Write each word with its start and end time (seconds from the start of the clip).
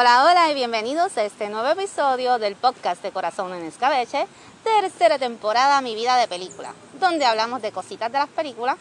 Hola, 0.00 0.24
hola 0.26 0.48
y 0.48 0.54
bienvenidos 0.54 1.18
a 1.18 1.24
este 1.24 1.48
nuevo 1.48 1.66
episodio 1.66 2.38
del 2.38 2.54
podcast 2.54 3.02
de 3.02 3.10
Corazón 3.10 3.52
en 3.52 3.64
Escabeche, 3.64 4.28
tercera 4.62 5.18
temporada 5.18 5.80
Mi 5.80 5.96
Vida 5.96 6.14
de 6.14 6.28
Película, 6.28 6.72
donde 7.00 7.24
hablamos 7.24 7.62
de 7.62 7.72
cositas 7.72 8.12
de 8.12 8.18
las 8.18 8.28
películas 8.28 8.76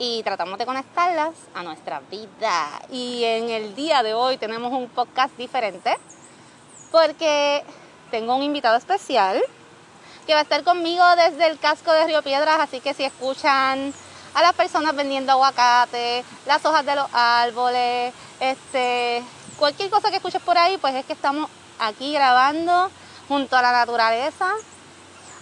y 0.00 0.20
tratamos 0.24 0.58
de 0.58 0.66
conectarlas 0.66 1.30
a 1.54 1.62
nuestra 1.62 2.00
vida. 2.10 2.66
Y 2.90 3.22
en 3.22 3.50
el 3.50 3.76
día 3.76 4.02
de 4.02 4.14
hoy 4.14 4.36
tenemos 4.36 4.72
un 4.72 4.88
podcast 4.88 5.36
diferente 5.36 5.96
porque 6.90 7.62
tengo 8.10 8.34
un 8.34 8.42
invitado 8.42 8.76
especial 8.76 9.40
que 10.26 10.32
va 10.34 10.40
a 10.40 10.42
estar 10.42 10.64
conmigo 10.64 11.04
desde 11.14 11.46
el 11.46 11.60
casco 11.60 11.92
de 11.92 12.04
Río 12.04 12.22
Piedras, 12.24 12.58
así 12.58 12.80
que 12.80 12.94
si 12.94 13.04
escuchan 13.04 13.94
a 14.34 14.42
las 14.42 14.54
personas 14.54 14.96
vendiendo 14.96 15.30
aguacate, 15.30 16.24
las 16.46 16.66
hojas 16.66 16.84
de 16.84 16.96
los 16.96 17.06
árboles, 17.12 18.12
este, 18.40 19.22
cualquier 19.58 19.90
cosa 19.90 20.10
que 20.10 20.16
escuches 20.16 20.40
por 20.40 20.56
ahí, 20.56 20.78
pues 20.78 20.94
es 20.94 21.04
que 21.04 21.12
estamos 21.12 21.50
aquí 21.78 22.12
grabando 22.12 22.90
junto 23.26 23.56
a 23.56 23.62
la 23.62 23.72
naturaleza. 23.72 24.52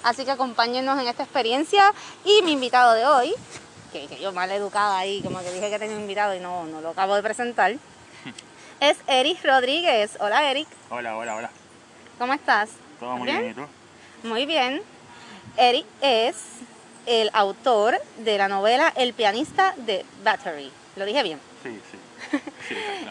Así 0.02 0.24
que 0.24 0.30
acompáñenos 0.30 0.98
en 1.00 1.08
esta 1.08 1.22
experiencia. 1.22 1.92
Y 2.24 2.42
mi 2.42 2.52
invitado 2.52 2.94
de 2.94 3.06
hoy, 3.06 3.34
que, 3.92 4.08
yo 4.20 4.32
mal 4.32 4.50
educada 4.50 4.98
ahí, 4.98 5.22
como 5.22 5.38
que 5.40 5.52
dije 5.52 5.70
que 5.70 5.78
tenía 5.78 5.96
un 5.96 6.02
invitado 6.02 6.34
y 6.34 6.40
no, 6.40 6.64
no 6.66 6.80
lo 6.80 6.90
acabo 6.90 7.14
de 7.14 7.22
presentar, 7.22 7.72
es 8.80 8.96
Eric 9.06 9.44
Rodríguez. 9.44 10.16
Hola 10.20 10.50
Eric. 10.50 10.68
Hola, 10.90 11.16
hola, 11.16 11.36
hola. 11.36 11.50
¿Cómo 12.18 12.32
estás? 12.32 12.70
Todo 12.98 13.16
muy 13.16 13.30
bien, 13.30 13.50
¿y 13.50 13.54
tú? 13.54 13.66
Muy 14.22 14.46
bien. 14.46 14.82
Eric 15.56 15.86
es 16.01 16.36
el 17.06 17.30
autor 17.32 18.01
de 18.18 18.38
la 18.38 18.48
novela 18.48 18.92
El 18.96 19.12
pianista 19.12 19.74
de 19.76 20.04
Battery. 20.24 20.73
¿Lo 20.96 21.04
dije 21.04 21.23
bien? 21.23 21.40
Sí, 21.62 21.80
sí. 21.90 21.98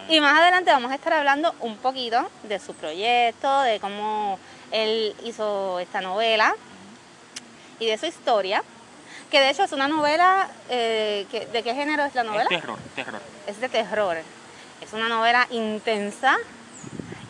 Y 0.09 0.19
más 0.19 0.39
adelante 0.39 0.71
vamos 0.71 0.91
a 0.91 0.95
estar 0.95 1.13
hablando 1.13 1.53
un 1.61 1.77
poquito 1.77 2.29
de 2.43 2.59
su 2.59 2.73
proyecto, 2.73 3.61
de 3.61 3.79
cómo 3.79 4.39
él 4.71 5.15
hizo 5.23 5.79
esta 5.79 6.01
novela 6.01 6.55
y 7.79 7.85
de 7.85 7.97
su 7.97 8.05
historia. 8.05 8.63
Que 9.31 9.39
de 9.39 9.49
hecho 9.49 9.63
es 9.63 9.71
una 9.71 9.87
novela, 9.87 10.47
eh, 10.69 11.25
que, 11.31 11.47
¿de 11.47 11.63
qué 11.63 11.73
género 11.73 12.05
es 12.05 12.15
la 12.15 12.23
novela? 12.23 12.43
Es 12.43 12.61
terror, 12.61 12.79
terror. 12.95 13.21
Es 13.47 13.59
de 13.59 13.69
terror. 13.69 14.17
Es 14.81 14.93
una 14.93 15.09
novela 15.09 15.47
intensa 15.51 16.37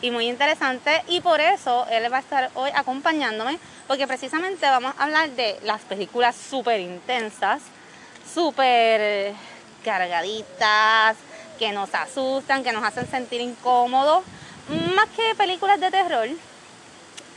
y 0.02 0.10
muy 0.10 0.28
interesante 0.28 1.02
y 1.08 1.20
por 1.20 1.40
eso 1.40 1.86
él 1.90 2.12
va 2.12 2.18
a 2.18 2.20
estar 2.20 2.50
hoy 2.54 2.70
acompañándome 2.74 3.58
porque 3.86 4.06
precisamente 4.06 4.66
vamos 4.66 4.94
a 4.98 5.04
hablar 5.04 5.30
de 5.30 5.58
las 5.62 5.80
películas 5.82 6.36
súper 6.36 6.80
intensas, 6.80 7.62
súper 8.32 9.32
cargaditas, 9.84 11.16
que 11.58 11.72
nos 11.72 11.94
asustan, 11.94 12.62
que 12.62 12.72
nos 12.72 12.84
hacen 12.84 13.08
sentir 13.08 13.40
incómodos, 13.40 14.24
más 14.94 15.06
que 15.10 15.34
películas 15.36 15.80
de 15.80 15.90
terror, 15.90 16.28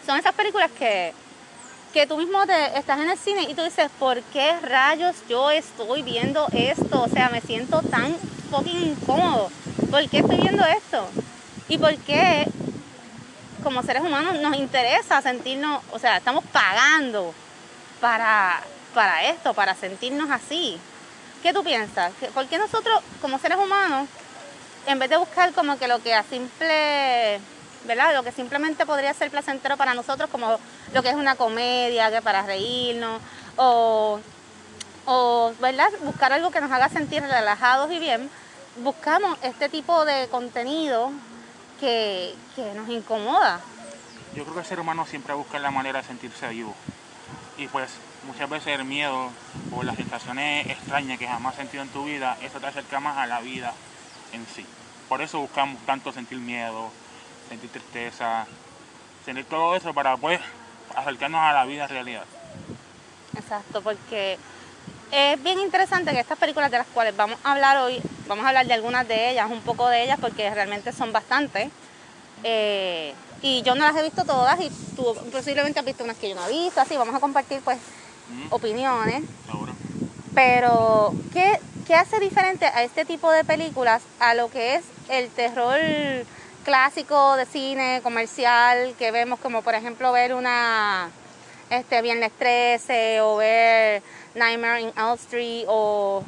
son 0.05 0.17
esas 0.17 0.33
películas 0.33 0.71
que, 0.77 1.13
que 1.93 2.07
tú 2.07 2.17
mismo 2.17 2.45
te, 2.45 2.77
estás 2.77 2.99
en 2.99 3.09
el 3.09 3.17
cine 3.17 3.43
y 3.43 3.53
tú 3.53 3.63
dices, 3.63 3.89
¿por 3.99 4.21
qué 4.23 4.59
rayos 4.59 5.15
yo 5.27 5.51
estoy 5.51 6.01
viendo 6.01 6.47
esto? 6.51 7.03
O 7.03 7.07
sea, 7.07 7.29
me 7.29 7.41
siento 7.41 7.81
tan 7.83 8.15
fucking 8.49 8.91
incómodo. 8.91 9.51
¿Por 9.91 10.07
qué 10.09 10.19
estoy 10.19 10.37
viendo 10.37 10.65
esto? 10.65 11.07
¿Y 11.67 11.77
por 11.77 11.95
qué 11.97 12.47
como 13.63 13.83
seres 13.83 14.01
humanos 14.01 14.39
nos 14.39 14.55
interesa 14.55 15.21
sentirnos, 15.21 15.83
o 15.91 15.99
sea, 15.99 16.17
estamos 16.17 16.43
pagando 16.45 17.33
para, 18.01 18.61
para 18.93 19.25
esto, 19.25 19.53
para 19.53 19.75
sentirnos 19.75 20.31
así? 20.31 20.79
¿Qué 21.41 21.53
tú 21.53 21.64
piensas? 21.64 22.11
¿Por 22.33 22.47
qué 22.47 22.58
nosotros, 22.58 23.02
como 23.21 23.39
seres 23.39 23.58
humanos, 23.58 24.08
en 24.87 24.99
vez 24.99 25.09
de 25.09 25.17
buscar 25.17 25.53
como 25.53 25.77
que 25.77 25.87
lo 25.87 26.02
que 26.02 26.14
a 26.14 26.23
simple, 26.23 27.39
¿verdad? 27.86 28.14
Lo 28.14 28.23
que 28.23 28.31
simplemente 28.31 28.86
podría 28.86 29.14
ser 29.14 29.30
placentero 29.31 29.77
para 29.77 29.93
nosotros, 29.93 30.30
como 30.30 30.59
lo 30.93 31.03
que 31.03 31.09
es 31.09 31.15
una 31.15 31.36
comedia, 31.36 32.11
que 32.11 32.21
para 32.21 32.41
reírnos, 32.41 33.21
o, 33.55 34.19
o, 35.05 35.53
¿verdad? 35.59 35.89
Buscar 36.02 36.33
algo 36.33 36.52
que 36.52 36.61
nos 36.61 36.71
haga 36.71 36.89
sentir 36.89 37.23
relajados 37.23 37.91
y 37.91 37.99
bien, 37.99 38.30
buscamos 38.77 39.37
este 39.41 39.69
tipo 39.69 40.05
de 40.05 40.27
contenido 40.27 41.11
que, 41.80 42.35
que 42.55 42.73
nos 42.73 42.89
incomoda. 42.89 43.61
Yo 44.35 44.43
creo 44.43 44.55
que 44.55 44.61
el 44.61 44.65
ser 44.65 44.80
humano 44.80 45.05
siempre 45.05 45.33
busca 45.33 45.58
la 45.59 45.71
manera 45.71 46.02
de 46.02 46.08
sentirse 46.08 46.47
vivo. 46.49 46.75
Y 47.58 47.67
pues 47.67 47.89
muchas 48.23 48.49
veces 48.49 48.80
el 48.80 48.85
miedo 48.85 49.30
o 49.75 49.83
las 49.83 49.95
sensaciones 49.95 50.67
extrañas 50.67 51.17
que 51.19 51.27
jamás 51.27 51.53
has 51.53 51.57
sentido 51.57 51.83
en 51.83 51.89
tu 51.89 52.05
vida, 52.05 52.37
eso 52.41 52.59
te 52.59 52.67
acerca 52.67 52.99
más 52.99 53.17
a 53.17 53.27
la 53.27 53.41
vida 53.41 53.73
en 54.33 54.45
sí. 54.55 54.65
Por 55.07 55.21
eso 55.21 55.39
buscamos 55.39 55.77
tanto 55.85 56.11
sentir 56.11 56.37
miedo, 56.37 56.91
sentir 57.47 57.69
tristeza, 57.69 58.45
sentir 59.25 59.45
todo 59.45 59.75
eso 59.75 59.93
para 59.93 60.17
pues 60.17 60.39
acercarnos 60.95 61.41
a 61.41 61.53
la 61.53 61.65
vida 61.65 61.83
en 61.83 61.89
realidad. 61.89 62.23
Exacto, 63.35 63.81
porque 63.81 64.37
es 65.11 65.43
bien 65.43 65.59
interesante 65.59 66.11
que 66.11 66.19
estas 66.19 66.37
películas 66.37 66.69
de 66.69 66.77
las 66.77 66.87
cuales 66.87 67.15
vamos 67.15 67.39
a 67.43 67.53
hablar 67.53 67.77
hoy, 67.77 67.99
vamos 68.27 68.45
a 68.45 68.49
hablar 68.49 68.67
de 68.67 68.73
algunas 68.73 69.08
de 69.08 69.31
ellas, 69.31 69.49
un 69.49 69.61
poco 69.61 69.87
de 69.89 70.03
ellas, 70.03 70.19
porque 70.19 70.49
realmente 70.53 70.91
son 70.91 71.11
bastantes. 71.11 71.69
Eh, 72.43 73.13
y 73.41 73.61
yo 73.63 73.75
no 73.75 73.85
las 73.85 73.95
he 73.95 74.03
visto 74.03 74.25
todas 74.25 74.59
y 74.59 74.69
tú 74.95 75.15
posiblemente 75.31 75.79
has 75.79 75.85
visto 75.85 76.03
unas 76.03 76.17
que 76.17 76.29
yo 76.29 76.35
no 76.35 76.45
he 76.47 76.52
visto, 76.52 76.81
así 76.81 76.97
vamos 76.97 77.15
a 77.15 77.19
compartir 77.19 77.61
pues 77.61 77.77
opiniones. 78.49 79.23
Pero, 80.33 81.13
¿qué, 81.33 81.59
¿qué 81.87 81.95
hace 81.95 82.19
diferente 82.19 82.65
a 82.65 82.83
este 82.83 83.05
tipo 83.05 83.31
de 83.31 83.43
películas 83.43 84.01
a 84.19 84.33
lo 84.33 84.49
que 84.49 84.75
es 84.75 84.83
el 85.09 85.29
terror 85.29 85.79
clásico 86.63 87.35
de 87.35 87.45
cine 87.45 87.99
comercial 88.03 88.93
que 88.99 89.11
vemos 89.11 89.39
como 89.39 89.61
por 89.61 89.73
ejemplo 89.73 90.11
ver 90.11 90.33
una 90.33 91.09
este 91.69 92.01
Viernes 92.01 92.31
13 92.37 93.21
o 93.21 93.37
ver 93.37 94.03
Nightmare 94.35 94.81
in 94.81 94.93
Elm 94.97 95.13
Street 95.15 95.65
o 95.67 96.23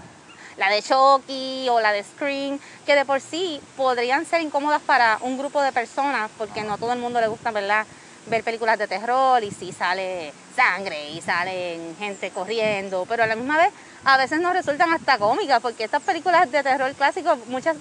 la 0.57 0.69
de 0.69 0.81
Chucky 0.81 1.67
o 1.69 1.79
la 1.79 1.91
de 1.91 2.03
Scream, 2.03 2.59
que 2.85 2.95
de 2.95 3.05
por 3.05 3.19
sí 3.21 3.59
podrían 3.77 4.25
ser 4.25 4.41
incómodas 4.41 4.81
para 4.81 5.17
un 5.21 5.37
grupo 5.37 5.61
de 5.61 5.71
personas, 5.71 6.29
porque 6.37 6.61
no 6.61 6.73
a 6.73 6.77
todo 6.77 6.93
el 6.93 6.99
mundo 6.99 7.19
le 7.19 7.27
gusta, 7.27 7.51
¿verdad? 7.51 7.85
Ver 8.27 8.43
películas 8.43 8.77
de 8.77 8.87
terror 8.87 9.43
y 9.43 9.51
si 9.51 9.71
sale 9.71 10.33
sangre 10.55 11.09
y 11.09 11.21
salen 11.21 11.95
gente 11.97 12.29
corriendo, 12.31 13.05
pero 13.07 13.23
a 13.23 13.27
la 13.27 13.35
misma 13.35 13.57
vez 13.57 13.71
a 14.03 14.17
veces 14.17 14.39
nos 14.39 14.53
resultan 14.53 14.91
hasta 14.93 15.17
cómicas, 15.17 15.61
porque 15.61 15.83
estas 15.83 16.01
películas 16.01 16.51
de 16.51 16.63
terror 16.63 16.91
clásicos 16.93 17.37
muchas 17.47 17.77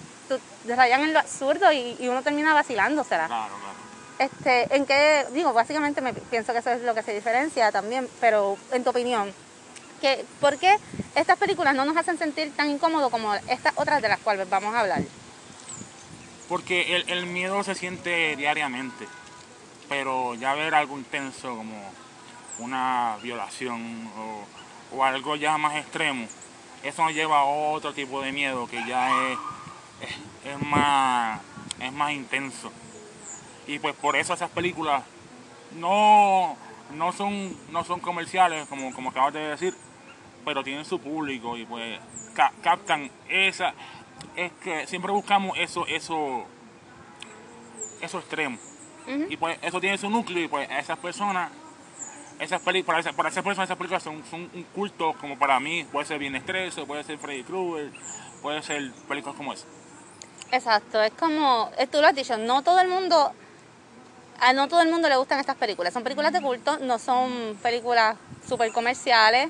rayan 0.66 1.02
en 1.02 1.12
lo 1.12 1.18
absurdo 1.18 1.72
y, 1.72 1.96
uno 2.08 2.22
termina 2.22 2.54
vacilándosela. 2.54 3.26
Claro, 3.26 3.54
claro. 3.58 3.80
Este, 4.18 4.76
en 4.76 4.84
qué, 4.84 5.26
digo, 5.32 5.52
básicamente 5.52 6.00
me 6.02 6.12
pienso 6.12 6.52
que 6.52 6.58
eso 6.58 6.70
es 6.70 6.82
lo 6.82 6.94
que 6.94 7.02
se 7.02 7.14
diferencia 7.14 7.72
también, 7.72 8.06
pero 8.20 8.58
en 8.70 8.84
tu 8.84 8.90
opinión, 8.90 9.32
que, 10.00 10.24
¿por 10.40 10.58
qué 10.58 10.76
estas 11.14 11.38
películas 11.38 11.74
no 11.74 11.84
nos 11.84 11.96
hacen 11.96 12.18
sentir 12.18 12.54
tan 12.54 12.70
incómodos 12.70 13.10
como 13.10 13.34
estas 13.34 13.72
otras 13.76 14.02
de 14.02 14.08
las 14.08 14.18
cuales 14.20 14.48
vamos 14.48 14.74
a 14.74 14.80
hablar? 14.80 15.00
Porque 16.48 16.96
el, 16.96 17.08
el 17.08 17.26
miedo 17.26 17.62
se 17.64 17.74
siente 17.74 18.36
diariamente 18.36 19.06
pero 19.90 20.36
ya 20.36 20.54
ver 20.54 20.72
algo 20.76 20.96
intenso 20.96 21.56
como 21.56 21.74
una 22.60 23.16
violación 23.24 24.08
o, 24.92 25.04
algo 25.04 25.34
ya 25.34 25.58
más 25.58 25.74
extremo, 25.76 26.28
eso 26.84 27.02
nos 27.02 27.12
lleva 27.12 27.40
a 27.40 27.44
otro 27.44 27.92
tipo 27.92 28.22
de 28.22 28.30
miedo 28.30 28.68
que 28.68 28.86
ya 28.86 29.10
es, 30.44 30.62
más, 30.62 31.40
es 31.80 31.92
más 31.92 32.12
intenso. 32.12 32.70
Y 33.66 33.80
pues 33.80 33.96
por 33.96 34.14
eso 34.14 34.32
esas 34.32 34.50
películas 34.50 35.02
no, 35.72 36.56
no, 36.94 37.12
son, 37.12 37.56
no 37.72 37.82
son 37.82 37.98
comerciales, 37.98 38.68
como, 38.68 38.94
como 38.94 39.10
acabas 39.10 39.34
de 39.34 39.40
decir, 39.40 39.74
pero 40.44 40.62
tienen 40.62 40.84
su 40.84 41.00
público 41.00 41.56
y 41.56 41.66
pues 41.66 41.98
captan 42.62 43.10
esa, 43.28 43.74
es 44.36 44.52
que 44.62 44.86
siempre 44.86 45.10
buscamos 45.10 45.58
eso, 45.58 45.84
eso, 45.88 46.44
eso 48.00 48.18
extremo. 48.20 48.69
Y 49.28 49.36
pues 49.36 49.58
eso 49.62 49.80
tiene 49.80 49.98
su 49.98 50.08
núcleo 50.08 50.44
y 50.44 50.48
pues 50.48 50.68
esas 50.70 50.98
personas, 50.98 51.50
esas 52.38 52.60
películas, 52.60 53.06
para, 53.14 53.28
esas 53.28 53.44
personas 53.44 53.68
esas 53.68 53.78
películas 53.78 54.02
son, 54.02 54.22
un 54.32 54.66
culto 54.74 55.14
como 55.20 55.38
para 55.38 55.58
mí, 55.60 55.84
puede 55.90 56.06
ser 56.06 56.18
Bien 56.18 56.36
Estreso, 56.36 56.86
puede 56.86 57.04
ser 57.04 57.18
Freddy 57.18 57.42
Krueger, 57.42 57.90
puede 58.42 58.62
ser 58.62 58.92
películas 59.08 59.36
como 59.36 59.52
esa. 59.52 59.66
Exacto, 60.52 61.02
es 61.02 61.12
como, 61.12 61.70
eh, 61.78 61.86
tú 61.86 62.00
lo 62.00 62.08
has 62.08 62.14
dicho, 62.14 62.36
no 62.36 62.62
todo 62.62 62.80
el 62.80 62.88
mundo, 62.88 63.32
a 64.40 64.52
no 64.52 64.68
todo 64.68 64.82
el 64.82 64.90
mundo 64.90 65.08
le 65.08 65.16
gustan 65.16 65.38
estas 65.38 65.56
películas, 65.56 65.92
son 65.92 66.02
películas 66.02 66.32
de 66.32 66.40
culto, 66.40 66.78
no 66.80 66.98
son 66.98 67.58
películas 67.62 68.16
súper 68.46 68.72
comerciales. 68.72 69.48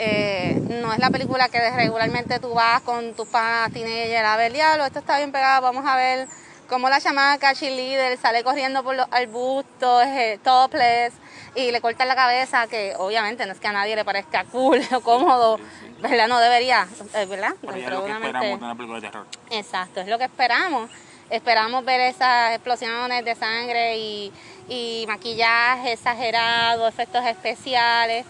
Eh, 0.00 0.60
no 0.80 0.92
es 0.92 1.00
la 1.00 1.10
película 1.10 1.48
que 1.48 1.58
regularmente 1.72 2.38
tú 2.38 2.54
vas 2.54 2.82
con 2.82 3.14
tus 3.14 3.26
panas 3.26 3.72
teenager 3.72 4.24
a 4.24 4.36
ver, 4.36 4.52
diablo, 4.52 4.84
esto 4.84 5.00
está 5.00 5.16
bien 5.16 5.32
pegado, 5.32 5.60
vamos 5.60 5.84
a 5.84 5.96
ver 5.96 6.28
como 6.68 6.88
la 6.90 7.00
chamaca 7.00 7.52
líder 7.54 8.18
sale 8.18 8.44
corriendo 8.44 8.84
por 8.84 8.94
los 8.94 9.06
arbustos, 9.10 10.04
eh, 10.06 10.38
topless, 10.44 11.14
y 11.54 11.72
le 11.72 11.80
cortan 11.80 12.08
la 12.08 12.14
cabeza, 12.14 12.66
que 12.66 12.94
obviamente 12.98 13.46
no 13.46 13.52
es 13.52 13.58
que 13.58 13.66
a 13.66 13.72
nadie 13.72 13.96
le 13.96 14.04
parezca 14.04 14.44
cool 14.44 14.80
o 14.94 15.00
cómodo, 15.00 15.58
¿verdad? 16.00 16.28
No 16.28 16.38
debería, 16.38 16.86
eh, 17.14 17.26
¿verdad? 17.26 17.54
es 17.62 17.90
lo 17.90 18.04
que 18.04 18.12
esperamos 18.12 18.60
de 18.60 18.64
una 18.64 18.74
película 18.74 19.00
de 19.00 19.06
terror. 19.06 19.26
Exacto, 19.50 20.00
es 20.00 20.08
lo 20.08 20.18
que 20.18 20.24
esperamos. 20.24 20.90
esperamos 21.30 21.84
ver 21.84 22.00
esas 22.00 22.54
explosiones 22.54 23.24
de 23.24 23.34
sangre 23.34 23.98
y, 23.98 24.32
y 24.68 25.04
maquillaje 25.08 25.92
exagerado, 25.92 26.86
efectos 26.86 27.24
especiales, 27.24 28.24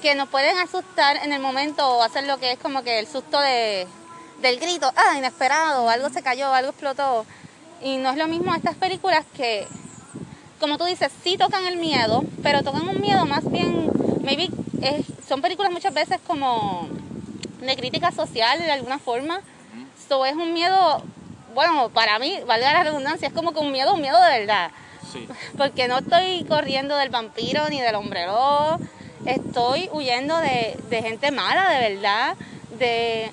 que 0.00 0.14
nos 0.14 0.28
pueden 0.28 0.58
asustar 0.58 1.18
en 1.18 1.32
el 1.32 1.40
momento 1.40 1.86
o 1.86 2.02
hacer 2.02 2.24
lo 2.24 2.38
que 2.38 2.52
es 2.52 2.58
como 2.58 2.82
que 2.82 2.98
el 2.98 3.06
susto 3.06 3.38
de, 3.38 3.86
del 4.40 4.58
grito, 4.58 4.92
ah, 4.96 5.16
inesperado, 5.16 5.88
algo 5.88 6.08
se 6.08 6.22
cayó, 6.22 6.52
algo 6.52 6.70
explotó. 6.70 7.24
Y 7.82 7.96
no 7.96 8.10
es 8.10 8.16
lo 8.16 8.28
mismo 8.28 8.54
estas 8.54 8.76
películas 8.76 9.24
que, 9.36 9.66
como 10.60 10.78
tú 10.78 10.84
dices, 10.84 11.10
sí 11.24 11.36
tocan 11.36 11.66
el 11.66 11.76
miedo, 11.76 12.22
pero 12.42 12.62
tocan 12.62 12.88
un 12.88 13.00
miedo 13.00 13.26
más 13.26 13.50
bien, 13.50 13.90
maybe, 14.22 14.48
son 15.26 15.42
películas 15.42 15.72
muchas 15.72 15.92
veces 15.92 16.18
como 16.26 16.88
de 17.60 17.76
crítica 17.76 18.12
social 18.12 18.58
de 18.60 18.70
alguna 18.70 18.98
forma. 18.98 19.40
Esto 19.98 20.24
es 20.24 20.34
un 20.34 20.52
miedo, 20.52 21.02
bueno, 21.54 21.88
para 21.88 22.18
mí, 22.18 22.38
valga 22.46 22.72
la 22.72 22.84
redundancia, 22.84 23.28
es 23.28 23.34
como 23.34 23.52
que 23.52 23.58
un 23.58 23.72
miedo, 23.72 23.94
un 23.94 24.00
miedo 24.00 24.20
de 24.20 24.38
verdad. 24.38 24.70
Sí. 25.12 25.26
Porque 25.56 25.88
no 25.88 25.98
estoy 25.98 26.44
corriendo 26.44 26.96
del 26.96 27.10
vampiro 27.10 27.68
ni 27.68 27.80
del 27.80 27.96
hombre 27.96 28.26
estoy 29.26 29.88
huyendo 29.92 30.36
de, 30.38 30.76
de 30.88 31.02
gente 31.02 31.30
mala, 31.30 31.70
de 31.70 31.94
verdad, 31.94 32.36
de, 32.78 33.30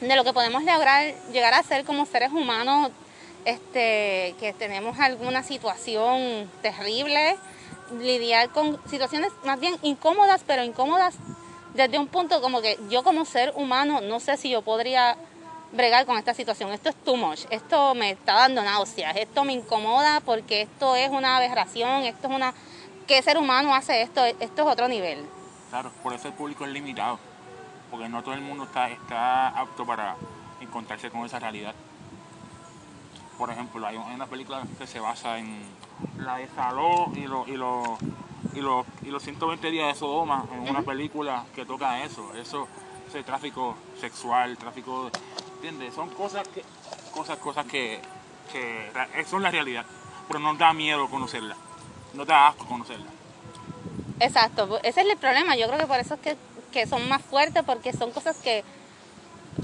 de 0.00 0.16
lo 0.16 0.24
que 0.24 0.32
podemos 0.32 0.62
lograr, 0.64 1.14
llegar 1.32 1.54
a 1.54 1.62
ser 1.62 1.84
como 1.84 2.04
seres 2.04 2.30
humanos 2.30 2.90
este, 3.44 4.34
que 4.40 4.54
tenemos 4.58 4.98
alguna 4.98 5.42
situación 5.42 6.50
terrible, 6.62 7.36
lidiar 8.00 8.50
con 8.50 8.80
situaciones 8.88 9.32
más 9.44 9.60
bien 9.60 9.76
incómodas, 9.82 10.42
pero 10.46 10.64
incómodas 10.64 11.16
desde 11.74 11.98
un 11.98 12.06
punto 12.06 12.40
como 12.40 12.62
que 12.62 12.78
yo 12.88 13.02
como 13.02 13.24
ser 13.24 13.52
humano 13.56 14.00
no 14.00 14.20
sé 14.20 14.36
si 14.36 14.48
yo 14.48 14.62
podría 14.62 15.16
bregar 15.72 16.06
con 16.06 16.16
esta 16.16 16.34
situación. 16.34 16.70
Esto 16.72 16.88
es 16.88 16.96
too 16.96 17.16
much, 17.16 17.44
esto 17.50 17.94
me 17.94 18.10
está 18.10 18.34
dando 18.34 18.62
náuseas, 18.62 19.16
esto 19.16 19.44
me 19.44 19.52
incomoda 19.52 20.20
porque 20.20 20.62
esto 20.62 20.96
es 20.96 21.10
una 21.10 21.36
aberración, 21.36 22.04
esto 22.04 22.28
es 22.28 22.34
una... 22.34 22.54
¿Qué 23.06 23.20
ser 23.20 23.36
humano 23.36 23.74
hace 23.74 24.00
esto? 24.00 24.24
Esto 24.24 24.62
es 24.62 24.68
otro 24.68 24.88
nivel. 24.88 25.26
Claro, 25.68 25.90
por 26.02 26.14
eso 26.14 26.28
el 26.28 26.34
público 26.34 26.64
es 26.64 26.70
limitado, 26.72 27.18
porque 27.90 28.08
no 28.08 28.22
todo 28.22 28.34
el 28.34 28.40
mundo 28.40 28.64
está, 28.64 28.88
está 28.88 29.48
apto 29.48 29.84
para 29.84 30.16
encontrarse 30.60 31.10
con 31.10 31.26
esa 31.26 31.38
realidad 31.38 31.74
por 33.44 33.52
ejemplo, 33.52 33.86
hay 33.86 33.98
una 33.98 34.24
película 34.24 34.62
que 34.78 34.86
se 34.86 34.98
basa 34.98 35.38
en 35.38 35.60
la 36.16 36.38
de 36.38 36.48
Saló 36.48 37.12
y, 37.14 37.26
lo, 37.26 37.46
y, 37.46 37.58
lo, 37.58 37.98
y, 38.54 38.60
los, 38.62 38.86
y 39.02 39.10
los 39.10 39.22
120 39.22 39.70
días 39.70 39.88
de 39.88 39.94
Sodoma, 40.00 40.46
en 40.50 40.66
una 40.66 40.80
película 40.80 41.44
que 41.54 41.66
toca 41.66 42.02
eso, 42.04 42.32
eso, 42.36 42.66
ese 43.06 43.22
tráfico 43.22 43.76
sexual, 44.00 44.56
tráfico, 44.56 45.10
¿entiendes? 45.56 45.92
Son 45.92 46.08
cosas 46.08 46.48
que, 46.48 46.64
cosas, 47.12 47.36
cosas 47.36 47.66
que, 47.66 48.00
que 48.50 49.24
son 49.26 49.42
la 49.42 49.50
realidad, 49.50 49.84
pero 50.26 50.40
no 50.40 50.54
da 50.54 50.72
miedo 50.72 51.06
conocerla, 51.10 51.54
no 52.14 52.24
da 52.24 52.48
asco 52.48 52.64
conocerla. 52.64 53.10
Exacto, 54.20 54.78
ese 54.78 55.02
es 55.02 55.06
el 55.06 55.18
problema, 55.18 55.54
yo 55.54 55.66
creo 55.66 55.80
que 55.80 55.86
por 55.86 55.98
eso 56.00 56.14
es 56.14 56.20
que, 56.20 56.38
que 56.72 56.86
son 56.86 57.06
más 57.10 57.20
fuertes, 57.20 57.62
porque 57.62 57.92
son 57.92 58.10
cosas 58.10 58.38
que 58.38 58.64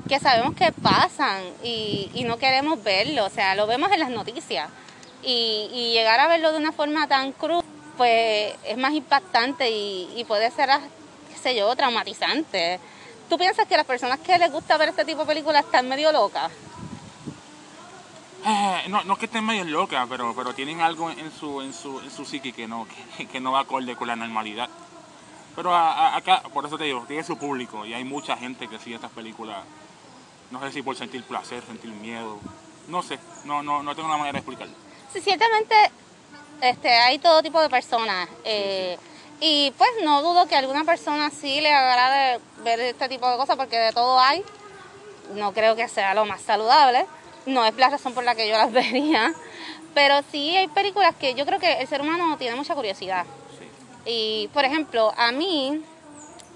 que 0.09 0.19
sabemos 0.19 0.55
que 0.55 0.73
pasan 0.73 1.43
y, 1.63 2.11
y, 2.15 2.25
no 2.25 2.39
queremos 2.39 2.83
verlo, 2.83 3.27
o 3.27 3.31
sea, 3.31 3.55
lo 3.55 3.67
vemos 3.67 3.91
en 3.93 4.01
las 4.01 4.11
noticias 4.11 4.69
y, 5.23 5.69
y, 5.73 5.93
llegar 5.93 6.21
a 6.21 6.29
verlo 6.29 6.53
de 6.53 6.59
una 6.59 6.73
forma 6.73 7.07
tan 7.07 7.33
cruz, 7.33 7.65
pues 7.97 8.55
es 8.65 8.77
más 8.77 8.93
impactante 8.93 9.71
y, 9.71 10.11
y 10.17 10.25
puede 10.25 10.51
ser, 10.51 10.71
ah, 10.71 10.81
qué 11.31 11.39
sé 11.39 11.57
yo, 11.57 11.75
traumatizante. 11.77 12.81
¿Tú 13.29 13.39
piensas 13.39 13.67
que 13.67 13.77
las 13.77 13.87
personas 13.87 14.19
que 14.21 14.39
les 14.39 14.51
gusta 14.51 14.77
ver 14.77 14.89
este 14.89 15.05
tipo 15.05 15.21
de 15.21 15.27
películas 15.27 15.65
están 15.65 15.89
medio 15.89 16.11
locas? 16.11 16.51
Eh, 18.45 18.85
no, 18.89 19.05
no 19.05 19.13
es 19.13 19.19
que 19.19 19.27
estén 19.27 19.45
medio 19.45 19.65
locas, 19.65 20.07
pero, 20.09 20.35
pero 20.35 20.55
tienen 20.55 20.81
algo 20.81 21.11
en 21.11 21.31
su, 21.31 21.61
en 21.61 21.73
su, 21.73 22.01
en 22.01 22.11
su 22.11 22.25
psique 22.25 22.53
que 22.53 22.67
no, 22.67 22.87
que, 23.17 23.27
que 23.27 23.41
no 23.41 23.53
va 23.53 23.61
acorde 23.61 23.95
con 23.97 24.09
la 24.09 24.17
normalidad. 24.17 24.69
Pero 25.55 25.77
acá, 25.77 26.43
por 26.55 26.65
eso 26.65 26.79
te 26.79 26.85
digo, 26.85 27.05
tiene 27.07 27.23
su 27.23 27.37
público 27.37 27.85
y 27.85 27.93
hay 27.93 28.05
mucha 28.05 28.37
gente 28.37 28.69
que 28.69 28.79
sigue 28.79 28.95
estas 28.95 29.11
películas 29.11 29.59
no 30.51 30.61
sé 30.61 30.73
si 30.73 30.83
por 30.83 30.97
sentir 30.97 31.23
placer, 31.25 31.63
sentir 31.65 31.91
miedo, 31.91 32.39
no 32.89 33.03
sé, 33.03 33.19
no, 33.45 33.63
no, 33.63 33.83
no 33.83 33.95
tengo 33.95 34.09
una 34.09 34.19
manera 34.19 34.33
de 34.33 34.39
explicarlo. 34.39 34.75
Sí, 35.13 35.21
ciertamente 35.21 35.75
este, 36.61 36.91
hay 36.91 37.19
todo 37.19 37.43
tipo 37.43 37.61
de 37.61 37.69
personas. 37.69 38.29
Eh, 38.45 38.99
y 39.41 39.73
pues 39.79 39.91
no 40.05 40.23
dudo 40.23 40.47
que 40.47 40.55
a 40.55 40.59
alguna 40.59 40.85
persona 40.85 41.31
sí 41.31 41.61
le 41.61 41.73
agrade 41.73 42.41
ver 42.63 42.81
este 42.81 43.09
tipo 43.09 43.31
de 43.31 43.37
cosas 43.37 43.57
porque 43.57 43.79
de 43.79 43.93
todo 43.93 44.21
hay. 44.21 44.45
No 45.35 45.53
creo 45.53 45.77
que 45.77 45.89
sea 45.89 46.15
lo 46.15 46.27
más 46.27 46.43
saludable. 46.43 47.07
No 47.47 47.65
es 47.65 47.75
la 47.77 47.89
razón 47.89 48.13
por 48.13 48.25
la 48.25 48.35
que 48.35 48.49
yo 48.49 48.57
las 48.57 48.73
vería. 48.73 49.33
Pero 49.95 50.17
sí 50.31 50.57
hay 50.57 50.69
películas 50.69 51.15
que 51.17 51.35
yo 51.35 51.47
creo 51.47 51.59
que 51.59 51.81
el 51.81 51.89
ser 51.89 52.03
humano 52.03 52.37
tiene 52.37 52.57
mucha 52.57 52.75
curiosidad. 52.75 53.25
Y 54.05 54.49
por 54.53 54.65
ejemplo, 54.65 55.13
a 55.17 55.33
mí 55.33 55.83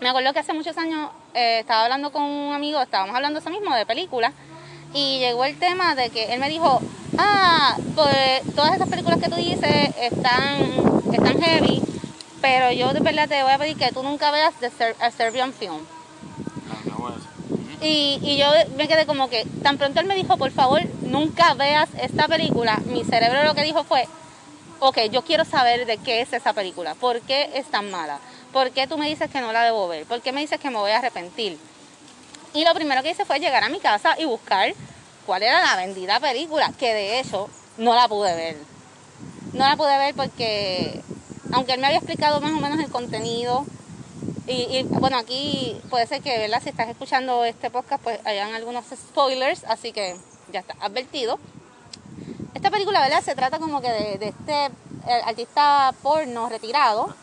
me 0.00 0.08
acuerdo 0.08 0.32
que 0.32 0.40
hace 0.40 0.52
muchos 0.52 0.76
años 0.76 1.10
eh, 1.34 1.58
estaba 1.60 1.84
hablando 1.84 2.12
con 2.12 2.22
un 2.22 2.54
amigo, 2.54 2.80
estábamos 2.80 3.14
hablando 3.14 3.40
eso 3.40 3.50
mismo 3.50 3.74
de 3.74 3.84
películas, 3.84 4.32
y 4.94 5.18
llegó 5.18 5.44
el 5.44 5.58
tema 5.58 5.94
de 5.94 6.10
que 6.10 6.32
él 6.32 6.40
me 6.40 6.48
dijo, 6.48 6.80
ah, 7.18 7.76
pues 7.94 8.42
todas 8.54 8.74
esas 8.74 8.88
películas 8.88 9.18
que 9.18 9.28
tú 9.28 9.36
dices 9.36 9.94
están, 10.00 10.56
están 11.12 11.42
heavy, 11.42 11.82
pero 12.40 12.70
yo 12.72 12.92
de 12.92 13.00
verdad 13.00 13.28
te 13.28 13.42
voy 13.42 13.52
a 13.52 13.58
pedir 13.58 13.76
que 13.76 13.90
tú 13.90 14.02
nunca 14.02 14.30
veas 14.30 14.54
The 14.60 14.70
Serbian 15.10 15.52
Film. 15.52 15.80
Y, 17.80 18.18
y, 18.22 18.38
yo 18.38 18.46
me 18.76 18.88
quedé 18.88 19.04
como 19.04 19.28
que, 19.28 19.44
tan 19.62 19.76
pronto 19.76 20.00
él 20.00 20.06
me 20.06 20.14
dijo, 20.14 20.38
por 20.38 20.52
favor, 20.52 20.80
nunca 21.02 21.52
veas 21.54 21.88
esta 22.00 22.28
película, 22.28 22.78
mi 22.86 23.04
cerebro 23.04 23.44
lo 23.44 23.54
que 23.54 23.62
dijo 23.62 23.84
fue, 23.84 24.08
ok, 24.80 24.98
yo 25.10 25.22
quiero 25.22 25.44
saber 25.44 25.84
de 25.84 25.98
qué 25.98 26.20
es 26.20 26.32
esa 26.32 26.52
película, 26.52 26.94
por 26.94 27.20
qué 27.20 27.50
es 27.54 27.66
tan 27.66 27.90
mala. 27.90 28.18
¿Por 28.54 28.70
qué 28.70 28.86
tú 28.86 28.96
me 28.96 29.08
dices 29.08 29.28
que 29.28 29.40
no 29.40 29.52
la 29.52 29.64
debo 29.64 29.88
ver? 29.88 30.06
¿Por 30.06 30.22
qué 30.22 30.30
me 30.32 30.40
dices 30.40 30.60
que 30.60 30.70
me 30.70 30.78
voy 30.78 30.92
a 30.92 30.98
arrepentir? 30.98 31.58
Y 32.54 32.64
lo 32.64 32.72
primero 32.72 33.02
que 33.02 33.10
hice 33.10 33.24
fue 33.24 33.40
llegar 33.40 33.64
a 33.64 33.68
mi 33.68 33.80
casa 33.80 34.14
y 34.16 34.26
buscar 34.26 34.72
cuál 35.26 35.42
era 35.42 35.60
la 35.60 35.74
vendida 35.74 36.20
película, 36.20 36.72
que 36.78 36.94
de 36.94 37.18
hecho 37.18 37.50
no 37.78 37.96
la 37.96 38.06
pude 38.06 38.32
ver. 38.32 38.56
No 39.54 39.66
la 39.68 39.76
pude 39.76 39.98
ver 39.98 40.14
porque, 40.14 41.02
aunque 41.52 41.72
él 41.72 41.80
me 41.80 41.88
había 41.88 41.98
explicado 41.98 42.40
más 42.40 42.52
o 42.52 42.60
menos 42.60 42.78
el 42.78 42.90
contenido, 42.92 43.66
y, 44.46 44.84
bueno, 44.84 45.18
aquí 45.18 45.80
puede 45.90 46.06
ser 46.06 46.22
que, 46.22 46.38
¿verdad? 46.38 46.62
Si 46.62 46.68
estás 46.68 46.88
escuchando 46.88 47.44
este 47.44 47.70
podcast, 47.70 48.02
pues 48.04 48.20
hayan 48.24 48.54
algunos 48.54 48.84
spoilers, 48.84 49.64
así 49.64 49.90
que 49.90 50.16
ya 50.52 50.60
está 50.60 50.76
advertido. 50.80 51.40
Esta 52.54 52.70
película, 52.70 53.00
¿verdad? 53.00 53.22
Se 53.24 53.34
trata 53.34 53.58
como 53.58 53.80
que 53.80 53.90
de, 53.90 54.18
de 54.18 54.28
este 54.28 54.70
artista 55.24 55.92
porno 56.02 56.48
retirado 56.48 57.14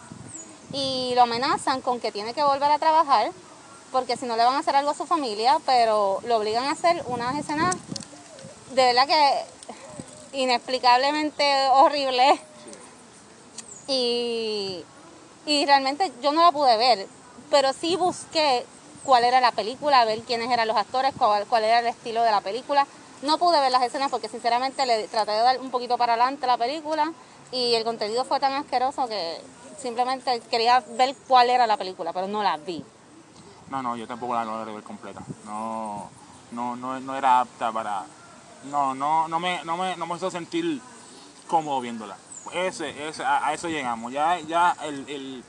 y 0.74 1.13
lo 1.16 1.24
amenazan 1.24 1.82
con 1.82 2.00
que 2.00 2.12
tiene 2.12 2.34
que 2.34 2.44
volver 2.44 2.72
a 2.72 2.80
trabajar 2.80 3.32
porque 3.92 4.16
si 4.16 4.25
no 4.25 4.38
le 4.38 4.44
van 4.44 4.56
a 4.56 4.60
hacer 4.60 4.75
algo 4.75 4.92
a 4.92 4.96
su 4.96 5.06
familia, 5.06 5.60
pero 5.66 6.20
lo 6.25 6.38
obligan 6.38 6.66
a 6.66 6.72
hacer 6.72 7.04
unas 7.08 7.38
escenas 7.38 7.75
de 8.74 8.86
verdad 8.86 9.08
que 9.08 9.46
inexplicablemente 10.34 11.68
horribles. 11.74 12.40
Y, 13.88 14.86
y 15.46 15.66
realmente 15.66 16.12
yo 16.22 16.32
no 16.32 16.42
la 16.42 16.51
pude 16.51 16.78
ver, 16.78 17.08
pero 17.50 17.74
sí 17.74 17.98
busqué 17.98 18.66
cuál 19.04 19.24
era 19.25 19.42
la 19.42 19.51
película, 19.51 20.06
ver 20.06 20.22
quiénes 20.22 20.50
eran 20.50 20.68
los 20.68 20.78
actores, 20.78 21.13
cuál, 21.18 21.46
cuál 21.48 21.63
era 21.66 21.80
el 21.80 21.88
estilo 21.88 22.24
de 22.24 22.32
la 22.32 22.42
película. 22.42 22.88
No 23.22 23.38
pude 23.38 23.60
ver 23.60 23.72
las 23.72 23.84
escenas 23.84 24.10
porque 24.10 24.30
sinceramente 24.30 24.86
le 24.86 25.08
traté 25.08 25.32
de 25.32 25.40
dar 25.40 25.60
un 25.60 25.70
poquito 25.70 25.98
para 25.98 26.13
adelante 26.13 26.48
la 26.48 26.58
película 26.58 27.12
y 27.51 27.75
el 27.75 27.84
contenido 27.84 28.24
fue 28.24 28.40
tan 28.40 28.54
asqueroso 28.54 29.08
que 29.08 29.42
Simplemente 29.78 30.42
quería 30.50 30.84
ver 30.98 31.16
cuál 31.28 31.50
era 31.50 31.66
la 31.66 31.78
película, 31.78 32.13
pero 32.13 32.28
no 32.28 32.44
la 32.44 32.58
vi. 32.58 32.84
No, 33.70 33.82
no, 33.82 33.96
yo 33.96 34.06
tampoco 34.06 34.36
la 34.36 34.46
logré 34.46 34.74
ver 34.74 34.84
completa. 34.84 35.22
No, 35.46 36.10
no, 36.51 36.75
no, 36.75 37.00
no 37.00 37.16
era 37.16 37.40
apta 37.40 37.72
para... 37.72 38.04
No, 38.70 38.94
no, 38.94 39.28
no 39.28 39.40
me, 39.40 39.63
no 39.63 39.78
me, 39.78 39.96
no 39.96 40.06
me 40.06 40.16
hizo 40.16 40.30
sentir 40.30 40.82
cómodo 41.48 41.82
viéndola. 41.82 42.16
Ese, 42.54 43.08
ese, 43.08 43.24
a, 43.24 43.54
eso 43.54 43.70
llegamos. 43.70 44.12
Ya, 44.12 44.40
ya 44.40 44.75
el, 44.84 45.10
el, 45.10 45.44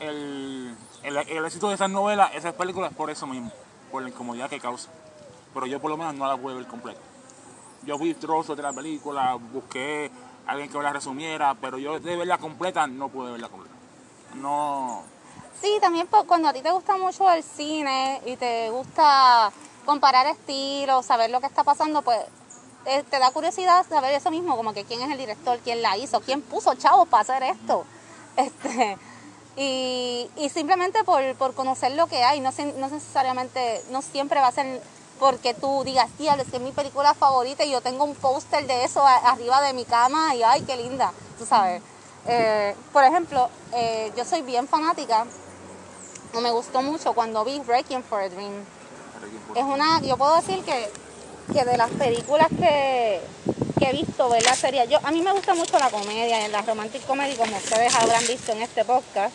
el, 0.00 0.76
el, 1.02 1.44
éxito 1.44 1.68
de 1.68 1.74
esas 1.74 1.90
novelas, 1.90 2.34
esas 2.34 2.54
películas, 2.54 2.92
por 2.92 3.10
eso 3.10 3.26
mismo, 3.26 3.50
por 3.90 4.02
la 4.02 4.10
incomodidad 4.10 4.50
que 4.50 4.60
causa. 4.60 4.90
Pero 5.52 5.66
yo 5.66 5.80
por 5.80 5.90
lo 5.90 5.96
menos 5.96 6.14
no 6.14 6.26
la 6.26 6.36
pude 6.36 6.54
ver 6.54 6.66
completa. 6.66 7.00
Yo 7.84 7.98
vi 7.98 8.14
trozos 8.14 8.56
de 8.56 8.62
la 8.62 8.72
película, 8.72 9.34
busqué 9.34 10.10
alguien 10.46 10.68
que 10.68 10.78
la 10.78 10.92
resumiera, 10.92 11.54
pero 11.54 11.78
yo 11.78 11.98
de 12.00 12.16
verla 12.16 12.38
completa 12.38 12.86
no 12.86 13.08
pude 13.08 13.32
verla 13.32 13.48
completa. 13.48 13.74
No. 14.34 15.02
Sí, 15.60 15.78
también 15.80 16.08
cuando 16.26 16.48
a 16.48 16.52
ti 16.52 16.60
te 16.60 16.70
gusta 16.70 16.96
mucho 16.96 17.30
el 17.30 17.42
cine 17.42 18.20
y 18.26 18.36
te 18.36 18.70
gusta 18.70 19.52
comparar 19.84 20.26
estilos, 20.26 21.06
saber 21.06 21.30
lo 21.30 21.40
que 21.40 21.46
está 21.46 21.64
pasando, 21.64 22.02
pues 22.02 22.18
eh, 22.86 23.02
te 23.08 23.18
da 23.18 23.30
curiosidad 23.30 23.86
saber 23.88 24.14
eso 24.14 24.30
mismo, 24.30 24.56
como 24.56 24.74
que 24.74 24.84
quién 24.84 25.00
es 25.00 25.10
el 25.10 25.18
director, 25.18 25.58
quién 25.62 25.80
la 25.80 25.96
hizo, 25.96 26.20
quién 26.20 26.42
puso 26.42 26.74
chavos 26.74 27.08
para 27.08 27.22
hacer 27.22 27.42
esto. 27.42 27.84
Este, 28.36 28.98
y, 29.56 30.28
y 30.34 30.48
simplemente 30.48 31.04
por, 31.04 31.22
por, 31.36 31.54
conocer 31.54 31.92
lo 31.92 32.08
que 32.08 32.24
hay, 32.24 32.40
no, 32.40 32.50
no 32.50 32.88
necesariamente, 32.88 33.80
no 33.92 34.02
siempre 34.02 34.40
va 34.40 34.48
a 34.48 34.52
ser 34.52 34.82
porque 35.18 35.54
tú 35.54 35.82
digas, 35.84 36.10
tía, 36.18 36.34
es 36.34 36.48
que 36.48 36.56
es 36.56 36.62
mi 36.62 36.72
película 36.72 37.14
favorita 37.14 37.64
y 37.64 37.70
yo 37.70 37.80
tengo 37.80 38.04
un 38.04 38.14
póster 38.14 38.66
de 38.66 38.84
eso 38.84 39.04
arriba 39.06 39.60
de 39.62 39.72
mi 39.72 39.84
cama 39.84 40.34
y 40.34 40.42
ay, 40.42 40.62
qué 40.62 40.76
linda, 40.76 41.12
tú 41.38 41.46
sabes. 41.46 41.82
Eh, 42.26 42.74
por 42.92 43.04
ejemplo, 43.04 43.48
eh, 43.72 44.12
yo 44.16 44.24
soy 44.24 44.42
bien 44.42 44.66
fanática, 44.66 45.26
o 46.34 46.40
me 46.40 46.50
gustó 46.50 46.82
mucho 46.82 47.12
cuando 47.12 47.44
vi 47.44 47.60
Breaking 47.60 48.02
for 48.02 48.20
a 48.20 48.28
Dream. 48.28 48.64
Es 49.54 49.62
una, 49.62 50.00
yo 50.00 50.16
puedo 50.16 50.36
decir 50.36 50.64
que, 50.64 50.90
que 51.52 51.64
de 51.64 51.76
las 51.76 51.90
películas 51.90 52.48
que, 52.48 53.20
que 53.78 53.90
he 53.90 53.92
visto, 53.92 54.28
¿verdad? 54.28 54.54
Sería, 54.54 54.84
yo, 54.84 54.98
a 55.02 55.10
mí 55.10 55.22
me 55.22 55.32
gusta 55.32 55.54
mucho 55.54 55.78
la 55.78 55.90
comedia, 55.90 56.48
la 56.48 56.62
romantic 56.62 57.06
comedy, 57.06 57.36
como 57.36 57.56
ustedes 57.56 57.94
habrán 57.94 58.26
visto 58.26 58.52
en 58.52 58.62
este 58.62 58.84
podcast 58.84 59.34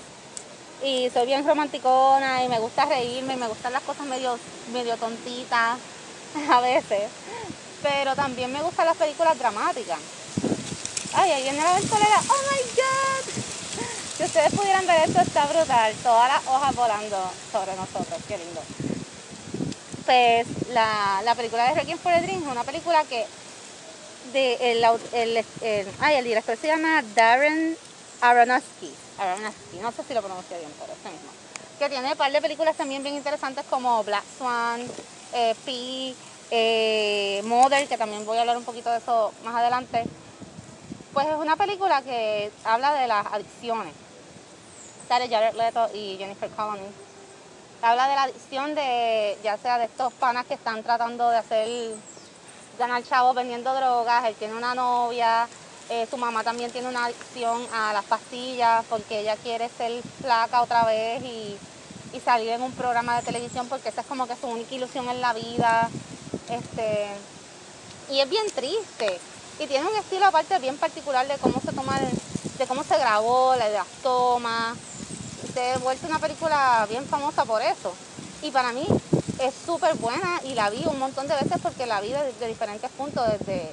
y 0.83 1.09
soy 1.09 1.25
bien 1.25 1.45
romanticona 1.45 2.43
y 2.43 2.47
me 2.47 2.59
gusta 2.59 2.85
reírme 2.85 3.33
y 3.33 3.37
me 3.37 3.47
gustan 3.47 3.73
las 3.73 3.83
cosas 3.83 4.05
medio, 4.07 4.39
medio 4.71 4.95
tontitas 4.97 5.77
a 6.49 6.61
veces. 6.61 7.09
Pero 7.81 8.15
también 8.15 8.51
me 8.51 8.61
gustan 8.61 8.85
las 8.85 8.97
películas 8.97 9.37
dramáticas. 9.37 9.99
Ay, 11.13 11.31
ahí 11.31 11.43
viene 11.43 11.63
la 11.63 11.73
ventolera. 11.73 12.21
¡Oh 12.29 12.51
my 12.51 12.61
god! 12.75 13.43
Si 14.17 14.23
ustedes 14.23 14.53
pudieran 14.53 14.85
ver 14.85 15.07
esto, 15.07 15.21
está 15.21 15.45
brutal. 15.45 15.93
Todas 16.03 16.27
las 16.33 16.47
hojas 16.47 16.75
volando 16.75 17.31
sobre 17.51 17.75
nosotros. 17.75 18.19
Qué 18.27 18.37
lindo. 18.37 18.61
Pues 20.05 20.47
la, 20.73 21.21
la 21.23 21.35
película 21.35 21.69
de 21.69 21.75
Requiem 21.75 21.97
for 21.97 22.11
a 22.11 22.21
Dream 22.21 22.43
es 22.43 22.51
una 22.51 22.63
película 22.63 23.03
que 23.05 23.25
de 24.33 24.71
el, 24.71 24.83
el, 25.13 25.45
el, 25.61 25.87
ay, 26.01 26.15
el 26.17 26.25
director 26.25 26.57
se 26.57 26.67
llama 26.67 27.01
Darren 27.15 27.77
Aronofsky 28.21 28.91
no 29.81 29.91
sé 29.91 30.03
si 30.03 30.13
lo 30.13 30.21
pronuncio 30.21 30.57
bien, 30.57 30.71
pero 30.79 30.93
este 30.93 31.09
mismo. 31.09 31.29
Que 31.77 31.89
tiene 31.89 32.11
un 32.11 32.17
par 32.17 32.31
de 32.31 32.41
películas 32.41 32.75
también 32.75 33.03
bien 33.03 33.15
interesantes 33.15 33.65
como 33.69 34.03
Black 34.03 34.23
Swan, 34.37 34.81
eh, 35.33 35.55
Pi, 35.65 36.15
eh, 36.51 37.41
Mother, 37.45 37.87
que 37.87 37.97
también 37.97 38.25
voy 38.25 38.37
a 38.37 38.41
hablar 38.41 38.57
un 38.57 38.63
poquito 38.63 38.89
de 38.89 38.97
eso 38.97 39.33
más 39.43 39.55
adelante. 39.55 40.03
Pues 41.13 41.27
es 41.27 41.35
una 41.35 41.55
película 41.55 42.01
que 42.01 42.51
habla 42.63 42.93
de 42.93 43.07
las 43.07 43.25
adicciones. 43.27 43.93
Sale 45.07 45.27
Jared 45.27 45.55
Leto 45.55 45.89
y 45.93 46.17
Jennifer 46.17 46.49
Connelly. 46.51 46.87
Habla 47.81 48.09
de 48.09 48.15
la 48.15 48.23
adicción 48.23 48.75
de, 48.75 49.37
ya 49.43 49.57
sea 49.57 49.77
de 49.77 49.85
estos 49.85 50.13
panas 50.13 50.45
que 50.45 50.53
están 50.53 50.83
tratando 50.83 51.29
de 51.29 51.37
hacer, 51.37 51.95
ganar 52.77 53.03
chavos 53.03 53.35
vendiendo 53.35 53.73
drogas, 53.73 54.25
él 54.25 54.35
tiene 54.35 54.53
una 54.53 54.75
novia, 54.75 55.47
eh, 55.89 56.07
su 56.07 56.17
mamá 56.17 56.43
también 56.43 56.71
tiene 56.71 56.87
una 56.87 57.05
adicción 57.05 57.65
a 57.73 57.93
las 57.93 58.05
pastillas 58.05 58.85
porque 58.89 59.21
ella 59.21 59.35
quiere 59.37 59.69
ser 59.69 60.03
flaca 60.21 60.61
otra 60.61 60.85
vez 60.85 61.23
y, 61.23 61.57
salir 62.23 62.49
en 62.49 62.61
un 62.61 62.73
programa 62.73 63.15
de 63.15 63.21
televisión 63.23 63.67
porque 63.69 63.89
esa 63.89 64.01
es 64.01 64.07
como 64.07 64.27
que 64.27 64.35
su 64.35 64.45
única 64.45 64.75
ilusión 64.75 65.07
en 65.09 65.21
la 65.21 65.33
vida. 65.33 65.89
Este, 66.49 67.07
y 68.09 68.19
es 68.19 68.29
bien 68.29 68.45
triste. 68.53 69.19
Y 69.59 69.67
tiene 69.67 69.87
un 69.87 69.95
estilo 69.95 70.25
aparte 70.25 70.59
bien 70.59 70.77
particular 70.77 71.27
de 71.27 71.37
cómo 71.37 71.61
se 71.61 71.71
toma, 71.71 71.97
de 71.99 72.67
cómo 72.67 72.83
se 72.83 72.97
grabó, 72.97 73.53
de 73.53 73.69
las 73.71 73.87
tomas. 74.03 74.77
Se 75.53 75.71
ha 75.71 75.77
vuelto 75.77 76.07
una 76.07 76.19
película 76.19 76.85
bien 76.89 77.05
famosa 77.05 77.45
por 77.45 77.61
eso. 77.61 77.93
Y 78.41 78.51
para 78.51 78.73
mí 78.73 78.85
es 79.39 79.53
súper 79.65 79.95
buena 79.95 80.41
y 80.43 80.53
la 80.55 80.69
vi 80.69 80.83
un 80.85 80.99
montón 80.99 81.27
de 81.27 81.35
veces 81.35 81.57
porque 81.63 81.85
la 81.85 82.01
vi 82.01 82.09
de 82.11 82.47
diferentes 82.47 82.91
puntos, 82.91 83.25
desde 83.39 83.71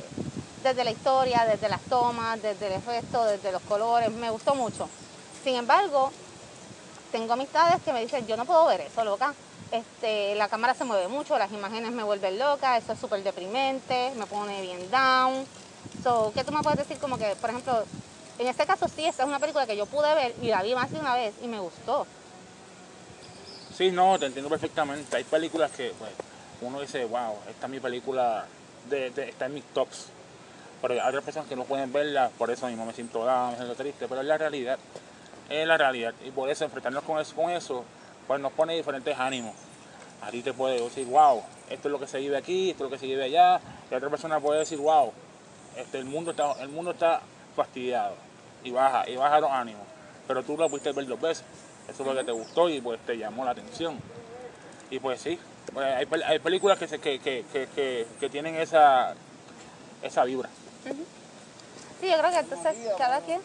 desde 0.66 0.82
la 0.82 0.90
historia, 0.90 1.46
desde 1.46 1.68
las 1.68 1.80
tomas, 1.82 2.42
desde 2.42 2.66
el 2.66 2.72
efecto, 2.72 3.24
desde 3.24 3.52
los 3.52 3.62
colores, 3.62 4.10
me 4.10 4.30
gustó 4.30 4.56
mucho. 4.56 4.88
Sin 5.44 5.54
embargo, 5.54 6.10
tengo 7.12 7.34
amistades 7.34 7.80
que 7.84 7.92
me 7.92 8.00
dicen, 8.00 8.26
yo 8.26 8.36
no 8.36 8.44
puedo 8.44 8.66
ver 8.66 8.80
eso, 8.80 9.04
loca. 9.04 9.32
Este, 9.70 10.34
la 10.34 10.48
cámara 10.48 10.74
se 10.74 10.82
mueve 10.82 11.06
mucho, 11.06 11.38
las 11.38 11.52
imágenes 11.52 11.92
me 11.92 12.02
vuelven 12.02 12.38
loca, 12.40 12.76
eso 12.76 12.92
es 12.94 12.98
súper 12.98 13.22
deprimente, 13.22 14.10
me 14.16 14.26
pone 14.26 14.60
bien 14.60 14.90
down. 14.90 15.46
So, 16.02 16.32
¿Qué 16.34 16.42
tú 16.42 16.50
me 16.50 16.62
puedes 16.62 16.80
decir? 16.80 16.98
Como 16.98 17.16
que, 17.16 17.36
por 17.36 17.50
ejemplo, 17.50 17.84
en 18.40 18.48
este 18.48 18.66
caso 18.66 18.88
sí, 18.88 19.04
esta 19.04 19.22
es 19.22 19.28
una 19.28 19.38
película 19.38 19.68
que 19.68 19.76
yo 19.76 19.86
pude 19.86 20.12
ver 20.16 20.34
y 20.42 20.48
la 20.48 20.64
vi 20.64 20.74
más 20.74 20.90
de 20.90 20.98
una 20.98 21.14
vez 21.14 21.32
y 21.42 21.46
me 21.46 21.60
gustó. 21.60 22.08
Sí, 23.76 23.92
no, 23.92 24.18
te 24.18 24.26
entiendo 24.26 24.48
perfectamente. 24.48 25.16
Hay 25.16 25.24
películas 25.24 25.70
que 25.70 25.94
pues, 25.96 26.10
uno 26.60 26.80
dice, 26.80 27.04
wow, 27.04 27.36
esta 27.48 27.66
es 27.66 27.70
mi 27.70 27.78
película, 27.78 28.46
de, 28.90 29.12
está 29.28 29.46
en 29.46 29.54
mis 29.54 29.64
tops 29.66 30.15
pero 30.82 30.94
hay 30.94 31.00
otras 31.00 31.24
personas 31.24 31.48
que 31.48 31.56
no 31.56 31.64
pueden 31.64 31.92
verla, 31.92 32.30
por 32.38 32.50
eso 32.50 32.66
mismo 32.66 32.84
me 32.84 32.92
siento 32.92 33.24
da, 33.24 33.50
me 33.50 33.56
siento 33.56 33.74
triste, 33.74 34.06
pero 34.08 34.20
es 34.20 34.26
la 34.26 34.38
realidad, 34.38 34.78
es 35.48 35.66
la 35.66 35.76
realidad, 35.76 36.14
y 36.24 36.30
por 36.30 36.50
eso 36.50 36.64
enfrentarnos 36.64 37.04
con 37.04 37.18
eso, 37.18 37.34
con 37.34 37.50
eso 37.50 37.84
pues 38.26 38.40
nos 38.40 38.52
pone 38.52 38.74
diferentes 38.76 39.16
ánimos. 39.18 39.54
A 40.22 40.30
ti 40.30 40.42
te 40.42 40.52
puede 40.52 40.80
decir, 40.80 41.06
wow, 41.06 41.42
esto 41.70 41.88
es 41.88 41.92
lo 41.92 42.00
que 42.00 42.06
se 42.06 42.18
vive 42.18 42.36
aquí, 42.36 42.70
esto 42.70 42.84
es 42.84 42.90
lo 42.90 42.94
que 42.94 42.98
se 42.98 43.06
vive 43.06 43.24
allá, 43.24 43.60
y 43.90 43.94
otra 43.94 44.10
persona 44.10 44.40
puede 44.40 44.60
decir, 44.60 44.78
wow, 44.78 45.12
este, 45.76 45.98
el, 45.98 46.04
mundo 46.04 46.32
está, 46.32 46.52
el 46.60 46.68
mundo 46.68 46.90
está 46.90 47.20
fastidiado, 47.54 48.14
y 48.64 48.70
baja, 48.70 49.08
y 49.08 49.16
baja 49.16 49.40
los 49.40 49.50
ánimos, 49.50 49.82
pero 50.26 50.42
tú 50.42 50.56
lo 50.56 50.68
pudiste 50.68 50.92
ver 50.92 51.06
dos 51.06 51.20
veces, 51.20 51.44
eso 51.88 52.02
es 52.02 52.08
lo 52.08 52.14
que 52.14 52.24
te 52.24 52.32
gustó 52.32 52.68
y 52.68 52.80
pues 52.80 52.98
te 53.06 53.16
llamó 53.16 53.44
la 53.44 53.52
atención. 53.52 53.98
Y 54.90 54.98
pues 54.98 55.20
sí, 55.20 55.38
pues, 55.72 55.86
hay, 55.86 56.06
hay, 56.24 56.38
películas 56.40 56.78
que, 56.78 56.86
que, 56.98 57.18
que, 57.20 58.06
que 58.20 58.28
tienen 58.28 58.56
esa, 58.56 59.14
esa 60.02 60.24
vibra. 60.24 60.48
Sí, 62.00 62.10
yo 62.10 62.18
creo 62.18 62.30
que 62.30 62.38
entonces 62.38 62.76
cada 62.98 63.20
quien... 63.20 63.40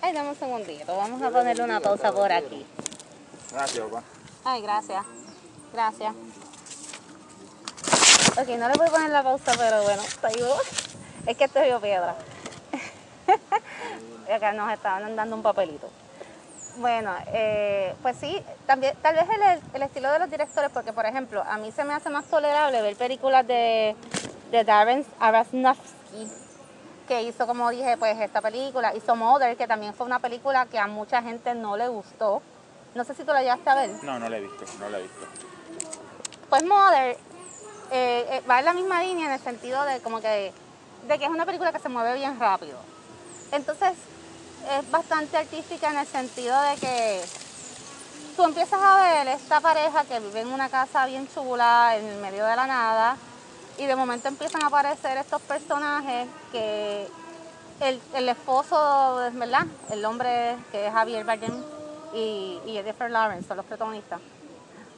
Ay, 0.00 0.12
dame 0.12 0.30
un 0.30 0.36
segundito, 0.36 0.96
vamos 0.96 1.22
a 1.22 1.30
ponerle 1.30 1.62
una 1.62 1.80
pausa 1.80 2.12
por 2.12 2.30
aquí. 2.32 2.66
Gracias, 3.52 3.84
papá. 3.86 4.02
Ay, 4.44 4.62
gracias. 4.62 5.04
Gracias. 5.72 6.14
Ok, 8.40 8.48
no 8.58 8.68
le 8.68 8.74
voy 8.74 8.88
a 8.88 8.90
poner 8.90 9.10
la 9.10 9.22
pausa, 9.22 9.52
pero 9.56 9.82
bueno, 9.82 10.02
es 10.02 11.36
que 11.36 11.44
estoy 11.44 11.68
yo 11.68 11.80
piedra. 11.80 12.16
Acá 14.34 14.52
nos 14.52 14.72
estaban 14.72 15.14
dando 15.14 15.36
un 15.36 15.42
papelito. 15.42 15.88
Bueno, 16.76 17.14
eh, 17.32 17.94
pues 18.02 18.16
sí, 18.16 18.42
también, 18.66 18.96
tal 19.02 19.14
vez 19.14 19.26
el, 19.28 19.60
el, 19.74 19.82
estilo 19.82 20.10
de 20.10 20.18
los 20.18 20.30
directores, 20.30 20.70
porque 20.72 20.92
por 20.92 21.04
ejemplo, 21.04 21.42
a 21.46 21.58
mí 21.58 21.70
se 21.70 21.84
me 21.84 21.92
hace 21.92 22.08
más 22.08 22.24
tolerable 22.24 22.80
ver 22.80 22.96
películas 22.96 23.46
de, 23.46 23.94
de 24.50 24.64
Darren 24.64 25.04
Aronofsky, 25.20 26.28
que 27.12 27.22
hizo, 27.24 27.46
como 27.46 27.68
dije, 27.68 27.98
pues 27.98 28.18
esta 28.18 28.40
película. 28.40 28.94
Hizo 28.94 29.14
Mother, 29.14 29.54
que 29.56 29.66
también 29.66 29.92
fue 29.92 30.06
una 30.06 30.18
película 30.18 30.64
que 30.64 30.78
a 30.78 30.86
mucha 30.86 31.22
gente 31.22 31.54
no 31.54 31.76
le 31.76 31.88
gustó. 31.88 32.40
No 32.94 33.04
sé 33.04 33.14
si 33.14 33.22
tú 33.22 33.32
la 33.32 33.42
llegaste 33.42 33.68
a 33.68 33.74
ver. 33.74 33.90
No, 34.02 34.18
no 34.18 34.28
la 34.30 34.38
he 34.38 34.40
visto, 34.40 34.64
no 34.80 34.88
la 34.88 34.98
he 34.98 35.02
visto. 35.02 35.26
Pues 36.48 36.64
Mother 36.64 37.18
eh, 37.90 38.26
eh, 38.30 38.42
va 38.48 38.60
en 38.60 38.64
la 38.64 38.72
misma 38.72 39.02
línea 39.02 39.26
en 39.26 39.32
el 39.32 39.40
sentido 39.40 39.84
de 39.84 40.00
como 40.00 40.20
que, 40.22 40.52
de 41.06 41.18
que 41.18 41.24
es 41.24 41.30
una 41.30 41.44
película 41.44 41.70
que 41.70 41.80
se 41.80 41.90
mueve 41.90 42.14
bien 42.14 42.40
rápido. 42.40 42.78
Entonces, 43.50 43.92
es 44.70 44.90
bastante 44.90 45.36
artística 45.36 45.90
en 45.90 45.98
el 45.98 46.06
sentido 46.06 46.58
de 46.62 46.76
que 46.76 47.20
tú 48.36 48.44
empiezas 48.44 48.80
a 48.82 48.96
ver 48.96 49.28
esta 49.28 49.60
pareja 49.60 50.04
que 50.04 50.18
vive 50.18 50.40
en 50.40 50.48
una 50.48 50.70
casa 50.70 51.04
bien 51.04 51.28
chula 51.28 51.94
en 51.98 52.06
el 52.06 52.20
medio 52.22 52.46
de 52.46 52.56
la 52.56 52.66
nada 52.66 53.16
y 53.78 53.86
de 53.86 53.96
momento 53.96 54.28
empiezan 54.28 54.62
a 54.62 54.66
aparecer 54.66 55.16
estos 55.18 55.40
personajes 55.42 56.28
que 56.50 57.08
el, 57.80 58.00
el 58.14 58.28
esposo, 58.28 59.20
¿verdad? 59.32 59.66
El 59.90 60.04
hombre 60.04 60.56
que 60.70 60.86
es 60.86 60.92
Javier 60.92 61.24
Bardem 61.24 61.62
y, 62.14 62.60
y 62.66 62.72
Jennifer 62.72 63.10
Lawrence 63.10 63.48
son 63.48 63.56
los 63.56 63.66
protagonistas. 63.66 64.20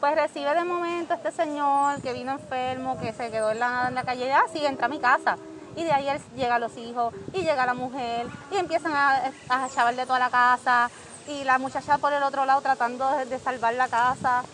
Pues 0.01 0.15
recibe 0.17 0.55
de 0.55 0.65
momento 0.65 1.15
este 1.15 1.33
señor 1.33 2.03
que 2.03 2.13
vino 2.13 2.33
enfermo, 2.33 2.99
que 3.01 3.13
se 3.13 3.31
quedó 3.31 3.53
en 3.53 3.61
la, 3.61 3.87
en 3.89 3.95
la 3.95 4.03
calle, 4.03 4.27
y 4.27 4.31
así 4.31 4.67
entra 4.67 4.87
a 4.87 4.89
mi 4.89 4.99
casa. 4.99 5.39
Y 5.77 5.83
de 5.83 5.93
ahí 5.93 6.07
llega 6.37 6.59
los 6.59 6.77
hijos 6.77 7.15
y 7.33 7.41
llega 7.41 7.67
la 7.67 7.75
mujer 7.75 8.27
y 8.51 8.57
empiezan 8.57 8.93
a, 8.93 9.33
a 9.49 9.69
chavar 9.69 9.97
de 9.97 10.05
toda 10.05 10.19
la 10.19 10.31
casa 10.31 10.91
y 11.27 11.43
la 11.45 11.59
muchacha 11.59 11.99
por 11.99 12.13
el 12.13 12.23
otro 12.23 12.45
lado 12.45 12.61
tratando 12.61 13.11
de 13.25 13.39
salvar 13.39 13.75
la 13.75 13.89
casa 13.89 14.45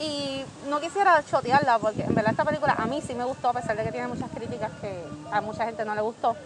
y 0.00 0.44
no 0.68 0.80
quisiera 0.80 1.22
chotearla 1.24 1.78
porque 1.78 2.02
en 2.02 2.14
verdad 2.14 2.32
esta 2.32 2.44
película 2.44 2.74
a 2.78 2.86
mí 2.86 3.00
sí 3.00 3.14
me 3.14 3.24
gustó, 3.24 3.48
a 3.48 3.52
pesar 3.52 3.76
de 3.76 3.84
que 3.84 3.92
tiene 3.92 4.06
muchas 4.06 4.30
críticas 4.30 4.70
que 4.80 5.04
a 5.30 5.40
mucha 5.40 5.64
gente 5.64 5.84
no 5.84 5.94
le 5.94 6.00
gustó. 6.00 6.36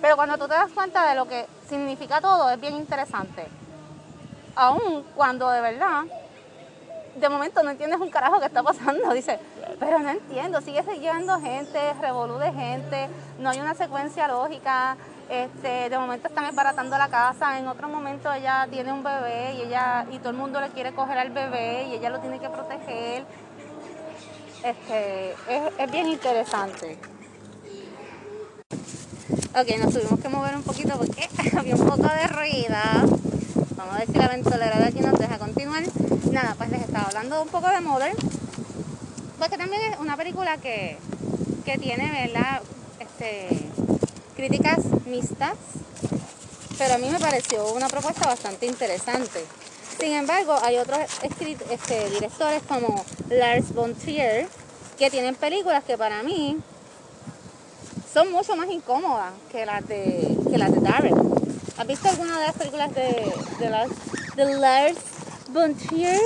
Pero 0.00 0.16
cuando 0.16 0.36
tú 0.36 0.48
te 0.48 0.54
das 0.54 0.70
cuenta 0.72 1.08
de 1.08 1.14
lo 1.14 1.26
que 1.26 1.46
significa 1.68 2.20
todo, 2.20 2.50
es 2.50 2.60
bien 2.60 2.74
interesante. 2.74 3.46
Aún 4.56 5.04
cuando 5.14 5.50
de 5.50 5.60
verdad, 5.60 6.04
de 7.16 7.28
momento 7.28 7.62
no 7.62 7.70
entiendes 7.70 8.00
un 8.00 8.10
carajo 8.10 8.40
que 8.40 8.46
está 8.46 8.62
pasando. 8.62 9.10
Dice, 9.14 9.38
pero 9.78 9.98
no 10.00 10.10
entiendo, 10.10 10.60
sigue 10.60 10.82
siguiendo 10.82 11.40
gente, 11.40 11.94
revolú 12.00 12.38
de 12.38 12.52
gente, 12.52 13.08
no 13.38 13.50
hay 13.50 13.60
una 13.60 13.74
secuencia 13.74 14.28
lógica, 14.28 14.96
este, 15.28 15.88
de 15.88 15.98
momento 15.98 16.28
están 16.28 16.44
esbaratando 16.46 16.98
la 16.98 17.08
casa, 17.08 17.58
en 17.58 17.66
otro 17.68 17.88
momento 17.88 18.32
ella 18.32 18.66
tiene 18.70 18.92
un 18.92 19.02
bebé 19.02 19.54
y 19.54 19.62
ella 19.62 20.06
y 20.10 20.18
todo 20.18 20.30
el 20.30 20.36
mundo 20.36 20.60
le 20.60 20.68
quiere 20.70 20.92
coger 20.92 21.18
al 21.18 21.30
bebé 21.30 21.84
y 21.84 21.94
ella 21.94 22.10
lo 22.10 22.20
tiene 22.20 22.38
que 22.38 22.48
proteger. 22.48 23.24
Este, 24.62 25.34
es, 25.78 25.90
bien 25.90 26.08
interesante. 26.08 26.98
Ok, 29.56 29.78
nos 29.78 29.92
tuvimos 29.92 30.20
que 30.20 30.28
mover 30.28 30.56
un 30.56 30.62
poquito 30.62 30.96
porque 30.96 31.28
había 31.58 31.74
un 31.74 31.86
poco 31.86 32.02
de 32.02 32.26
ruido. 32.28 32.76
Vamos 33.76 33.94
a 33.94 33.98
ver 33.98 34.06
si 34.06 34.18
la 34.18 34.28
ventolera 34.28 34.78
de 34.78 34.84
aquí 34.86 35.00
nos 35.00 35.18
deja 35.18 35.38
continuar. 35.38 35.82
Nada, 36.32 36.54
pues 36.56 36.70
les 36.70 36.82
estaba 36.82 37.06
hablando 37.06 37.42
un 37.42 37.48
poco 37.48 37.68
de 37.68 37.80
Mother 37.80 38.12
Porque 39.38 39.56
también 39.56 39.92
es 39.92 39.98
una 40.00 40.16
película 40.16 40.56
que, 40.56 40.96
que 41.64 41.78
tiene, 41.78 42.10
¿verdad? 42.10 42.62
Este, 42.98 43.70
críticas 44.34 44.78
mixtas, 45.06 45.56
pero 46.78 46.94
a 46.94 46.98
mí 46.98 47.08
me 47.08 47.18
pareció 47.18 47.72
una 47.72 47.88
propuesta 47.88 48.26
bastante 48.26 48.66
interesante. 48.66 49.44
Sin 49.98 50.12
embargo, 50.12 50.56
hay 50.62 50.78
otros 50.78 50.98
este, 51.22 52.10
directores 52.10 52.62
como 52.68 53.04
Lars 53.30 53.72
von 53.72 53.94
Trier 53.94 54.48
que 54.98 55.10
tienen 55.10 55.34
películas 55.34 55.84
que 55.84 55.96
para 55.96 56.22
mí 56.22 56.58
son 58.12 58.30
mucho 58.32 58.56
más 58.56 58.68
incómodas 58.70 59.32
que 59.50 59.64
las 59.66 59.86
de, 59.86 60.36
que 60.50 60.58
las 60.58 60.72
de 60.72 60.80
Darren. 60.80 61.14
¿Has 61.76 61.86
visto 61.86 62.08
alguna 62.08 62.38
de 62.38 62.46
las 62.46 62.54
películas 62.54 62.94
de, 62.94 63.32
de, 63.58 63.70
Lars, 63.70 63.92
de 64.36 64.54
Lars 64.56 64.98
von 65.50 65.74
Trier? 65.74 66.20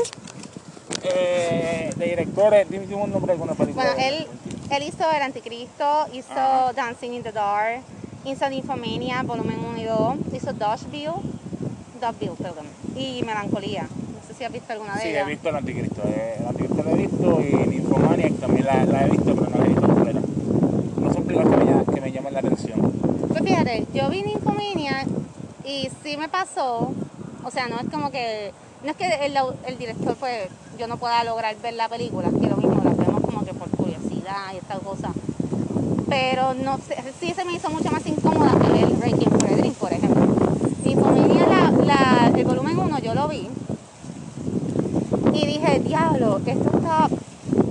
Eh, 1.02 1.90
de 1.96 2.04
directores, 2.04 2.68
dime 2.68 2.94
un 2.94 3.10
nombre 3.10 3.28
de 3.28 3.32
alguna 3.32 3.54
película. 3.54 3.94
Bueno, 3.94 4.06
él, 4.06 4.26
él 4.70 4.82
hizo 4.82 5.10
El 5.10 5.22
Anticristo, 5.22 6.06
hizo. 6.12 6.72
Dancing 6.74 7.12
in 7.12 7.22
the 7.22 7.32
Dark, 7.32 7.82
hizo 8.28 8.48
Nymphomania, 8.48 9.22
volumen 9.22 9.58
1 9.70 9.78
y 9.78 9.84
2, 9.84 10.14
hizo 10.34 10.52
Dodgeville, 10.52 11.12
Dodgeville, 12.00 12.36
perdón, 12.36 12.66
y 12.96 13.22
Melancolía. 13.24 13.82
No 13.82 14.26
sé 14.26 14.34
si 14.34 14.44
has 14.44 14.52
visto 14.52 14.72
alguna 14.72 14.94
de 14.94 15.00
Sí, 15.02 15.08
he 15.08 15.10
ellas. 15.12 15.26
visto 15.28 15.48
el 15.48 15.56
Anticristo. 15.56 16.02
eh, 16.04 16.36
el 16.40 16.46
Anticristo 16.46 16.82
lo 16.82 16.90
he 16.90 16.94
visto 16.96 17.40
y 17.40 17.68
Nymphomaniac 17.68 18.32
también 18.34 18.66
la, 18.66 18.84
la 18.84 19.06
he 19.06 19.10
visto, 19.10 19.34
pero 19.34 19.50
no 19.50 19.58
la 19.58 19.64
he 19.64 19.68
visto 19.68 19.86
completa. 19.86 20.20
No 21.00 21.12
son 21.12 21.24
películas 21.24 21.58
que 21.58 21.64
me, 21.64 21.94
que 21.94 22.00
me 22.00 22.12
llaman 22.12 22.32
la 22.34 22.38
atención. 22.40 22.92
Pues 23.28 23.42
fíjate, 23.42 23.86
yo 23.94 24.08
vi 24.10 24.22
Nymphomania 24.22 25.06
y 25.64 25.88
sí 26.02 26.16
me 26.16 26.28
pasó, 26.28 26.92
o 27.44 27.50
sea, 27.50 27.68
no 27.68 27.76
es 27.80 27.88
como 27.90 28.10
que, 28.10 28.52
no 28.84 28.90
es 28.90 28.96
que 28.96 29.06
el, 29.26 29.34
el 29.66 29.78
director 29.78 30.16
pues 30.16 30.48
yo 30.78 30.86
no 30.86 30.96
pueda 30.98 31.24
lograr 31.24 31.56
ver 31.62 31.74
la 31.74 31.88
película, 31.88 32.28
que 32.30 32.46
lo 32.46 32.56
mismo, 32.56 32.80
la 32.84 32.90
vemos 32.92 33.22
como 33.22 33.44
que 33.44 33.52
por 33.54 33.68
curiosidad 33.70 34.52
y 34.54 34.58
esta 34.58 34.78
cosa. 34.78 35.10
Pero 36.08 36.54
no 36.54 36.78
sé, 36.78 36.96
sí 37.20 37.34
se 37.34 37.44
me 37.44 37.52
hizo 37.52 37.70
mucho 37.70 37.90
más 37.90 38.06
incómoda 38.06 38.52
que 38.52 39.30
for 39.30 39.52
a 39.52 39.56
Dream, 39.56 39.74
por 39.74 39.92
ejemplo. 39.92 40.24
Nymphomania, 40.84 41.46
la, 41.46 41.70
la, 41.70 42.32
el 42.34 42.44
volumen 42.44 42.78
1 42.78 42.98
yo 43.00 43.14
lo 43.14 43.28
vi 43.28 43.48
y 45.32 45.46
dije, 45.46 45.78
diablo, 45.80 46.40
esto 46.44 46.70
está 46.76 47.08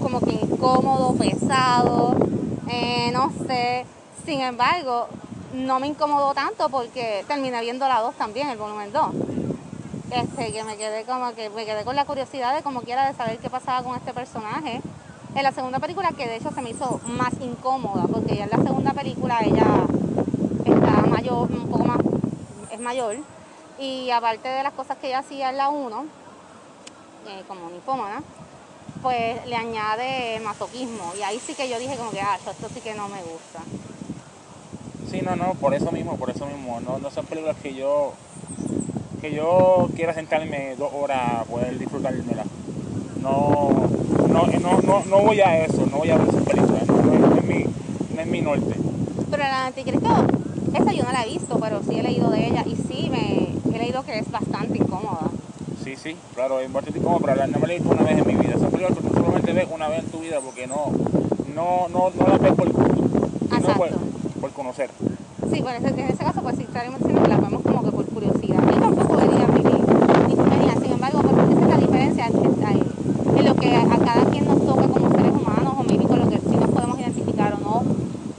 como 0.02 0.22
que 0.22 0.32
incómodo, 0.32 1.14
pesado, 1.16 2.16
eh, 2.70 3.12
no 3.12 3.32
sé. 3.46 3.86
Sin 4.26 4.42
embargo, 4.42 5.08
no 5.54 5.80
me 5.80 5.88
incomodó 5.88 6.34
tanto 6.34 6.70
porque 6.70 7.26
terminé 7.28 7.60
viendo 7.62 7.88
la 7.88 8.00
2 8.00 8.16
también, 8.16 8.50
el 8.50 8.58
volumen 8.58 8.92
2. 8.94 9.06
Este, 10.12 10.54
que 10.54 10.64
me 10.64 10.78
quedé 10.78 11.04
como 11.04 11.34
que 11.34 11.50
me 11.50 11.66
quedé 11.66 11.84
con 11.84 11.96
la 11.96 12.06
curiosidad 12.06 12.56
de 12.56 12.64
como 12.64 12.82
quiera 12.82 13.08
de 13.08 13.18
saber 13.18 13.38
qué 13.40 13.50
pasaba 13.50 13.84
con 13.84 13.96
este 13.98 14.14
personaje. 14.14 14.82
En 15.38 15.44
la 15.44 15.52
segunda 15.52 15.78
película, 15.78 16.14
que 16.14 16.28
de 16.28 16.38
hecho 16.38 16.50
se 16.50 16.64
me 16.64 16.72
hizo 16.72 17.00
más 17.06 17.32
incómoda, 17.40 18.08
porque 18.12 18.38
ya 18.38 18.46
en 18.46 18.50
la 18.50 18.58
segunda 18.58 18.94
película 18.94 19.40
ella 19.46 19.86
está 20.66 21.02
mayor, 21.08 21.52
un 21.52 21.68
poco 21.70 21.86
más, 21.86 22.00
es 22.72 22.80
mayor. 22.80 23.18
Y 23.78 24.10
aparte 24.10 24.50
de 24.50 24.64
las 24.64 24.74
cosas 24.74 24.98
que 24.98 25.10
ella 25.10 25.20
hacía 25.20 25.52
en 25.52 25.58
la 25.58 25.70
1, 25.70 26.06
eh, 27.28 27.44
como 27.48 27.70
ninfómana, 27.70 28.24
pues 29.04 29.46
le 29.46 29.56
añade 29.56 30.40
masoquismo. 30.40 31.14
Y 31.20 31.22
ahí 31.22 31.40
sí 31.40 31.54
que 31.54 31.70
yo 31.70 31.78
dije 31.78 31.96
como 31.98 32.10
que, 32.10 32.20
ah, 32.20 32.36
esto 32.38 32.68
sí 32.74 32.82
que 32.82 32.96
no 32.96 33.08
me 33.08 33.22
gusta. 33.22 33.60
Sí, 35.12 35.22
no, 35.22 35.36
no, 35.36 35.54
por 35.54 35.76
eso 35.76 35.92
mismo, 35.92 36.18
por 36.18 36.32
eso 36.32 36.48
mismo. 36.48 36.82
No, 36.82 36.98
no 36.98 37.12
son 37.12 37.28
películas 37.28 37.58
que 37.62 37.76
yo 37.76 38.14
que 39.22 39.32
yo 39.32 39.88
quiera 39.96 40.16
sentarme 40.16 40.76
dos 40.78 40.92
horas 40.96 41.42
a 41.42 41.44
poder 41.44 41.78
disfrutármela. 41.78 42.44
No, 43.22 43.97
no, 44.38 44.46
no, 44.60 44.82
no, 44.82 45.06
no 45.06 45.20
voy 45.22 45.42
a 45.42 45.66
eso, 45.66 45.84
no 45.88 45.98
voy 45.98 46.12
a 46.12 46.18
ver 46.18 46.28
esas 46.28 46.44
películas, 46.44 46.88
no, 46.88 47.28
no 47.28 47.36
es, 47.38 47.44
mi, 47.44 47.66
no 48.16 48.22
es 48.22 48.28
mi 48.28 48.42
norte. 48.42 48.76
Pero 49.32 49.44
el 49.44 49.52
anticristo, 49.52 50.10
esa 50.74 50.94
yo 50.94 51.04
no 51.06 51.12
la 51.12 51.26
he 51.26 51.30
visto, 51.30 51.58
pero 51.60 51.82
sí 51.82 51.98
he 51.98 52.04
leído 52.04 52.30
de 52.30 52.48
ella 52.48 52.64
y 52.66 52.76
sí 52.76 53.10
me 53.10 53.50
he 53.74 53.80
leído 53.80 54.04
que 54.04 54.20
es 54.20 54.30
bastante 54.30 54.78
incómoda. 54.78 55.32
Sí, 55.84 55.96
sí, 55.96 56.16
claro, 56.36 56.60
es 56.60 56.72
bastante 56.72 57.00
cómodo, 57.00 57.22
pero 57.22 57.36
la- 57.36 57.48
no 57.48 57.60
me 57.60 57.68
la 57.68 57.74
he 57.74 57.80
visto 57.80 57.92
una 57.92 58.04
vez 58.04 58.18
en 58.20 58.28
mi 58.28 58.36
vida. 58.36 58.56
Esas 58.56 58.72
películas 58.72 58.98
que 59.00 59.08
tú 59.08 59.14
solamente 59.16 59.54
ves 59.54 59.68
una 59.74 59.88
vez 59.88 60.00
en 60.04 60.12
tu 60.12 60.20
vida 60.20 60.40
porque 60.40 60.68
no, 60.68 60.92
no, 61.56 61.90
no, 61.90 62.10
no 62.12 62.28
las 62.28 62.40
ves 62.40 62.54
por 62.54 62.72
gusto, 62.72 63.30
sino 63.50 63.76
por, 64.40 64.52
conocer. 64.54 64.92
Sí, 65.52 65.62
bueno, 65.62 65.88
en 65.88 66.00
ese 66.00 66.24
caso, 66.24 66.42
pues 66.42 66.58
sí, 66.58 66.68
diciendo 66.68 67.24
que 67.24 67.30
la 67.30 67.38
vemos 67.38 67.64
como 67.64 67.84
que 67.84 67.92
por 67.92 68.06
curiosidad. 68.06 68.60
Yo 68.72 68.80
tampoco 68.80 69.16
vería 69.18 69.48
ni 69.48 69.64
Nymphomania, 69.64 70.74
sin 70.82 70.92
embargo, 70.92 71.22
pues 71.22 71.50
esa 71.50 71.62
es 71.62 71.68
la 71.70 71.78
diferencia 71.78 72.28
está 72.28 72.70
ahí. 72.70 72.84
en 73.38 73.46
lo 73.46 73.56
que 73.56 73.76
a, 73.76 73.82
a 73.84 73.98
cada 74.00 74.26
quien 74.32 74.46
nos 74.46 74.66
toca 74.66 74.88
como 74.88 75.10
seres 75.12 75.32
humanos, 75.32 75.74
o 75.78 75.84
maybe 75.84 76.06
con 76.06 76.20
lo 76.20 76.30
que 76.30 76.40
sí 76.40 76.56
nos 76.58 76.70
podemos 76.72 77.00
identificar 77.00 77.54
o 77.54 77.60
no. 77.60 77.84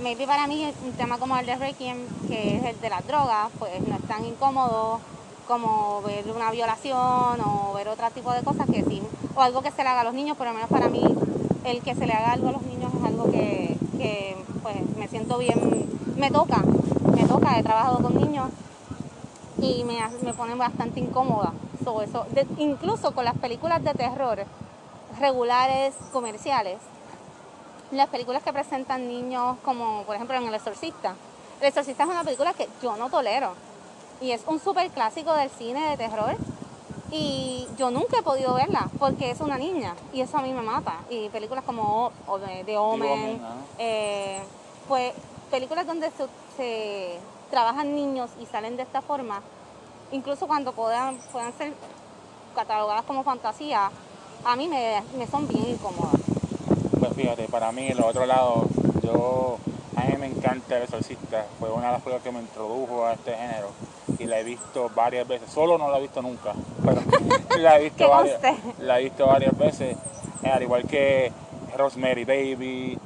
Maybe 0.08 0.26
para 0.26 0.46
mí 0.46 0.66
un 0.86 0.92
tema 0.92 1.18
como 1.18 1.36
el 1.36 1.44
de 1.44 1.54
Requiem, 1.56 1.98
que 2.28 2.56
es 2.56 2.64
el 2.64 2.80
de 2.80 2.88
las 2.88 3.06
drogas, 3.06 3.50
pues 3.58 3.86
no 3.86 3.94
es 3.94 4.02
tan 4.08 4.24
incómodo 4.24 5.00
como 5.46 6.00
ver 6.00 6.24
una 6.34 6.50
violación 6.50 7.38
o 7.44 7.74
ver 7.74 7.88
otro 7.88 8.10
tipo 8.12 8.32
de 8.32 8.40
cosas 8.40 8.66
que 8.70 8.82
sí, 8.84 9.02
o 9.36 9.42
algo 9.42 9.60
que 9.60 9.70
se 9.70 9.82
le 9.82 9.88
haga 9.90 10.00
a 10.00 10.04
los 10.04 10.14
niños, 10.14 10.38
por 10.38 10.46
lo 10.46 10.54
menos 10.54 10.70
para 10.70 10.88
mí 10.88 11.04
el 11.64 11.82
que 11.82 11.94
se 11.94 12.06
le 12.06 12.14
haga 12.14 12.32
algo 12.32 12.48
a 12.48 12.52
los 12.52 12.62
niños 12.62 12.90
es 12.94 13.04
algo 13.04 13.30
que, 13.30 13.76
pues 14.62 14.76
me 14.96 15.08
siento 15.08 15.36
bien, 15.36 15.86
me 16.16 16.30
toca, 16.30 16.62
me 17.14 17.28
toca, 17.28 17.58
he 17.58 17.62
trabajado 17.62 17.98
con 17.98 18.18
niños 18.18 18.48
y 19.60 19.84
me, 19.84 19.98
me 20.22 20.32
pone 20.32 20.54
bastante 20.54 21.00
incómoda. 21.00 21.52
So, 21.84 22.00
eso, 22.00 22.24
incluso 22.56 23.12
con 23.12 23.26
las 23.26 23.36
películas 23.36 23.84
de 23.84 23.92
terror 23.92 24.46
regulares, 25.20 25.94
comerciales, 26.14 26.78
las 27.90 28.09
películas 28.09 28.42
que 28.42 28.53
presentan 28.53 29.09
niños 29.09 29.57
como 29.64 30.03
por 30.03 30.14
ejemplo 30.14 30.37
en 30.37 30.46
El 30.46 30.55
Exorcista. 30.55 31.14
El 31.61 31.68
Exorcista 31.68 32.05
es 32.05 32.09
una 32.09 32.24
película 32.24 32.53
que 32.53 32.68
yo 32.83 32.96
no 32.96 33.09
tolero 33.11 33.53
y 34.20 34.33
es 34.33 34.42
un 34.46 34.61
súper 34.61 34.90
clásico 34.90 35.33
del 35.35 35.51
cine 35.51 35.90
de 35.90 35.96
terror 35.96 36.37
y 37.11 37.66
yo 37.79 37.90
nunca 37.90 38.18
he 38.18 38.22
podido 38.22 38.55
verla 38.55 38.88
porque 38.98 39.31
es 39.31 39.40
una 39.40 39.57
niña 39.57 39.94
y 40.12 40.20
eso 40.20 40.37
a 40.37 40.42
mí 40.42 40.53
me 40.53 40.62
mata. 40.62 40.96
Y 41.09 41.29
películas 41.31 41.64
como 41.64 42.12
de, 42.46 42.64
de 42.64 42.77
Omen, 42.77 43.42
ajá. 43.42 43.55
eh, 43.79 44.42
pues 44.87 45.14
películas 45.51 45.87
donde 45.87 46.11
se, 46.11 46.27
se 46.57 47.18
trabajan 47.51 47.94
niños 47.94 48.31
y 48.40 48.44
salen 48.46 48.77
de 48.77 48.83
esta 48.83 49.01
forma, 49.01 49.40
incluso 50.12 50.46
cuando 50.46 50.72
puedan, 50.72 51.16
puedan 51.33 51.53
ser 51.55 51.72
catalogadas 52.55 53.05
como 53.05 53.22
fantasía, 53.22 53.90
a 54.44 54.57
mí 54.57 54.68
me, 54.68 55.03
me 55.16 55.27
son 55.27 55.48
bien 55.48 55.66
incómodas. 55.66 56.20
Fíjate, 57.14 57.48
para 57.48 57.72
mí, 57.72 57.88
el 57.88 58.00
otro 58.00 58.26
lado, 58.26 58.66
yo, 59.02 59.58
a 59.96 60.04
mí 60.04 60.14
me 60.18 60.26
encanta 60.26 60.76
El 60.76 60.84
Exorcista, 60.84 61.46
fue 61.58 61.70
una 61.70 61.86
de 61.86 61.92
las 61.92 62.02
películas 62.02 62.22
que 62.22 62.32
me 62.32 62.40
introdujo 62.40 63.04
a 63.04 63.14
este 63.14 63.34
género 63.34 63.70
y 64.18 64.24
la 64.24 64.40
he 64.40 64.44
visto 64.44 64.90
varias 64.94 65.26
veces, 65.26 65.50
solo 65.50 65.78
no 65.78 65.90
la 65.90 65.98
he 65.98 66.02
visto 66.02 66.22
nunca, 66.22 66.52
pero 66.84 67.00
la 67.58 67.78
he 67.78 67.84
visto, 67.84 68.08
varias, 68.10 68.40
la 68.80 69.00
he 69.00 69.04
visto 69.04 69.26
varias 69.26 69.56
veces, 69.56 69.96
eh, 70.42 70.50
al 70.50 70.62
igual 70.62 70.84
que 70.84 71.32
Rosemary 71.76 72.24
Baby, 72.24 72.98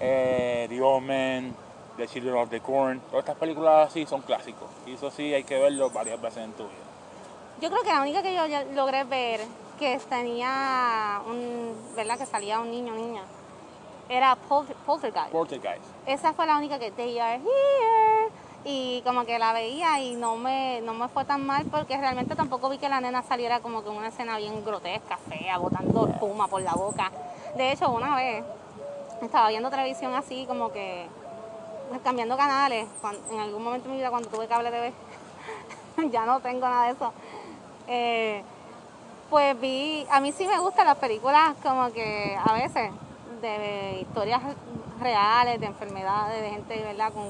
eh, 0.00 0.66
The 0.68 0.82
Omen, 0.82 1.54
The 1.96 2.08
Children 2.08 2.36
of 2.36 2.50
the 2.50 2.60
Corn, 2.60 3.00
todas 3.10 3.24
estas 3.24 3.36
películas 3.36 3.88
así 3.88 4.06
son 4.06 4.22
clásicos. 4.22 4.68
Y 4.86 4.94
eso 4.94 5.10
sí 5.10 5.32
hay 5.32 5.44
que 5.44 5.58
verlo 5.58 5.90
varias 5.90 6.20
veces 6.20 6.44
en 6.44 6.52
tu 6.52 6.64
vida. 6.64 6.72
Yo 7.60 7.70
creo 7.70 7.82
que 7.82 7.92
la 7.92 8.00
única 8.00 8.22
que 8.22 8.34
yo 8.34 8.42
logré 8.74 9.04
ver 9.04 9.40
que 9.82 9.98
tenía 10.08 11.20
un, 11.26 11.74
¿verdad? 11.96 12.16
Que 12.16 12.24
salía 12.26 12.60
un 12.60 12.70
niño 12.70 12.94
niña, 12.94 13.22
era 14.08 14.36
Polter- 14.48 14.76
Poltergeist. 14.86 15.32
Poltergeist. 15.32 15.82
Esa 16.06 16.32
fue 16.34 16.46
la 16.46 16.56
única 16.56 16.78
que 16.78 16.92
they 16.92 17.18
are 17.18 17.36
here. 17.36 18.30
Y 18.64 19.02
como 19.04 19.24
que 19.24 19.40
la 19.40 19.52
veía 19.52 19.98
y 19.98 20.14
no 20.14 20.36
me, 20.36 20.80
no 20.82 20.94
me 20.94 21.08
fue 21.08 21.24
tan 21.24 21.44
mal 21.44 21.66
porque 21.66 21.96
realmente 21.98 22.36
tampoco 22.36 22.68
vi 22.68 22.78
que 22.78 22.88
la 22.88 23.00
nena 23.00 23.22
saliera 23.24 23.58
como 23.58 23.82
que 23.82 23.90
en 23.90 23.96
una 23.96 24.06
escena 24.08 24.36
bien 24.38 24.64
grotesca, 24.64 25.16
fea, 25.28 25.58
botando 25.58 26.06
espuma 26.06 26.46
por 26.46 26.62
la 26.62 26.74
boca. 26.74 27.10
De 27.56 27.72
hecho, 27.72 27.90
una 27.90 28.14
vez 28.14 28.44
estaba 29.20 29.48
viendo 29.48 29.68
televisión 29.68 30.14
así 30.14 30.46
como 30.46 30.70
que 30.70 31.08
cambiando 32.04 32.36
canales. 32.36 32.86
cuan- 33.00 33.18
en 33.32 33.40
algún 33.40 33.64
momento 33.64 33.88
de 33.88 33.94
mi 33.94 33.98
vida 33.98 34.10
cuando 34.10 34.28
tuve 34.28 34.46
cable 34.46 34.70
TV, 34.70 34.92
ya 36.12 36.24
no 36.24 36.38
tengo 36.38 36.60
nada 36.68 36.84
de 36.86 36.92
eso. 36.92 37.12
Eh, 37.88 38.44
pues 39.32 39.58
vi, 39.58 40.06
a 40.10 40.20
mí 40.20 40.30
sí 40.30 40.46
me 40.46 40.58
gustan 40.58 40.84
las 40.84 40.98
películas 40.98 41.54
como 41.62 41.90
que 41.90 42.36
a 42.36 42.52
veces 42.52 42.90
de 43.40 44.00
historias 44.02 44.42
reales, 45.00 45.58
de 45.58 45.64
enfermedades, 45.68 46.42
de 46.42 46.50
gente, 46.50 46.82
¿verdad? 46.82 47.10
Con, 47.14 47.24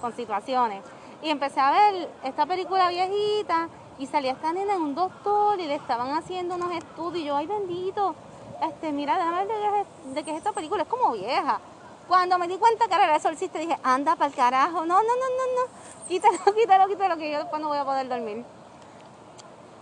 con 0.00 0.14
situaciones. 0.14 0.80
Y 1.22 1.28
empecé 1.28 1.58
a 1.58 1.72
ver 1.72 2.08
esta 2.22 2.46
película 2.46 2.88
viejita 2.90 3.68
y 3.98 4.06
salía 4.06 4.30
esta 4.30 4.52
nena 4.52 4.74
en 4.76 4.80
un 4.80 4.94
doctor 4.94 5.58
y 5.58 5.66
le 5.66 5.74
estaban 5.74 6.16
haciendo 6.16 6.54
unos 6.54 6.70
estudios 6.70 7.16
y 7.24 7.24
yo, 7.26 7.36
ay 7.36 7.48
bendito, 7.48 8.14
este, 8.62 8.92
mira, 8.92 9.18
déjame 9.18 9.44
ver 9.44 9.48
de, 9.48 9.54
qué 9.54 9.80
es- 9.80 10.14
de 10.14 10.22
qué 10.22 10.30
es 10.30 10.36
esta 10.36 10.52
película, 10.52 10.84
es 10.84 10.88
como 10.88 11.10
vieja. 11.14 11.58
Cuando 12.06 12.38
me 12.38 12.46
di 12.46 12.58
cuenta 12.58 12.86
que 12.86 12.94
era 12.94 13.06
el 13.10 13.16
exorcista 13.16 13.58
dije, 13.58 13.76
anda 13.82 14.14
para 14.14 14.26
el 14.28 14.36
carajo, 14.36 14.86
no, 14.86 15.02
no, 15.02 15.02
no, 15.02 15.02
no, 15.02 15.62
no, 15.66 16.06
quítalo, 16.06 16.38
quítalo, 16.56 16.86
quítalo, 16.86 17.16
que 17.16 17.28
yo 17.32 17.38
después 17.40 17.60
no 17.60 17.66
voy 17.66 17.78
a 17.78 17.84
poder 17.84 18.08
dormir. 18.08 18.44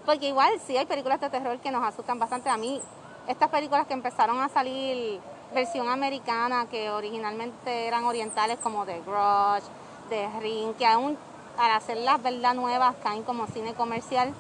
Porque 0.09 0.29
igual 0.29 0.59
sí 0.67 0.75
hay 0.75 0.87
películas 0.87 1.21
de 1.21 1.29
terror 1.29 1.59
que 1.59 1.71
nos 1.71 1.85
asustan 1.85 2.19
bastante. 2.19 2.49
A 2.49 2.57
mí, 2.57 2.81
estas 3.27 3.51
películas 3.51 3.87
que 3.87 3.93
empezaron 3.93 4.41
a 4.41 4.49
salir 4.49 5.21
versión 5.53 5.87
americana 5.87 6.67
que 6.71 6.89
originalmente 6.89 7.87
eran 7.87 8.05
orientales 8.05 8.57
como 8.63 8.87
de 8.87 9.03
Grudge, 9.03 9.69
de 10.09 10.27
Ring, 10.41 10.73
que 10.77 10.87
aún 10.87 11.19
al 11.59 11.73
hacer 11.73 11.99
las 11.99 12.23
verdad 12.23 12.55
nuevas 12.55 12.95
caen 13.03 13.23
como 13.23 13.49
cine 13.49 13.75
comercial, 13.75 14.33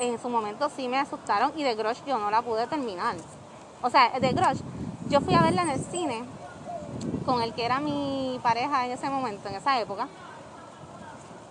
en 0.00 0.20
su 0.20 0.28
momento 0.28 0.68
sí 0.68 0.88
me 0.88 0.98
asustaron 0.98 1.52
y 1.54 1.62
de 1.62 1.76
Grudge 1.76 2.02
yo 2.04 2.18
no 2.18 2.28
la 2.32 2.42
pude 2.42 2.66
terminar. 2.66 3.14
O 3.82 3.90
sea, 3.90 4.18
de 4.18 4.32
Grudge, 4.32 4.64
yo 5.10 5.20
fui 5.20 5.34
a 5.34 5.42
verla 5.42 5.62
en 5.62 5.68
el 5.68 5.80
cine 5.80 6.24
con 7.24 7.40
el 7.40 7.54
que 7.54 7.64
era 7.64 7.78
mi 7.78 8.40
pareja 8.42 8.84
en 8.84 8.90
ese 8.90 9.08
momento, 9.08 9.48
en 9.48 9.54
esa 9.54 9.78
época, 9.78 10.08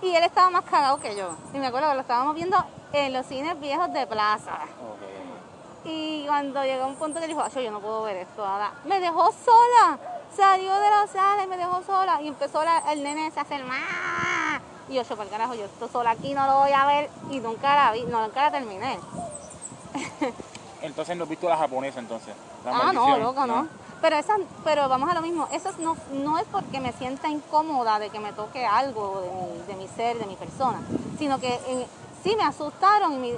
y 0.01 0.13
él 0.13 0.23
estaba 0.25 0.49
más 0.49 0.63
cagado 0.63 0.99
que 0.99 1.15
yo. 1.15 1.29
Y 1.53 1.59
me 1.59 1.67
acuerdo 1.67 1.87
que 1.87 1.95
lo 1.95 2.01
estábamos 2.01 2.35
viendo 2.35 2.57
en 2.93 3.13
los 3.13 3.25
cines 3.25 3.59
viejos 3.59 3.91
de 3.93 4.07
plaza. 4.07 4.59
Y 5.85 6.25
cuando 6.27 6.63
llegó 6.63 6.85
un 6.87 6.95
punto 6.95 7.19
que 7.19 7.27
dijo, 7.27 7.47
yo 7.47 7.71
no 7.71 7.79
puedo 7.79 8.03
ver 8.03 8.17
esto 8.17 8.45
ahora, 8.45 8.73
me 8.85 8.99
dejó 8.99 9.31
sola. 9.31 9.97
Salió 10.35 10.73
de 10.75 10.89
la 10.89 11.07
sala 11.07 11.43
y 11.43 11.47
me 11.47 11.57
dejó 11.57 11.81
sola. 11.83 12.21
Y 12.21 12.27
empezó 12.27 12.61
el 12.91 13.03
nene 13.03 13.31
a 13.35 13.41
hacer 13.41 13.63
más. 13.63 14.61
Y 14.89 14.95
yo, 14.95 15.03
yo, 15.03 15.15
por 15.15 15.27
carajo, 15.29 15.53
yo 15.55 15.65
estoy 15.65 15.89
sola 15.89 16.11
aquí, 16.11 16.33
no 16.33 16.45
lo 16.45 16.59
voy 16.59 16.71
a 16.71 16.85
ver. 16.85 17.09
Y 17.31 17.39
nunca 17.39 17.75
la 17.75 17.91
vi, 17.91 18.03
no, 18.03 18.21
nunca 18.21 18.43
la 18.43 18.51
terminé. 18.51 18.99
entonces 20.81 21.15
no 21.15 21.23
has 21.23 21.29
visto 21.29 21.47
la 21.47 21.57
japonesa 21.57 21.99
entonces. 21.99 22.33
ah, 22.65 22.91
no, 22.93 23.17
loco, 23.17 23.45
no. 23.47 23.67
Pero 24.01 24.15
esa, 24.15 24.35
pero 24.63 24.87
vamos 24.89 25.09
a 25.09 25.15
lo 25.15 25.23
mismo, 25.23 25.47
eso 25.51 25.71
no, 25.79 25.97
no 26.13 26.37
es 26.37 26.45
porque 26.51 26.79
me 26.79 26.93
sienta 26.93 27.29
incómoda 27.29 27.97
de 27.97 28.11
que 28.11 28.19
me 28.19 28.31
toque 28.31 28.63
algo 28.63 29.21
de 29.21 29.31
mi, 29.31 29.65
de 29.65 29.75
mi 29.75 29.87
ser, 29.87 30.19
de 30.19 30.27
mi 30.27 30.35
persona, 30.35 30.79
sino 31.17 31.39
que 31.39 31.59
sí 32.23 32.35
me 32.35 32.43
asustaron 32.43 33.13
y, 33.13 33.17
mi, 33.17 33.29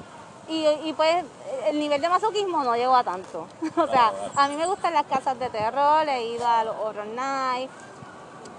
y, 0.48 0.68
y, 0.86 0.94
pues 0.94 1.24
el 1.68 1.80
nivel 1.80 2.02
de 2.02 2.10
masoquismo 2.10 2.64
no 2.64 2.76
llegó 2.76 2.96
a 2.96 3.04
tanto. 3.04 3.48
o 3.78 3.88
sea, 3.88 4.12
a 4.36 4.48
mí 4.48 4.56
me 4.56 4.66
gustan 4.66 4.94
las 4.94 5.06
casas 5.06 5.38
de 5.40 5.50
terror, 5.50 6.08
he 6.08 6.28
ido 6.28 6.48
a 6.48 6.64
los 6.64 6.76
horror 6.78 7.08
nights, 7.08 7.72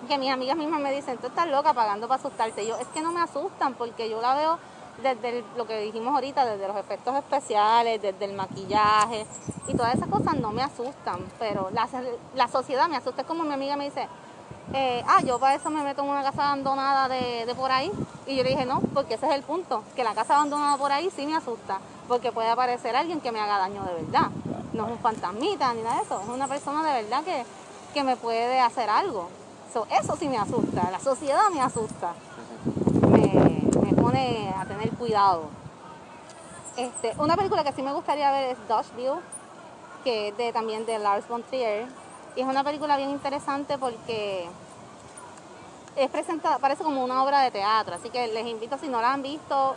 que 0.09 0.19
mis 0.19 0.31
amigas 0.31 0.57
mismas 0.57 0.81
me 0.81 0.93
dicen, 0.93 1.19
tú 1.19 1.29
estás 1.29 1.49
loca 1.49 1.73
pagando 1.73 2.09
para 2.09 2.21
asustarte. 2.21 2.67
yo, 2.67 2.77
es 2.79 2.87
que 2.89 3.01
no 3.01 3.13
me 3.13 3.21
asustan 3.21 3.75
porque 3.75 4.09
yo 4.09 4.21
la 4.21 4.35
veo 4.35 4.59
desde 5.03 5.45
lo 5.57 5.67
que 5.67 5.81
dijimos 5.81 6.15
ahorita, 6.15 6.45
desde 6.45 6.69
los 6.69 6.77
efectos 6.77 7.15
especiales, 7.17 8.03
desde 8.03 8.25
el 8.25 8.35
maquillaje 8.35 9.27
y 9.67 9.75
todas 9.75 9.95
esas 9.95 10.09
cosas 10.09 10.37
no 10.37 10.53
me 10.53 10.63
asustan, 10.63 11.27
pero 11.39 11.71
la, 11.73 11.89
la 12.35 12.49
sociedad 12.49 12.89
me 12.89 12.97
asusta. 12.97 13.23
Es 13.23 13.29
como 13.29 13.45
mi 13.45 13.55
amiga 13.55 13.77
me 13.77 13.85
dice, 13.85 14.09
eh, 14.73 15.05
ah, 15.07 15.23
yo 15.23 15.39
para 15.39 15.55
eso 15.55 15.71
me 15.71 15.83
meto 15.83 16.03
en 16.03 16.09
una 16.09 16.23
casa 16.23 16.47
abandonada 16.47 17.09
de, 17.09 17.53
por 17.57 17.71
ahí. 17.71 17.91
Y 18.27 18.37
yo 18.37 18.43
le 18.43 18.51
dije, 18.51 18.67
no, 18.67 18.81
porque 18.95 19.15
ese 19.15 19.27
es 19.27 19.33
el 19.33 19.43
punto, 19.43 19.83
que 19.97 20.05
la 20.05 20.15
casa 20.15 20.35
abandonada 20.37 20.77
por 20.77 20.93
ahí 20.93 21.11
sí 21.15 21.27
me 21.27 21.37
asusta, 21.37 21.79
porque 22.09 22.33
puede 22.33 22.49
aparecer 22.49 22.97
alguien 22.97 23.21
que 23.21 23.33
me 23.33 23.41
haga 23.41 23.59
daño 23.59 23.83
de 23.85 23.95
verdad. 24.05 24.31
No 24.73 24.87
es 24.87 24.93
un 24.93 24.99
fantasmita 24.99 25.75
ni 25.75 25.83
nada 25.83 25.97
de 25.97 26.03
eso, 26.03 26.21
es 26.21 26.29
una 26.29 26.47
persona 26.47 26.83
de 26.85 27.03
verdad 27.03 27.25
que, 27.25 27.45
que 27.93 28.05
me 28.05 28.17
puede 28.17 28.61
hacer 28.61 28.89
algo. 28.89 29.29
eso 29.91 30.17
sí 30.17 30.29
me 30.29 30.39
asusta, 30.39 30.91
la 30.91 31.01
sociedad 31.01 31.51
me 31.53 31.61
asusta 31.61 32.15
pone 34.01 34.53
a 34.57 34.65
tener 34.65 34.91
cuidado. 34.91 35.45
Este, 36.77 37.13
una 37.19 37.37
película 37.37 37.63
que 37.63 37.73
sí 37.73 37.83
me 37.83 37.93
gustaría 37.93 38.31
ver 38.33 38.51
es 38.51 38.69
Dodgeville, 38.69 39.21
que 40.05 40.35
es 40.37 40.53
también 40.53 40.87
de 40.87 40.99
Lars 40.99 41.29
von 41.29 41.43
Trier. 41.43 41.87
Y 42.37 42.41
es 42.43 42.47
una 42.47 42.65
película 42.65 42.97
bien 42.97 43.11
interesante 43.11 43.79
porque 43.79 44.49
es 45.97 46.11
presentada, 46.11 46.59
parece 46.59 46.85
como 46.85 47.05
una 47.05 47.23
obra 47.23 47.41
de 47.41 47.51
teatro. 47.51 47.95
Así 47.95 48.11
que 48.11 48.29
les 48.29 48.47
invito, 48.47 48.79
si 48.79 48.89
no 48.89 49.01
la 49.01 49.13
han 49.13 49.23
visto 49.23 49.75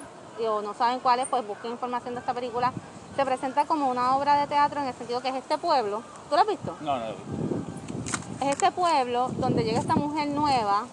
o 0.48 0.62
no 0.62 0.74
saben 0.74 1.00
cuál 1.00 1.20
es, 1.20 1.28
pues 1.28 1.46
busquen 1.46 1.72
información 1.72 2.14
de 2.14 2.20
esta 2.20 2.34
película. 2.34 2.72
Se 3.16 3.26
presenta 3.26 3.66
como 3.66 3.90
una 3.90 4.16
obra 4.16 4.36
de 4.36 4.48
teatro 4.48 4.82
en 4.82 4.88
el 4.88 4.94
sentido 4.94 5.22
que 5.22 5.30
es 5.30 5.36
este 5.36 5.58
pueblo. 5.58 6.02
¿Tú 6.30 6.36
lo 6.36 6.42
has 6.42 6.48
visto? 6.48 6.76
No, 6.82 6.98
no 6.98 7.00
lo 7.00 7.06
he 7.06 7.16
visto. 7.16 8.46
Es 8.46 8.50
este 8.50 8.72
pueblo 8.72 9.30
donde 9.38 9.64
llega 9.64 9.80
esta 9.80 9.96
mujer 9.96 10.28
nueva 10.30 10.86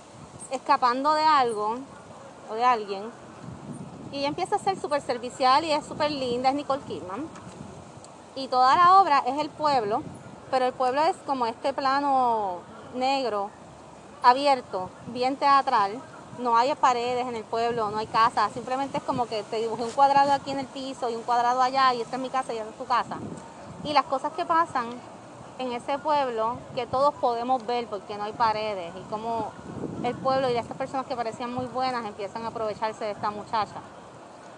escapando 0.51 1.15
de 1.15 1.25
algo 1.25 1.79
o 2.51 2.55
de 2.55 2.65
alguien 2.65 3.11
y 4.13 4.19
ella 4.19 4.29
empieza 4.29 4.57
a 4.57 4.59
ser 4.59 4.79
súper 4.79 5.01
servicial 5.03 5.65
y 5.65 5.73
es 5.73 5.85
súper 5.85 6.11
linda, 6.11 6.51
es 6.51 6.55
Nicole 6.55 6.83
Kidman. 6.83 7.29
Y 8.35 8.49
toda 8.49 8.77
la 8.77 9.01
obra 9.01 9.23
es 9.27 9.39
el 9.39 9.51
pueblo, 9.51 10.03
pero 10.51 10.67
el 10.67 10.73
pueblo 10.73 11.03
es 11.03 11.17
como 11.27 11.47
este 11.47 11.73
plano 11.73 12.59
negro, 12.95 13.51
abierto, 14.23 14.91
bien 15.09 15.37
teatral. 15.37 16.01
No 16.39 16.57
hay 16.57 16.75
paredes 16.75 17.27
en 17.27 17.37
el 17.37 17.45
pueblo, 17.45 17.91
no 17.91 17.99
hay 17.99 18.07
casas, 18.07 18.53
simplemente 18.53 18.99
es 18.99 19.03
como 19.03 19.27
que 19.27 19.43
te 19.43 19.57
dibujé 19.57 19.83
un 19.83 19.91
cuadrado 19.91 20.33
aquí 20.33 20.51
en 20.51 20.61
el 20.61 20.67
piso 20.67 21.11
y 21.11 21.17
un 21.17 21.23
cuadrado 21.23 21.61
allá 21.61 21.93
y 21.93 22.01
esta 22.01 22.17
es 22.17 22.23
mi 22.23 22.31
casa 22.31 22.55
y 22.55 22.59
esta 22.59 22.71
es 22.71 22.79
tu 22.79 22.87
casa. 22.87 23.19
Y 23.85 23.93
las 23.93 24.05
cosas 24.05 24.33
que 24.33 24.47
pasan 24.47 24.87
en 25.59 25.73
ese 25.73 25.99
pueblo 25.99 26.57
que 26.75 26.87
todos 26.87 27.15
podemos 27.15 27.67
ver 27.67 27.87
porque 27.89 28.17
no 28.17 28.25
hay 28.25 28.33
paredes 28.33 28.95
y 28.97 29.03
como 29.11 29.53
el 30.03 30.15
pueblo 30.15 30.49
y 30.49 30.57
estas 30.57 30.77
personas 30.79 31.05
que 31.05 31.15
parecían 31.15 31.53
muy 31.53 31.67
buenas 31.67 32.07
empiezan 32.07 32.45
a 32.45 32.49
aprovecharse 32.49 33.05
de 33.05 33.11
esta 33.11 33.31
muchacha. 33.31 33.77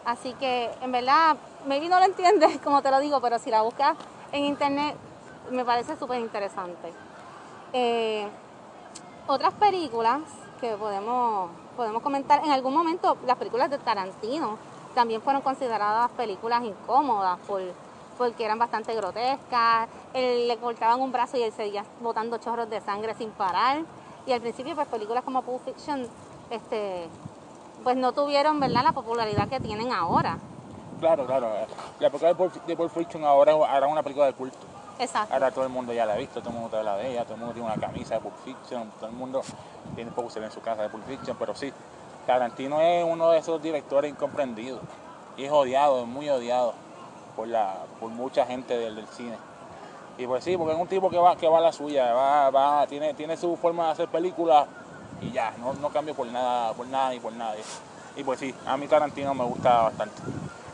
Así 0.05 0.35
que 0.35 0.70
en 0.81 0.92
verdad, 0.92 1.37
maybe 1.66 1.88
no 1.88 1.98
lo 1.98 2.05
entiendes 2.05 2.59
como 2.64 2.83
te 2.83 2.90
lo 2.90 3.00
digo, 3.00 3.20
pero 3.20 3.40
si 3.40 3.50
la 3.50 3.62
buscas 3.62 3.96
en 4.31 4.44
internet 4.44 4.96
me 5.50 5.64
parece 5.64 5.96
súper 5.96 6.20
interesante. 6.20 6.92
Eh, 7.72 8.28
otras 9.26 9.52
películas 9.55 10.20
que 10.61 10.76
podemos, 10.76 11.50
podemos 11.76 12.02
comentar, 12.02 12.44
en 12.44 12.50
algún 12.50 12.74
momento 12.74 13.16
las 13.26 13.37
películas 13.37 13.70
de 13.70 13.78
Tarantino 13.78 14.59
también 14.94 15.22
fueron 15.22 15.42
consideradas 15.42 16.11
películas 16.12 16.62
incómodas 16.64 17.38
por, 17.46 17.62
porque 18.18 18.44
eran 18.44 18.59
bastante 18.59 18.94
grotescas, 18.94 19.88
él, 20.12 20.48
le 20.48 20.57
cortaban 20.59 21.00
un 21.00 21.12
brazo 21.12 21.37
y 21.37 21.42
él 21.42 21.52
seguía 21.52 21.85
botando 22.00 22.38
chorros 22.38 22.68
de 22.68 22.81
sangre 22.81 23.14
sin 23.14 23.31
parar. 23.31 23.83
Y 24.26 24.33
al 24.33 24.40
principio, 24.40 24.74
pues 24.74 24.87
películas 24.87 25.24
como 25.24 25.42
Pulp 25.42 25.64
Fiction 25.64 26.07
este, 26.50 27.09
pues 27.83 27.96
no 27.96 28.12
tuvieron, 28.12 28.61
¿verdad?, 28.61 28.85
la 28.85 28.92
popularidad 28.92 29.48
que 29.48 29.59
tienen 29.61 29.92
ahora. 29.92 30.38
Claro, 31.00 31.26
claro. 31.26 31.48
La 31.98 32.07
época 32.07 32.26
de 32.28 32.35
Pulp, 32.76 32.92
Fiction 32.92 33.24
ahora 33.24 33.55
era 33.76 33.88
una 33.88 34.02
película 34.02 34.26
de 34.26 34.35
culto. 34.35 34.59
Ahora 35.33 35.50
todo 35.50 35.64
el 35.64 35.70
mundo 35.70 35.92
ya 35.92 36.07
la 36.07 36.14
ha 36.14 36.16
visto, 36.16 36.40
todo 36.40 36.50
el 36.50 36.61
mundo 36.61 36.76
habla 36.76 36.96
de 36.96 37.11
ella, 37.11 37.24
todo 37.24 37.35
el 37.35 37.40
mundo 37.40 37.55
tiene 37.55 37.68
una 37.68 37.81
camisa 37.81 38.14
de 38.14 38.20
Pulp 38.20 38.37
Fiction, 38.44 38.90
todo 38.98 39.09
el 39.09 39.16
mundo 39.16 39.42
tiene 39.94 40.11
póster 40.11 40.42
en 40.42 40.50
su 40.50 40.61
casa 40.61 40.83
de 40.83 40.88
Pulp 40.88 41.07
Fiction, 41.07 41.37
pero 41.38 41.55
sí, 41.55 41.72
Tarantino 42.26 42.81
es 42.81 43.05
uno 43.05 43.31
de 43.31 43.38
esos 43.38 43.62
directores 43.62 44.11
incomprendidos 44.11 44.81
y 45.37 45.44
es 45.44 45.52
odiado, 45.52 46.02
es 46.02 46.07
muy 46.07 46.28
odiado 46.28 46.74
por, 47.37 47.48
la, 47.48 47.74
por 48.00 48.11
mucha 48.11 48.46
gente 48.46 48.78
del, 48.78 48.96
del 48.96 49.07
cine. 49.09 49.37
Y 50.18 50.26
pues 50.26 50.44
sí, 50.44 50.57
porque 50.57 50.74
es 50.74 50.78
un 50.78 50.88
tipo 50.88 51.09
que 51.09 51.18
va, 51.18 51.37
que 51.37 51.48
va 51.48 51.59
a 51.59 51.62
la 51.62 51.72
suya, 51.72 52.12
va, 52.12 52.50
va, 52.50 52.87
tiene, 52.87 53.14
tiene 53.14 53.37
su 53.37 53.57
forma 53.57 53.87
de 53.87 53.92
hacer 53.92 54.09
películas 54.09 54.66
y 55.20 55.31
ya, 55.31 55.55
no, 55.59 55.72
no 55.74 55.88
cambio 55.88 56.14
por 56.14 56.26
nada, 56.26 56.72
por 56.74 56.87
nada 56.87 57.11
ni 57.11 57.20
por 57.20 57.33
nadie. 57.33 57.62
Y 58.14 58.24
pues 58.24 58.38
sí, 58.38 58.55
a 58.66 58.76
mí 58.76 58.87
Tarantino 58.87 59.33
me 59.35 59.44
gusta 59.44 59.83
bastante. 59.85 60.20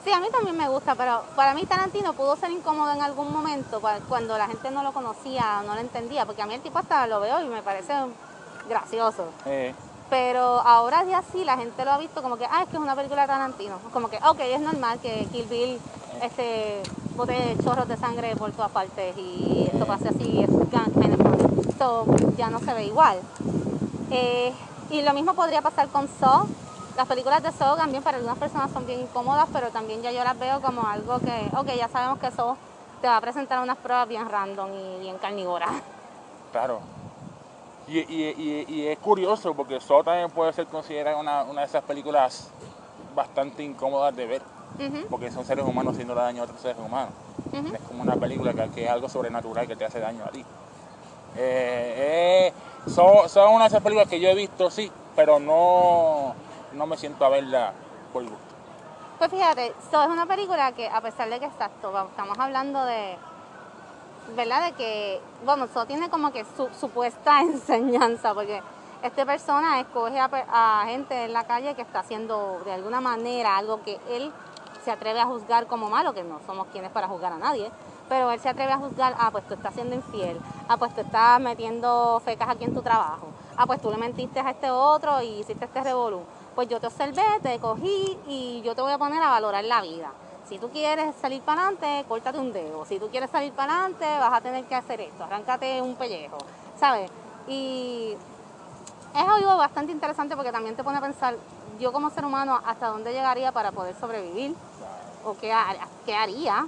Sí, 0.09 0.15
a 0.15 0.21
mí 0.21 0.29
también 0.33 0.57
me 0.57 0.67
gusta, 0.71 0.95
pero 0.95 1.23
para 1.37 1.53
mí 1.53 1.67
Tarantino 1.67 2.15
pudo 2.15 2.35
ser 2.35 2.51
incómodo 2.51 2.91
en 2.95 3.03
algún 3.03 3.31
momento 3.31 3.79
cuando 4.09 4.39
la 4.39 4.47
gente 4.47 4.71
no 4.71 4.83
lo 4.83 4.95
conocía, 4.95 5.63
no 5.67 5.75
lo 5.75 5.83
entendía, 5.83 6.25
porque 6.25 6.41
a 6.41 6.47
mí 6.47 6.55
el 6.55 6.63
tipo 6.63 6.79
hasta 6.79 7.07
lo 7.07 7.21
veo 7.21 7.43
y 7.43 7.49
me 7.49 7.61
parece 7.63 7.93
gracioso. 8.71 9.27
Pero 10.09 10.61
ahora 10.61 11.05
ya 11.05 11.23
sí, 11.31 11.45
la 11.45 11.59
gente 11.59 11.85
lo 11.85 11.93
ha 11.93 11.99
visto 11.99 12.23
como 12.23 12.39
que, 12.39 12.47
ah, 12.47 12.63
es 12.63 12.71
que 12.71 12.77
es 12.77 12.83
una 12.83 12.97
película 12.97 13.21
de 13.21 13.29
Tarantino. 13.29 13.79
Como 13.93 14.09
que, 14.09 14.17
ok, 14.17 14.41
es 14.41 14.61
normal 14.63 14.99
que 15.01 15.29
Kill 15.31 15.45
Bill 15.45 15.79
este, 16.23 16.83
bote 17.15 17.59
chorros 17.63 17.87
de 17.87 17.99
sangre 17.99 18.35
por 18.35 18.51
todas 18.53 18.71
partes 18.71 19.15
y 19.19 19.69
esto 19.71 19.85
pase 19.85 20.09
así, 20.09 20.43
esto 20.43 22.07
ya 22.39 22.49
no 22.49 22.61
se 22.61 22.73
ve 22.73 22.87
igual. 22.87 23.19
Eh, 24.11 24.55
y 24.89 25.03
lo 25.03 25.13
mismo 25.13 25.35
podría 25.35 25.61
pasar 25.61 25.89
con 25.89 26.09
Saw. 26.19 26.49
Las 26.99 27.07
películas 27.07 27.41
de 27.45 27.53
Saw 27.53 27.77
también 27.77 28.03
para 28.03 28.17
algunas 28.17 28.37
personas 28.39 28.73
son 28.73 28.85
bien 28.85 28.99
incómodas, 28.99 29.49
pero 29.53 29.71
también 29.71 30.03
ya 30.03 30.11
yo 30.11 30.25
las 30.25 30.37
veo 30.37 30.61
como 30.61 30.85
algo 30.85 31.21
que, 31.21 31.49
ok, 31.57 31.69
ya 31.79 31.87
sabemos 31.87 32.19
que 32.19 32.29
Saw 32.33 32.57
te 33.01 33.07
va 33.07 33.19
a 33.19 33.21
presentar 33.21 33.63
unas 33.63 33.77
pruebas 33.77 34.09
bien 34.09 34.29
random 34.29 34.69
y 34.75 35.01
bien 35.03 35.17
carnívoras. 35.19 35.71
Claro. 36.51 36.81
Y, 37.87 38.01
y, 38.01 38.87
es 38.89 38.99
curioso 38.99 39.55
porque 39.55 39.79
Saw 39.79 40.03
también 40.03 40.29
puede 40.33 40.53
ser 40.53 40.67
considerada 40.67 41.17
una, 41.17 41.45
una 41.45 41.61
de 41.61 41.69
esas 41.69 41.85
películas 41.85 42.51
bastante 43.15 43.63
incómodas 43.63 44.17
de 44.17 44.27
ver, 44.27 44.43
porque 45.09 45.31
son 45.31 45.45
seres 45.45 45.65
humanos 45.65 45.93
haciendo 45.93 46.17
daño 46.17 46.43
a 46.43 46.47
otros 46.47 46.61
seres 46.61 46.79
humanos. 46.85 47.13
Es 47.75 47.81
como 47.83 48.03
una 48.03 48.17
película 48.17 48.53
que, 48.55 48.71
que, 48.71 48.85
es 48.87 48.91
algo 48.91 49.09
sobrenatural 49.09 49.69
que 49.69 49.77
te 49.77 49.85
hace 49.85 50.01
daño 50.01 50.25
a 50.25 50.31
ti. 50.33 50.45
Eh, 51.37 52.49
eh, 52.49 52.53
son, 52.91 53.29
son 53.29 53.55
una 53.55 53.67
de 53.67 53.69
esas 53.69 53.83
películas 53.85 54.09
que 54.09 54.19
yo 54.19 54.31
he 54.31 54.35
visto, 54.35 54.69
sí, 54.69 54.91
pero 55.15 55.39
no, 55.39 56.35
no 56.73 56.87
me 56.87 56.97
siento 56.97 57.25
a 57.25 57.29
verla 57.29 57.73
por 58.13 58.23
gusto. 58.23 58.49
Pues 59.19 59.31
fíjate, 59.31 59.75
So 59.91 60.03
es 60.03 60.09
una 60.09 60.27
película 60.27 60.73
que 60.73 60.89
a 60.89 61.01
pesar 61.01 61.29
de 61.29 61.41
que 61.41 61.47
estamos 61.47 62.39
hablando 62.39 62.85
de, 62.85 63.17
¿verdad? 64.37 64.67
De 64.67 64.73
que, 64.73 65.21
bueno, 65.45 65.67
So 65.67 65.87
tiene 65.87 66.09
como 66.09 66.33
que 66.33 66.45
su 66.57 66.69
supuesta 66.79 67.41
enseñanza, 67.43 68.33
porque 68.33 68.63
esta 69.03 69.27
persona 69.27 69.81
escoge 69.81 70.19
a, 70.21 70.29
a, 70.51 70.87
gente 70.87 71.25
en 71.25 71.33
la 71.33 71.45
calle 71.45 71.75
que 71.75 71.83
está 71.83 72.01
haciendo 72.01 72.61
de 72.65 72.73
alguna 72.73 73.01
manera 73.01 73.57
algo 73.57 73.83
que 73.83 73.99
él 74.11 74.33
se 74.85 74.91
atreve 74.91 75.21
a 75.21 75.27
juzgar 75.27 75.67
como 75.67 75.91
malo, 75.91 76.15
que 76.15 76.23
no 76.23 76.41
somos 76.47 76.69
quienes 76.69 76.91
para 76.91 77.09
juzgar 77.09 77.33
a 77.33 77.39
nadie, 77.39 77.71
pero 78.09 78.31
él 78.31 78.41
se 78.41 78.49
atreve 78.49 78.73
a 78.73 78.79
juzgar, 78.79 79.15
ah, 79.19 79.31
pues 79.31 79.47
tú 79.47 79.55
estás 79.55 79.75
siendo 79.75 79.95
infiel, 79.95 80.41
ah, 80.69 80.77
pues 80.77 80.95
tú 80.95 81.01
estás 81.01 81.41
metiendo 81.41 82.21
fecas 82.25 82.49
aquí 82.49 82.65
en 82.65 82.75
tu 82.75 82.83
trabajo, 82.83 83.29
ah, 83.57 83.67
pues 83.67 83.81
tú 83.81 83.91
le 83.91 83.99
mentiste 83.99 84.41
a 84.41 84.51
este 84.51 84.71
otro 84.71 85.21
y 85.23 85.41
hiciste 85.41 85.65
este 85.65 85.83
revolú. 85.83 86.23
Pues 86.59 86.69
yo 86.69 86.81
te 86.81 86.89
observé, 86.89 87.23
te 87.41 87.61
cogí 87.61 88.19
y 88.27 88.63
yo 88.63 88.75
te 88.75 88.83
voy 88.83 88.91
a 88.91 88.99
poner 88.99 89.23
a 89.23 89.29
valorar 89.29 89.65
la 89.65 89.81
vida. 89.81 90.11
Si 90.49 90.59
tú 90.59 90.71
quieres 90.71 91.15
salir 91.15 91.41
para 91.43 91.69
adelante, 91.69 92.05
córtate 92.09 92.37
un 92.41 92.53
dedo. 92.53 92.85
Si 92.85 92.99
tú 92.99 93.07
quieres 93.11 93.31
salir 93.31 93.53
para 93.53 93.75
adelante, 93.75 94.05
vas 94.05 94.33
a 94.33 94.41
tener 94.41 94.65
que 94.65 94.75
hacer 94.75 95.01
esto, 95.03 95.23
arráncate 95.23 95.81
un 95.81 95.95
pellejo, 95.95 96.37
¿sabes? 96.77 97.13
Y 97.47 98.17
es 99.15 99.23
algo 99.23 99.57
bastante 99.57 99.93
interesante 99.93 100.35
porque 100.35 100.51
también 100.51 100.75
te 100.75 100.83
pone 100.83 100.99
a 100.99 101.01
pensar, 101.01 101.37
yo 101.79 101.93
como 101.93 102.11
ser 102.11 102.25
humano, 102.25 102.61
hasta 102.67 102.89
dónde 102.89 103.13
llegaría 103.13 103.53
para 103.53 103.71
poder 103.71 103.95
sobrevivir, 103.95 104.57
o 105.25 105.37
qué, 105.37 105.55
qué 106.05 106.17
haría, 106.17 106.67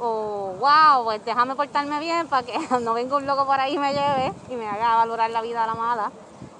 o 0.00 0.54
wow, 0.58 1.04
pues 1.04 1.24
déjame 1.24 1.54
portarme 1.54 2.00
bien 2.00 2.26
para 2.26 2.44
que 2.44 2.58
no 2.80 2.92
venga 2.92 3.14
un 3.14 3.24
loco 3.24 3.46
por 3.46 3.60
ahí 3.60 3.76
y 3.76 3.78
me 3.78 3.92
lleve 3.92 4.32
y 4.50 4.56
me 4.56 4.66
haga 4.66 4.96
valorar 4.96 5.30
la 5.30 5.42
vida 5.42 5.62
a 5.62 5.68
la 5.68 5.76
mala. 5.76 6.10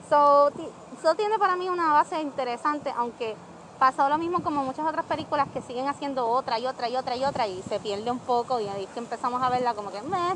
So, 0.09 0.53
eso 0.99 1.15
tiene 1.15 1.39
para 1.39 1.55
mí 1.55 1.69
una 1.69 1.93
base 1.93 2.21
interesante, 2.21 2.93
aunque 2.97 3.37
pasó 3.79 4.09
lo 4.09 4.19
mismo 4.19 4.43
como 4.43 4.65
muchas 4.65 4.87
otras 4.87 5.07
películas 5.07 5.47
que 5.53 5.63
siguen 5.63 5.87
haciendo 5.87 6.29
otra 6.29 6.59
y 6.59 6.67
otra 6.67 6.89
y 6.89 6.97
otra 6.97 7.17
y 7.17 7.25
otra 7.25 7.47
y 7.47 7.63
se 7.63 7.79
pierde 7.79 8.11
un 8.11 8.19
poco 8.19 8.59
y 8.59 8.67
ahí 8.67 8.87
que 8.93 8.99
empezamos 8.99 9.41
a 9.41 9.49
verla 9.49 9.75
como 9.75 9.93
que 9.93 10.03
meh. 10.03 10.35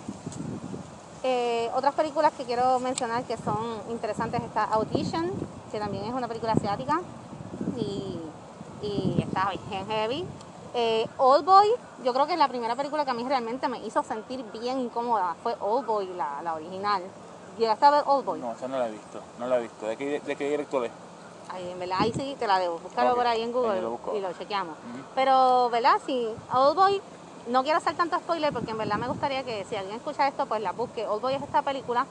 Eh, 1.25 1.70
otras 1.75 1.94
películas 1.94 2.33
que 2.37 2.44
quiero 2.44 2.79
mencionar 2.81 3.25
que 3.25 3.37
son 3.37 3.81
interesantes 3.90 4.40
está 4.42 4.64
Audition, 4.64 5.33
que 5.72 5.79
también 5.81 6.05
es 6.05 6.12
una 6.12 6.29
película 6.29 6.53
asiática 6.53 7.01
y, 7.77 8.20
está 9.18 9.51
bien 9.51 9.87
heavy. 9.88 10.25
Eh, 10.75 11.07
Old 11.18 11.44
Boy, 11.44 11.68
yo 12.05 12.12
creo 12.12 12.27
que 12.27 12.33
es 12.33 12.38
la 12.38 12.48
primera 12.48 12.77
película 12.77 13.05
que 13.05 13.11
a 13.11 13.14
mí 13.14 13.25
realmente 13.25 13.68
me 13.68 13.85
hizo 13.85 14.03
sentir 14.03 14.44
bien 14.53 14.79
incómoda 14.79 15.35
fue 15.42 15.57
Old 15.61 15.87
Boy, 15.87 16.09
la 16.14 16.55
original. 16.55 17.03
¿Llegaste 17.58 17.84
a 17.84 17.90
ver 17.90 18.04
Old 18.06 18.24
Boy? 18.24 18.40
No, 18.40 18.52
esa 18.52 18.68
no 18.68 18.78
la 18.78 18.88
he 18.88 18.92
visto, 18.92 19.20
no 19.38 19.46
la 19.46 19.58
he 19.58 19.62
visto. 19.62 19.86
¿De 19.86 19.96
qué, 19.96 20.20
de 20.20 20.36
qué 20.36 20.50
director 20.50 20.84
es? 20.84 20.92
Ahí, 21.50 21.74
verdad, 21.78 21.96
ahí 22.00 22.12
sí 22.14 22.34
te 22.38 22.46
la 22.46 22.58
debo. 22.58 22.78
Búscalo 22.78 23.14
por 23.14 23.26
ahí 23.26 23.42
en 23.42 23.52
Google 23.52 23.82
y 24.16 24.20
lo 24.20 24.32
chequeamos. 24.32 24.74
Pero, 25.14 25.68
¿verdad? 25.70 25.96
Sí, 26.06 26.28
Old 26.54 26.76
Boy, 26.76 27.02
no 27.48 27.62
quiero 27.62 27.78
hacer 27.78 27.94
tanto 27.94 28.16
spoiler 28.16 28.52
porque 28.52 28.70
en 28.70 28.78
verdad 28.78 28.96
me 28.96 29.08
gustaría 29.08 29.42
que 29.42 29.64
si 29.68 29.76
alguien 29.76 29.96
escucha 29.96 30.26
esto, 30.28 30.46
pues 30.46 30.62
la 30.62 30.72
busque. 30.72 31.06
Old 31.06 31.20
Boy 31.20 31.34
es 31.34 31.42
esta 31.42 31.62
película 31.62 32.06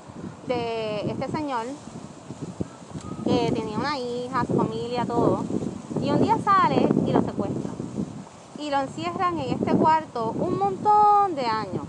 de 0.47 1.10
este 1.10 1.27
señor 1.30 1.65
que 3.23 3.51
tenía 3.51 3.77
una 3.77 3.97
hija, 3.97 4.45
su 4.45 4.54
familia, 4.54 5.06
todo. 5.06 5.43
Y 6.01 6.10
un 6.12 6.21
día 6.21 6.38
sale 6.43 6.88
y 7.06 7.12
lo 7.12 7.21
secuestra 7.21 7.71
y 8.62 8.69
lo 8.69 8.80
encierran 8.80 9.39
en 9.39 9.54
este 9.56 9.73
cuarto 9.73 10.34
un 10.38 10.60
montón 10.60 11.34
de 11.34 11.45
años. 11.47 11.86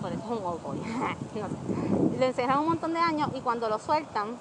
Por 0.00 0.10
eso 0.10 0.22
es 0.24 0.40
un 0.40 0.46
old 0.46 0.62
boy. 0.62 0.78
Lo 2.18 2.24
encierran 2.24 2.60
un 2.60 2.68
montón 2.68 2.94
de 2.94 2.98
años 2.98 3.28
y 3.34 3.40
cuando 3.40 3.68
lo 3.68 3.78
sueltan, 3.78 4.36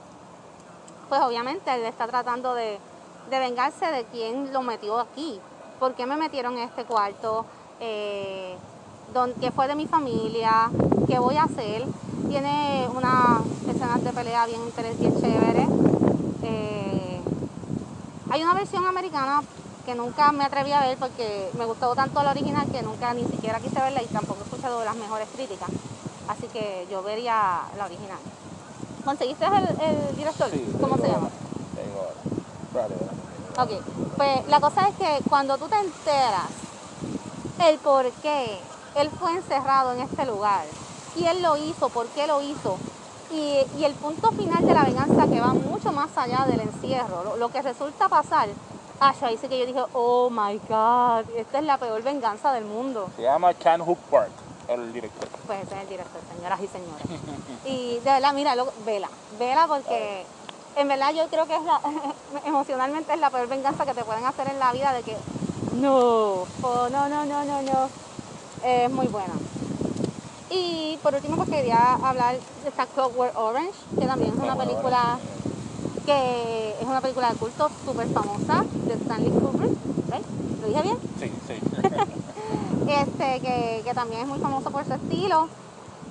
pues 1.10 1.22
obviamente 1.22 1.74
él 1.74 1.84
está 1.84 2.08
tratando 2.08 2.54
de, 2.54 2.80
vengarse 3.30 3.86
de 3.88 4.06
quien 4.06 4.54
lo 4.54 4.62
metió 4.62 4.98
aquí. 4.98 5.40
¿Por 5.80 5.94
qué 5.94 6.06
me 6.06 6.16
metieron 6.16 6.54
en 6.58 6.70
este 6.70 6.86
cuarto? 6.86 7.46
Eh, 7.82 8.56
¿Qué 9.42 9.52
fue 9.52 9.68
de 9.68 9.76
mi 9.76 9.88
familia? 9.88 10.70
¿Qué 11.08 11.20
voy 11.20 11.36
a 11.36 11.44
hacer? 11.44 11.84
Tiene 12.30 12.88
una 12.96 13.42
escenas 13.70 14.04
de 14.04 14.14
pelea 14.14 14.46
bien, 14.46 14.62
bien 14.98 15.20
chévere. 15.20 15.68
Eh, 16.44 17.22
hay 18.30 18.44
una 18.44 18.54
versión 18.54 18.86
americana 18.86 19.44
que 19.86 19.96
nunca 19.96 20.32
me 20.32 20.46
atreví 20.46 20.72
a 20.72 20.82
ver 20.82 20.98
porque 20.98 21.50
me 21.58 21.66
gustó 21.66 21.94
tanto 21.94 22.24
la 22.24 22.32
original 22.32 22.72
que 22.72 22.82
nunca 22.82 23.14
ni 23.14 23.26
siquiera 23.26 23.60
quise 23.60 23.80
verla 23.82 24.02
y 24.02 24.08
tampoco 24.08 24.40
he 24.40 24.44
escuchado 24.44 24.84
las 24.86 24.96
mejores 24.96 25.28
críticas. 25.36 25.70
Así 26.28 26.48
que 26.48 26.88
yo 26.92 27.04
vería 27.04 27.62
la 27.78 27.86
original. 27.86 28.18
¿Conseguiste 29.04 29.46
el, 29.46 30.16
director? 30.16 30.50
¿Cómo 30.82 30.98
se 30.98 31.08
llama? 31.08 31.30
Vale, 32.74 32.96
Ok, 33.58 33.70
pues 34.18 34.48
la 34.48 34.60
cosa 34.60 34.90
es 34.90 34.96
que 34.96 35.30
cuando 35.30 35.58
tú 35.58 35.68
te 35.70 35.78
enteras 35.78 36.50
el 37.66 37.78
por 37.78 38.12
qué 38.22 38.60
él 38.96 39.10
fue 39.12 39.32
encerrado 39.32 39.94
en 39.94 40.02
este 40.02 40.26
lugar, 40.26 40.66
él 41.16 41.42
lo 41.42 41.56
hizo, 41.56 41.90
por 41.90 42.08
qué 42.08 42.28
lo 42.28 42.42
hizo, 42.42 42.78
y, 43.32 43.84
el 43.84 43.94
punto 43.94 44.32
final 44.32 44.66
de 44.66 44.74
la 44.74 44.84
venganza 44.84 45.28
que 45.28 45.40
va 45.40 45.54
mucho 45.54 45.92
más 45.92 46.18
allá 46.18 46.46
del 46.48 46.62
encierro, 46.62 47.38
lo 47.38 47.50
que 47.50 47.62
resulta 47.62 48.10
pasar 48.10 48.50
Ah, 49.00 49.14
ahí 49.22 49.38
sí 49.38 49.50
que 49.50 49.60
yo 49.60 49.66
dije, 49.66 49.82
oh 49.92 50.30
my 50.30 50.58
god, 50.70 51.30
esta 51.36 51.60
es 51.60 51.66
la 51.66 51.78
peor 51.78 52.02
venganza 52.02 52.54
del 52.54 52.64
mundo. 52.64 53.10
Se 53.18 53.24
llama 53.24 53.54
Chan 53.58 53.82
Hook 53.82 53.98
Park, 54.10 54.32
el 54.68 54.94
director. 54.94 55.28
Pues 55.46 55.64
ese 55.64 55.76
es 55.76 55.82
el 55.82 55.90
director, 55.90 56.22
señoras 56.36 56.60
y 56.62 56.68
señores. 56.68 57.06
y 57.66 58.00
de 58.00 58.12
verdad, 58.12 58.34
mira, 58.34 58.56
vela, 58.86 59.10
vela 59.40 59.68
porque 59.68 60.26
en 60.76 60.88
verdad 60.88 61.14
yo 61.14 61.28
creo 61.28 61.46
que 61.48 61.56
es 61.56 61.64
la, 61.64 61.82
emocionalmente 62.46 63.14
es 63.14 63.20
la 63.20 63.30
peor 63.30 63.48
venganza 63.48 63.86
que 63.86 63.94
te 63.94 64.04
pueden 64.04 64.26
hacer 64.26 64.48
en 64.50 64.60
la 64.60 64.74
vida 64.74 64.94
de 64.94 65.04
que 65.04 65.16
no, 65.82 66.46
oh, 66.62 66.90
no, 66.92 67.10
no, 67.10 67.26
no, 67.26 67.46
no, 67.46 67.62
no. 67.62 67.90
Es 68.64 68.90
muy 68.90 69.08
buena. 69.08 69.34
Y 70.50 70.98
por 71.04 71.14
último, 71.14 71.38
pues 71.38 71.50
quería 71.50 71.94
hablar 71.94 72.36
de 72.64 72.70
esta 72.70 72.86
Clockwork 72.86 73.38
Orange, 73.38 73.78
que 74.00 74.06
también 74.06 74.34
es 74.34 74.40
una 74.40 74.56
película 74.56 75.18
que 76.06 76.76
es 76.80 76.86
una 76.86 77.02
película 77.02 77.30
de 77.32 77.36
culto 77.36 77.70
súper 77.84 78.08
famosa 78.08 78.64
de 78.88 78.94
Stanley 78.94 79.32
Kubrick. 79.32 79.72
¿Lo 80.62 80.68
dije 80.68 80.82
bien? 80.82 80.98
Sí, 81.20 81.32
sí. 81.48 81.75
Este, 82.88 83.40
que, 83.40 83.92
también 83.94 84.22
es 84.22 84.28
muy 84.28 84.40
famoso 84.40 84.70
por 84.72 84.86
su 84.86 84.94
estilo 84.94 85.48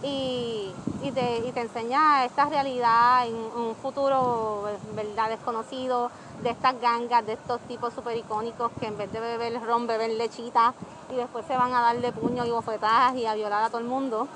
y, 0.03 0.73
te, 1.15 1.61
enseña 1.61 2.25
esta 2.25 2.47
realidad 2.47 3.27
en 3.27 3.35
un 3.35 3.75
futuro 3.81 4.65
verdad 4.95 5.29
desconocido 5.29 6.11
de 6.43 6.51
estas 6.51 6.81
gangas, 6.81 7.25
de 7.27 7.35
estos 7.35 7.61
tipos 7.63 7.95
súper 7.95 8.17
icónicos 8.17 8.73
que 8.81 8.87
en 8.87 8.99
vez 8.99 9.13
de 9.13 9.21
beber 9.21 9.63
ron 9.63 9.87
beben 9.87 10.19
lechita 10.19 10.75
y 11.13 11.17
después 11.17 11.47
se 11.47 11.57
van 11.57 11.73
a 11.75 11.81
darle 11.81 12.13
puños 12.13 12.47
y 12.47 12.51
bofetadas 12.51 13.15
y 13.17 13.27
a 13.27 13.35
violar 13.35 13.63
a 13.65 13.69
todo 13.69 13.79
el 13.79 13.87
mundo. 13.87 14.27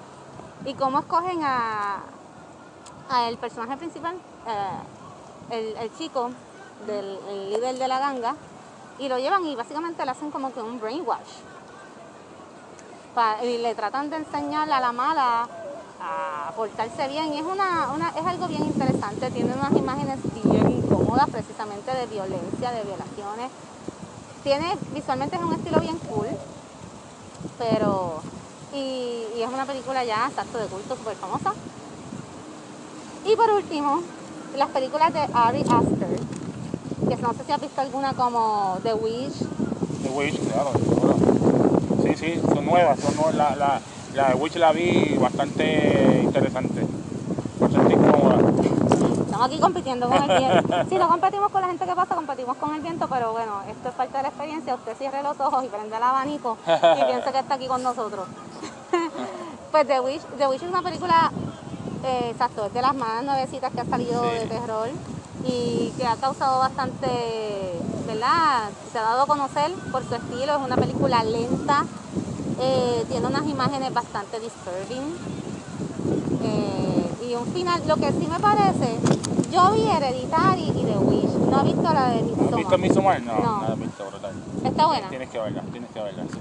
Y 0.65 0.75
cómo 0.75 1.01
escogen 1.01 1.41
a, 1.43 2.03
el 3.29 3.39
personaje 3.39 3.77
principal, 3.77 4.17
eh, 5.51 5.75
el, 5.81 5.97
chico 5.97 6.31
del 6.87 7.51
líder 7.51 7.79
de 7.79 7.89
la 7.89 7.99
ganga 7.99 8.37
y 8.99 9.09
lo 9.09 9.19
llevan 9.19 9.45
y 9.47 9.57
básicamente 9.57 10.05
le 10.05 10.11
hacen 10.11 10.31
como 10.31 10.53
que 10.53 10.61
un 10.61 10.81
brainwash. 10.81 11.48
Y 13.43 13.59
le 13.59 13.75
tratan 13.75 14.11
de 14.11 14.17
enseñar 14.17 14.71
a 14.71 14.81
la 14.81 14.93
mala 14.93 15.49
a 16.01 16.53
portarse 16.55 17.09
bien. 17.09 17.33
Es, 17.33 17.43
una, 17.43 18.13
es 18.17 18.25
algo 18.25 18.47
bien 18.47 18.65
interesante. 18.65 19.31
Tiene 19.31 19.55
unas 19.55 19.73
imágenes 19.73 20.19
bien 20.45 20.71
incómodas 20.71 21.29
precisamente 21.29 21.91
de 21.93 22.07
violencia, 22.07 22.71
de 22.71 22.85
violaciones. 22.85 23.51
Tiene, 24.45 24.77
visualmente 24.95 25.37
es 25.37 25.43
un 25.43 25.55
estilo 25.55 25.81
bien 25.81 25.99
cool, 25.99 26.29
pero... 27.59 28.21
Y, 28.73 29.25
es 29.41 29.49
una 29.49 29.65
película 29.65 30.05
ya, 30.05 30.27
exacto, 30.29 30.59
de 30.59 30.67
culto, 30.67 30.97
súper 30.97 31.17
famosa. 31.17 31.55
Y 33.25 33.35
por 33.35 33.51
último, 33.51 34.03
las 34.57 34.69
películas 34.69 35.13
de 35.13 35.21
Ari 35.33 35.63
Aster, 35.63 36.21
que 37.09 37.17
no 37.17 37.33
sé 37.33 37.45
si 37.45 37.53
has 37.53 37.61
visto 37.61 37.81
alguna 37.81 38.13
como 38.13 38.79
The 38.83 38.95
Wish. 38.95 39.39
The 40.03 40.11
Wish, 40.11 40.39
claro, 40.51 40.73
sí, 42.19 42.41
son 42.53 42.65
nuevas, 42.65 42.99
son 43.01 43.15
nuevas. 43.17 43.35
La, 43.35 43.57
la, 43.57 43.81
la 44.15 44.29
de 44.29 44.35
Wish 44.35 44.57
la 44.57 44.73
vi 44.73 45.17
bastante 45.21 46.21
interesante, 46.25 46.87
bastante 47.61 47.95
incómoda. 47.95 48.39
Estamos 49.25 49.47
aquí 49.47 49.59
compitiendo 49.59 50.09
con 50.09 50.31
el 50.31 50.39
viento. 50.39 50.75
Si 50.89 50.97
no 50.97 51.09
competimos 51.09 51.51
con 51.51 51.61
la 51.61 51.69
gente 51.69 51.85
que 51.85 51.95
pasa, 51.95 52.15
competimos 52.15 52.57
con 52.57 52.75
el 52.75 52.81
viento, 52.81 53.09
pero 53.09 53.33
bueno, 53.33 53.63
esto 53.71 53.89
es 53.89 53.95
parte 53.95 54.17
de 54.17 54.23
la 54.23 54.29
experiencia. 54.29 54.75
Usted 54.75 54.97
cierre 54.97 55.23
los 55.23 55.39
ojos 55.39 55.65
y 55.65 55.69
prende 55.69 55.97
el 55.97 56.03
abanico 56.03 56.57
y 56.67 57.05
piensa 57.05 57.33
que 57.33 57.39
está 57.39 57.55
aquí 57.55 57.67
con 57.67 57.83
nosotros. 57.83 58.27
pues 59.71 59.87
The 59.87 60.01
Wish, 60.01 60.23
The 60.39 60.47
Wish 60.49 60.63
es 60.63 60.69
una 60.69 60.83
película 60.83 61.31
eh, 62.05 62.31
exacto, 62.31 62.67
es 62.67 62.75
de 62.75 62.83
las 62.83 62.95
más 62.95 63.23
nuevecitas 63.25 63.73
que 63.73 63.81
ha 63.81 63.85
salido 63.85 64.23
de 64.23 64.47
terror 64.47 64.89
y 65.45 65.93
que 65.97 66.07
ha 66.07 66.17
causado 66.17 66.59
bastante, 66.61 67.07
¿verdad? 68.09 68.71
Se 68.91 68.99
ha 68.99 69.03
dado 69.03 69.23
a 69.23 69.27
conocer 69.27 69.71
por 69.93 70.03
su 70.03 70.15
estilo, 70.15 70.57
es 70.57 70.65
una 70.65 70.77
película 70.77 71.23
lenta, 71.23 71.85
eh, 72.59 73.05
tiene 73.09 73.27
unas 73.27 73.47
imágenes 73.47 73.93
bastante 73.93 74.41
disturbing 74.41 75.15
eh, 76.43 77.29
y 77.29 77.35
un 77.35 77.47
final, 77.53 77.83
lo 77.87 77.97
que 77.97 78.11
sí 78.13 78.27
me 78.27 78.41
parece, 78.41 78.99
yo 79.53 79.71
vi 79.73 79.83
Hereditary 79.89 80.71
y 80.71 80.85
The 80.85 80.99
Wish, 80.99 81.35
no 81.51 81.61
he 81.61 81.65
visto 81.65 81.83
la 81.83 82.09
de 82.09 82.23
Midsommar. 82.23 82.51
¿Has 82.51 82.57
visto 82.57 82.79
Midsommar? 82.79 83.23
No, 83.23 83.39
no, 83.39 83.61
no 83.69 83.75
he 83.75 83.77
visto 83.77 84.07
brutal. 84.07 84.33
¿Está 84.65 84.87
buena? 84.87 85.09
Tienes 85.11 85.29
que 85.29 85.39
verla, 85.39 85.63
tienes 85.71 85.91
que 85.91 86.01
verla, 86.01 86.23
sí. 86.33 86.39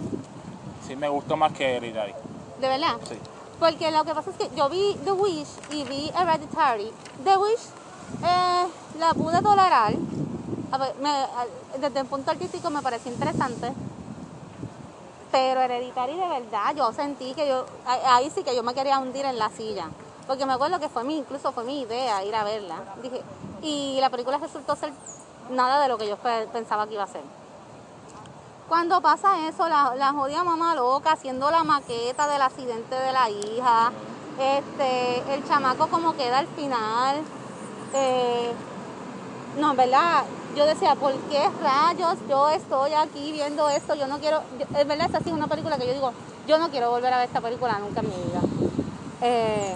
Sí 0.88 0.96
me 0.96 1.10
gustó 1.10 1.36
más 1.36 1.52
que 1.52 1.76
Hereditary. 1.76 2.14
¿De 2.62 2.68
verdad? 2.70 2.94
Sí. 3.10 3.18
Porque 3.60 3.92
lo 3.92 4.06
que 4.06 4.16
pasa 4.16 4.30
es 4.32 4.38
que 4.38 4.56
yo 4.56 4.70
vi 4.70 4.96
The 5.04 5.12
Wish 5.12 5.50
y 5.72 5.84
vi 5.84 6.12
Hereditary. 6.18 6.92
The 7.26 7.38
Wish 7.38 7.66
eh, 8.24 8.68
la 9.00 9.14
pude 9.14 9.42
tolerar. 9.42 9.96
Desde 11.80 12.00
el 12.00 12.06
punto 12.06 12.32
artístico 12.32 12.70
me 12.70 12.82
pareció 12.82 13.12
interesante. 13.12 13.74
Pero 15.32 15.62
Hereditary 15.62 16.16
de 16.16 16.28
verdad, 16.28 16.76
yo 16.76 16.92
sentí 16.94 17.34
que 17.34 17.48
yo, 17.48 17.66
ahí 17.86 18.30
sí 18.30 18.44
que 18.44 18.56
yo 18.56 18.64
me 18.64 18.74
quería 18.74 19.00
hundir 19.00 19.26
en 19.26 19.38
la 19.38 19.50
silla. 19.50 19.90
Porque 20.26 20.46
me 20.46 20.54
acuerdo 20.54 20.80
que 20.80 20.90
fue 20.90 21.04
mi, 21.04 21.18
incluso 21.18 21.52
fue 21.52 21.64
mi 21.64 21.82
idea 21.82 22.24
ir 22.24 22.36
a 22.36 22.44
verla. 22.44 22.76
Dije, 23.02 23.22
y 23.62 23.98
la 24.02 24.10
película 24.10 24.38
resultó 24.38 24.76
ser 24.76 24.92
nada 25.50 25.82
de 25.82 25.88
lo 25.88 25.98
que 25.98 26.08
yo 26.08 26.18
pensaba 26.52 26.88
que 26.88 26.94
iba 26.94 27.04
a 27.04 27.08
ser. 27.08 27.24
Cuando 28.68 29.02
pasa 29.02 29.48
eso, 29.48 29.70
la, 29.70 29.96
la 29.96 30.12
jodida 30.12 30.44
mamá 30.44 30.76
loca 30.76 31.14
haciendo 31.14 31.50
la 31.50 31.64
maqueta 31.64 32.28
del 32.28 32.42
accidente 32.42 32.96
de 32.96 33.12
la 33.14 33.30
hija, 33.30 33.92
este, 34.38 35.34
el 35.34 35.48
chamaco 35.48 35.88
como 35.88 36.14
queda 36.16 36.40
al 36.40 36.48
final. 36.48 37.22
Eh, 37.94 38.52
no, 39.58 39.72
en 39.72 39.78
verdad, 39.78 40.26
yo 40.56 40.66
decía, 40.66 40.96
¿por 40.96 41.14
qué 41.30 41.50
rayos 41.62 42.18
yo 42.30 42.50
estoy 42.50 42.94
aquí 42.94 43.32
viendo 43.32 43.70
esto? 43.70 43.96
Yo 43.96 44.08
no 44.08 44.20
quiero, 44.20 44.42
en 44.60 44.88
verdad 44.88 45.10
es 45.10 45.16
así 45.16 45.32
una 45.32 45.48
película 45.48 45.78
que 45.78 45.88
yo 45.88 45.94
digo, 45.94 46.12
yo 46.48 46.58
no 46.58 46.70
quiero 46.70 46.90
volver 46.90 47.14
a 47.14 47.18
ver 47.18 47.28
esta 47.28 47.42
película 47.42 47.78
nunca 47.80 48.02
en 48.02 48.10
mi 48.10 48.16
vida. 48.16 48.42
Eh, 49.22 49.76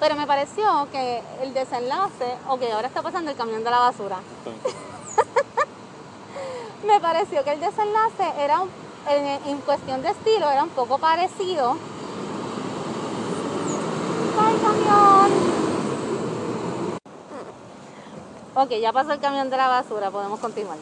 pero 0.00 0.14
me 0.14 0.26
pareció 0.26 0.88
que 0.92 1.22
el 1.42 1.54
desenlace, 1.54 2.36
ok, 2.48 2.62
ahora 2.72 2.88
está 2.88 3.02
pasando 3.02 3.30
el 3.30 3.36
camión 3.36 3.64
de 3.64 3.70
la 3.70 3.80
basura. 3.80 4.18
me 6.86 7.00
pareció 7.00 7.42
que 7.44 7.52
el 7.52 7.60
desenlace 7.60 8.32
era 8.38 8.62
en, 9.46 9.58
cuestión 9.58 10.02
de 10.02 10.10
estilo, 10.10 10.50
era 10.50 10.64
un 10.64 10.70
poco 10.70 10.98
parecido. 10.98 11.76
¡Ay, 14.40 14.56
camión! 14.62 15.57
Ok, 18.60 18.70
ya 18.70 18.92
pasó 18.92 19.12
el 19.12 19.20
camión 19.20 19.50
de 19.50 19.56
la 19.56 19.68
basura, 19.68 20.10
podemos 20.10 20.40
continuar. 20.40 20.78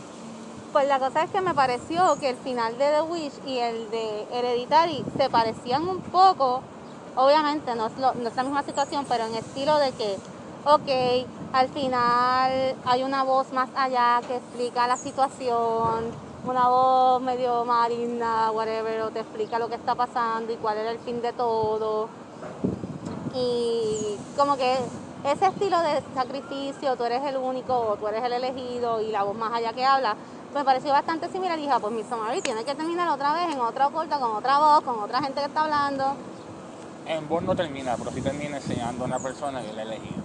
Pues 0.72 0.88
la 0.88 0.98
cosa 0.98 1.24
es 1.24 1.30
que 1.30 1.42
me 1.42 1.52
pareció 1.52 2.18
que 2.18 2.30
el 2.30 2.36
final 2.36 2.78
de 2.78 2.86
The 2.90 3.02
Wish 3.02 3.34
y 3.44 3.58
el 3.58 3.90
de 3.90 4.26
Hereditary 4.32 5.04
se 5.18 5.28
parecían 5.28 5.86
un 5.86 6.00
poco, 6.00 6.62
obviamente 7.16 7.74
no 7.74 7.88
es, 7.88 7.92
no 7.98 8.28
es 8.28 8.34
la 8.34 8.42
misma 8.44 8.62
situación, 8.62 9.04
pero 9.06 9.26
en 9.26 9.34
estilo 9.34 9.76
de 9.76 9.92
que, 9.92 10.16
ok, 10.64 11.28
al 11.52 11.68
final 11.68 12.76
hay 12.86 13.02
una 13.02 13.24
voz 13.24 13.52
más 13.52 13.68
allá 13.76 14.22
que 14.26 14.36
explica 14.36 14.86
la 14.86 14.96
situación, 14.96 16.06
una 16.46 16.68
voz 16.70 17.20
medio 17.20 17.66
marina, 17.66 18.52
whatever, 18.52 19.02
o 19.02 19.10
te 19.10 19.20
explica 19.20 19.58
lo 19.58 19.68
que 19.68 19.74
está 19.74 19.94
pasando 19.94 20.50
y 20.50 20.56
cuál 20.56 20.78
era 20.78 20.92
el 20.92 20.98
fin 21.00 21.20
de 21.20 21.34
todo. 21.34 22.08
Y 23.34 24.16
como 24.34 24.56
que 24.56 24.78
ese 25.26 25.46
estilo 25.46 25.80
de 25.80 26.02
sacrificio, 26.14 26.96
tú 26.96 27.04
eres 27.04 27.22
el 27.24 27.36
único 27.36 27.76
o 27.76 27.96
tú 27.96 28.06
eres 28.06 28.22
el 28.22 28.32
elegido 28.32 29.00
y 29.00 29.10
la 29.10 29.24
voz 29.24 29.36
más 29.36 29.52
allá 29.52 29.72
que 29.72 29.84
habla, 29.84 30.14
me 30.54 30.64
pareció 30.64 30.92
bastante 30.92 31.28
similar 31.28 31.58
y 31.58 31.62
dije, 31.62 31.72
ah, 31.74 31.80
pues 31.80 31.92
mi 31.92 32.02
Mary 32.04 32.40
tiene 32.40 32.64
que 32.64 32.74
terminar 32.74 33.08
otra 33.08 33.32
vez 33.34 33.52
en 33.52 33.60
otra 33.60 33.88
corta, 33.88 34.18
con 34.18 34.36
otra 34.36 34.58
voz, 34.58 34.82
con 34.82 35.00
otra 35.00 35.20
gente 35.20 35.40
que 35.40 35.46
está 35.46 35.64
hablando. 35.64 36.14
En 37.06 37.28
voz 37.28 37.42
no 37.42 37.54
termina, 37.56 37.96
pero 37.96 38.10
sí 38.12 38.22
termina 38.22 38.56
enseñando 38.56 39.04
a 39.04 39.06
una 39.06 39.18
persona 39.18 39.60
que 39.60 39.70
el 39.70 39.78
elegido. 39.78 40.22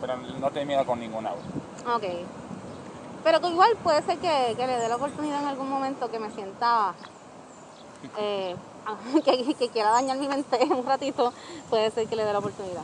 Pero 0.00 0.16
no 0.16 0.50
termina 0.50 0.84
con 0.84 0.98
ninguna 0.98 1.30
voz. 1.30 1.96
Ok. 1.96 2.04
Pero 3.22 3.48
igual 3.48 3.76
puede 3.82 4.02
ser 4.02 4.18
que, 4.18 4.54
le 4.56 4.66
dé 4.66 4.88
la 4.88 4.96
oportunidad 4.96 5.42
en 5.42 5.48
algún 5.48 5.70
momento 5.70 6.10
que 6.10 6.18
me 6.18 6.30
sienta, 6.30 6.94
eh, 8.18 8.56
que, 9.24 9.54
que 9.54 9.68
quiera 9.68 9.90
dañar 9.90 10.18
mi 10.18 10.26
mente 10.26 10.58
un 10.70 10.84
ratito, 10.84 11.32
puede 11.68 11.90
ser 11.90 12.08
que 12.08 12.16
le 12.16 12.24
dé 12.24 12.32
la 12.32 12.40
oportunidad. 12.40 12.82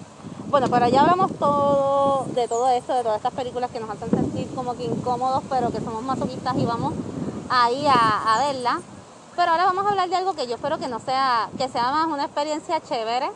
Bueno, 0.49 0.69
pero 0.71 0.89
ya 0.89 1.01
hablamos 1.01 1.33
todo 1.39 2.25
de 2.35 2.47
todo 2.47 2.69
esto, 2.69 2.95
de 2.95 3.03
todas 3.03 3.17
estas 3.17 3.35
películas 3.35 3.71
que 3.71 3.81
nos 3.81 3.91
hacen 3.91 4.11
sentir 4.11 4.49
como 4.55 4.77
que 4.77 4.85
incómodos, 4.85 5.43
pero 5.51 5.71
que 5.71 5.81
somos 5.81 6.03
masoquistas 6.03 6.57
y 6.57 6.65
vamos 6.65 6.95
ahí 7.49 7.85
a, 7.87 8.35
a 8.35 8.47
verla. 8.47 8.81
Pero 9.35 9.51
ahora 9.51 9.65
vamos 9.65 9.85
a 9.85 9.91
hablar 9.91 10.09
de 10.09 10.17
algo 10.17 10.35
que 10.35 10.47
yo 10.47 10.55
espero 10.55 10.79
que 10.79 10.89
no 10.89 10.99
sea, 11.01 11.51
que 11.59 11.69
sea 11.69 11.91
más 11.91 12.07
una 12.07 12.25
experiencia 12.25 12.81
chévere 12.81 13.31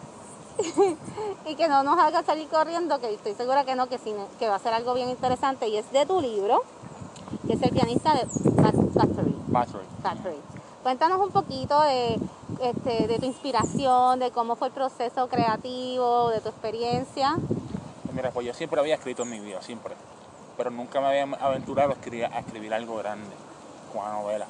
y 1.46 1.54
que 1.56 1.68
no 1.68 1.82
nos 1.82 1.98
haga 1.98 2.22
salir 2.22 2.48
corriendo, 2.48 2.98
que 3.00 3.12
estoy 3.12 3.34
segura 3.34 3.64
que 3.64 3.74
no, 3.74 3.88
que, 3.88 3.98
sí, 3.98 4.14
que 4.38 4.48
va 4.48 4.54
a 4.54 4.58
ser 4.60 4.72
algo 4.72 4.94
bien 4.94 5.10
interesante 5.10 5.68
y 5.68 5.76
es 5.76 5.90
de 5.92 6.06
tu 6.06 6.20
libro, 6.20 6.62
que 7.46 7.54
es 7.54 7.62
el 7.62 7.70
pianista 7.70 8.14
de. 8.14 8.26
Factory. 8.62 9.36
Factory. 10.02 10.59
Cuéntanos 10.82 11.20
un 11.20 11.30
poquito 11.30 11.78
de, 11.82 12.18
este, 12.62 13.06
de 13.06 13.18
tu 13.18 13.26
inspiración, 13.26 14.18
de 14.18 14.30
cómo 14.30 14.56
fue 14.56 14.68
el 14.68 14.72
proceso 14.72 15.28
creativo, 15.28 16.30
de 16.30 16.40
tu 16.40 16.48
experiencia. 16.48 17.36
Mira, 18.14 18.30
pues 18.30 18.46
yo 18.46 18.54
siempre 18.54 18.80
había 18.80 18.94
escrito 18.94 19.24
en 19.24 19.30
mi 19.30 19.40
vida, 19.40 19.60
siempre. 19.60 19.94
Pero 20.56 20.70
nunca 20.70 21.02
me 21.02 21.08
había 21.08 21.36
aventurado 21.38 21.90
a 21.90 21.92
escribir, 21.92 22.24
a 22.24 22.38
escribir 22.38 22.72
algo 22.72 22.96
grande, 22.96 23.28
con 23.92 24.02
una 24.02 24.12
novela. 24.12 24.46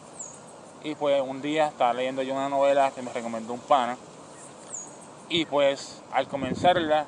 Y 0.84 0.94
pues 0.94 1.20
un 1.20 1.42
día 1.42 1.66
estaba 1.66 1.94
leyendo 1.94 2.22
yo 2.22 2.32
una 2.32 2.48
novela 2.48 2.92
que 2.92 3.02
me 3.02 3.12
recomendó 3.12 3.52
un 3.52 3.60
pana. 3.60 3.96
Y 5.28 5.46
pues 5.46 6.00
al 6.12 6.28
comenzarla, 6.28 7.06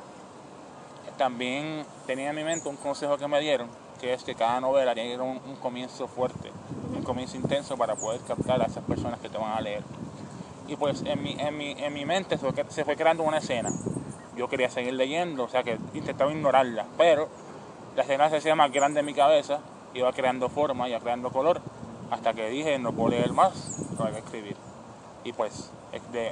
también 1.17 1.87
tenía 2.09 2.31
en 2.31 2.37
mi 2.37 2.43
mente 2.43 2.69
un 2.69 2.77
consejo 2.77 3.17
que 3.19 3.29
me 3.29 3.39
dieron, 3.39 3.69
que 4.01 4.15
es 4.15 4.25
que 4.25 4.35
cada 4.35 4.61
novela 4.61 4.95
tiene 4.95 5.11
que 5.11 5.19
tener 5.19 5.41
un 5.47 5.57
comienzo 5.57 6.09
fuerte 6.09 6.51
comienzo 7.03 7.37
intenso 7.37 7.77
para 7.77 7.95
poder 7.95 8.21
captar 8.23 8.61
a 8.63 8.67
esas 8.67 8.85
personas 8.85 9.21
que 9.21 9.29
te 9.29 9.39
van 9.39 9.53
a 9.53 9.61
leer. 9.61 9.83
Y 10.69 10.77
pues 10.77 11.03
en 11.03 11.23
mi, 11.23 11.33
en 11.39 11.57
mi, 11.57 11.73
en 11.73 11.93
mi 11.93 12.05
mente 12.05 12.39
se 12.39 12.85
fue, 12.85 12.97
creando 12.97 13.23
una 13.23 13.39
escena. 13.39 13.71
Yo 14.37 14.49
quería 14.49 14.71
seguir 14.71 14.95
leyendo, 14.95 15.45
o 15.45 15.49
sea 15.49 15.63
que 15.63 15.79
intentaba 15.93 16.33
ignorarla, 16.33 16.87
pero 16.97 17.29
la 17.97 18.03
escena 18.03 18.31
se 18.31 18.37
hacía 18.37 18.55
más 18.55 18.73
grande 18.73 19.01
en 19.01 19.07
mi 19.07 19.13
cabeza, 19.13 19.61
iba 19.93 20.11
creando 20.13 20.49
forma, 20.49 20.89
iba 20.89 20.99
creando 21.01 21.31
color, 21.31 21.61
hasta 22.11 22.33
que 22.33 22.49
dije, 22.49 22.79
no 22.79 22.93
puedo 22.93 23.11
leer 23.11 23.33
más, 23.33 23.53
hay 23.99 24.13
que 24.13 24.19
escribir. 24.19 24.57
Y 25.25 25.33
pues 25.33 25.71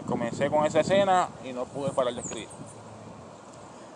comencé 0.07 0.51
con 0.51 0.65
esa 0.65 0.81
escena 0.81 1.29
y 1.45 1.53
no 1.53 1.65
pude 1.65 1.91
parar 1.91 2.15
de 2.15 2.21
escribir. 2.21 2.49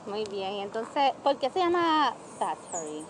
Muy 0.07 0.25
bien, 0.25 0.57
entonces, 0.57 1.13
¿por 1.23 1.39
qué 1.39 1.49
se 1.49 1.61
llama 1.61 2.15
Battery? 2.39 3.05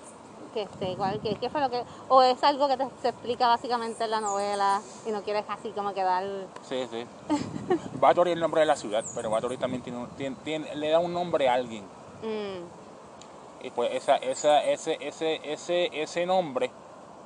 Que 0.55 0.63
este, 0.63 0.93
igual, 0.93 1.21
que, 1.21 1.51
fue 1.51 1.61
lo 1.61 1.69
que, 1.69 1.83
o 2.09 2.23
es 2.23 2.43
algo 2.45 2.69
que 2.69 2.77
te, 2.77 2.87
se 3.03 3.09
explica 3.09 3.49
básicamente 3.49 4.05
en 4.05 4.11
la 4.11 4.21
novela 4.21 4.81
y 5.07 5.11
no 5.11 5.23
quieres 5.23 5.45
así 5.49 5.71
como 5.71 5.93
quedar... 5.93 6.25
Sí, 6.63 6.87
sí. 6.91 7.05
Bathory 8.01 8.31
es 8.31 8.35
el 8.37 8.41
nombre 8.41 8.61
de 8.61 8.67
la 8.67 8.77
ciudad, 8.77 9.05
pero 9.15 9.29
Bathory 9.31 9.59
también 9.59 9.83
tiene, 9.83 10.07
tiene, 10.45 10.75
le 10.77 10.89
da 10.89 11.01
un 11.01 11.13
nombre 11.13 11.49
a 11.49 11.55
alguien. 11.55 11.85
Mm. 12.23 13.67
Y 13.67 13.71
pues 13.71 13.93
esa, 13.95 14.17
esa, 14.17 14.63
ese, 14.65 14.97
ese, 15.01 15.41
ese, 15.53 16.03
ese 16.03 16.27
nombre 16.27 16.71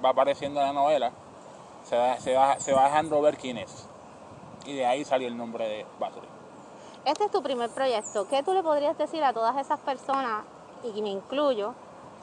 va 0.04 0.10
apareciendo 0.10 0.60
en 0.60 0.66
la 0.66 0.72
novela, 0.72 1.12
se 1.84 1.96
va, 1.96 2.18
se, 2.18 2.34
va, 2.34 2.58
se 2.58 2.72
va 2.72 2.84
dejando 2.84 3.20
ver 3.20 3.36
quién 3.36 3.58
es. 3.58 3.86
Y 4.64 4.74
de 4.74 4.86
ahí 4.86 5.04
salió 5.04 5.28
el 5.28 5.36
nombre 5.36 5.68
de 5.68 5.86
Bathory. 6.00 6.28
Este 7.04 7.24
es 7.24 7.30
tu 7.30 7.42
primer 7.42 7.70
proyecto. 7.70 8.26
¿Qué 8.28 8.42
tú 8.42 8.52
le 8.54 8.62
podrías 8.62 8.96
decir 8.98 9.22
a 9.24 9.32
todas 9.32 9.56
esas 9.56 9.80
personas, 9.80 10.44
y 10.94 11.02
me 11.02 11.10
incluyo, 11.10 11.74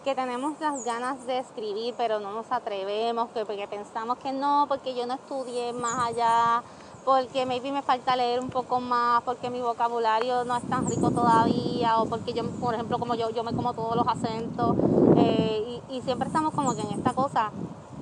que 0.05 0.13
tenemos 0.13 0.53
las 0.59 0.85
ganas 0.85 1.25
de 1.25 1.39
escribir, 1.39 1.95
pero 1.97 2.19
no 2.19 2.31
nos 2.31 2.51
atrevemos, 2.51 3.27
que, 3.29 3.43
porque 3.43 3.67
pensamos 3.67 4.19
que 4.19 4.31
no, 4.31 4.65
porque 4.67 4.93
yo 4.93 5.07
no 5.07 5.15
estudié 5.15 5.73
más 5.73 6.09
allá, 6.09 6.61
porque 7.03 7.47
maybe 7.47 7.71
me 7.71 7.81
falta 7.81 8.15
leer 8.15 8.39
un 8.39 8.51
poco 8.51 8.79
más, 8.79 9.23
porque 9.23 9.49
mi 9.49 9.61
vocabulario 9.61 10.45
no 10.45 10.55
es 10.57 10.69
tan 10.69 10.87
rico 10.87 11.09
todavía, 11.09 11.99
o 11.99 12.05
porque 12.05 12.33
yo, 12.33 12.47
por 12.59 12.75
ejemplo, 12.75 12.99
como 12.99 13.15
yo, 13.15 13.31
yo 13.31 13.43
me 13.43 13.51
como 13.55 13.73
todos 13.73 13.95
los 13.95 14.07
acentos, 14.07 14.77
eh, 15.17 15.81
y, 15.89 16.01
siempre 16.03 16.27
estamos 16.27 16.53
como 16.53 16.75
que 16.75 16.81
en 16.81 16.91
esta 16.91 17.13
cosa 17.13 17.51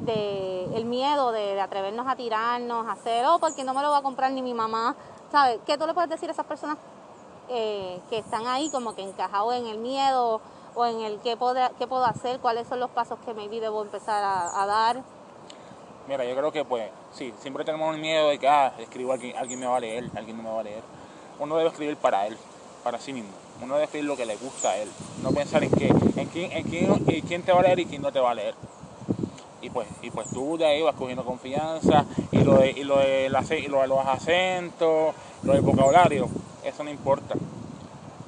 de 0.02 0.66
el 0.76 0.84
miedo 0.84 1.32
de, 1.32 1.62
atrevernos 1.62 2.06
a 2.06 2.18
tirarnos, 2.18 2.86
a 2.86 2.92
hacer, 2.92 3.26
oh, 3.28 3.40
porque 3.40 3.64
no 3.64 3.74
me 3.74 3.82
lo 3.82 3.92
va 3.92 4.00
a 4.00 4.02
comprar 4.02 4.30
ni 4.34 4.42
mi 4.42 4.54
mamá, 4.54 4.98
¿sabes? 5.32 5.62
¿Qué 5.66 5.78
tú 5.78 5.88
le 5.88 5.94
puedes 5.94 6.10
decir 6.10 6.28
a 6.28 6.34
esas 6.34 6.46
personas 6.46 6.78
eh, 7.48 8.02
que 8.10 8.18
están 8.18 8.46
ahí 8.46 8.70
como 8.72 8.94
que 8.94 9.04
encajados 9.04 9.54
en 9.54 9.68
el 9.68 9.78
miedo? 9.78 10.42
O 10.76 10.86
en 10.86 11.02
el 11.02 11.20
qué 11.20 11.38
puedo, 11.38 11.56
qué 11.78 11.88
puedo 11.88 12.06
hacer, 12.06 12.40
cuáles 12.40 12.68
son 12.68 12.80
los 12.80 12.90
pasos 12.90 13.20
que 13.26 13.34
maybe 13.34 13.60
debo 13.60 13.82
empezar 13.82 14.24
a, 14.24 14.66
dar? 14.66 15.02
Mira, 16.08 16.26
yo 16.26 16.36
creo 16.36 16.52
que 16.52 16.66
pues 16.66 16.90
sí, 17.14 17.34
siempre 17.40 17.64
tenemos 17.64 17.94
el 17.96 18.02
miedo 18.02 18.30
de 18.30 18.40
que, 18.40 18.48
ah, 18.48 18.74
escribo 18.80 19.14
alguien, 19.14 19.38
alguien 19.38 19.60
me 19.60 19.66
va 19.66 19.78
a 19.78 19.80
leer, 19.80 20.10
alguien 20.16 20.38
no 20.38 20.44
me 20.44 20.50
va 20.50 20.60
a 20.60 20.64
leer. 20.64 20.82
Uno 21.40 21.56
debe 21.58 21.70
escribir 21.70 21.98
para 21.98 22.28
él, 22.28 22.38
para 22.84 23.00
sí 23.00 23.14
mismo. 23.14 23.32
Uno 23.62 23.76
debe 23.76 23.86
escribir 23.86 24.08
lo 24.08 24.18
que 24.18 24.26
le 24.26 24.36
gusta 24.36 24.72
a 24.72 24.78
él. 24.78 24.90
No 25.22 25.32
pensar 25.32 25.64
en 25.64 25.72
qué, 25.72 25.88
en 25.88 26.28
quién, 26.28 26.52
en 26.52 26.64
quién, 26.64 27.04
en 27.08 27.22
quién 27.22 27.44
te 27.44 27.52
va 27.52 27.60
a 27.60 27.64
leer 27.64 27.80
y 27.80 27.86
quién 27.86 28.02
no 28.02 28.12
te 28.12 28.20
va 28.20 28.32
a 28.32 28.36
leer. 28.36 28.56
Y 29.62 29.70
pues, 29.70 29.88
y 30.02 30.12
pues 30.12 30.30
tú 30.30 30.58
de 30.58 30.66
ahí 30.66 30.82
vas 30.82 30.96
cogiendo 30.96 31.24
confianza 31.24 32.06
y 32.32 32.40
lo 32.40 32.58
de, 32.58 32.72
y 32.72 32.84
lo 32.84 32.98
de, 32.98 33.30
y 33.60 33.68
lo 33.68 33.82
de 33.82 33.88
los 33.88 34.06
acentos, 34.06 35.16
lo 35.44 35.54
del 35.54 35.62
vocabulario, 35.62 36.28
eso 36.66 36.84
no 36.84 36.90
importa 36.90 37.36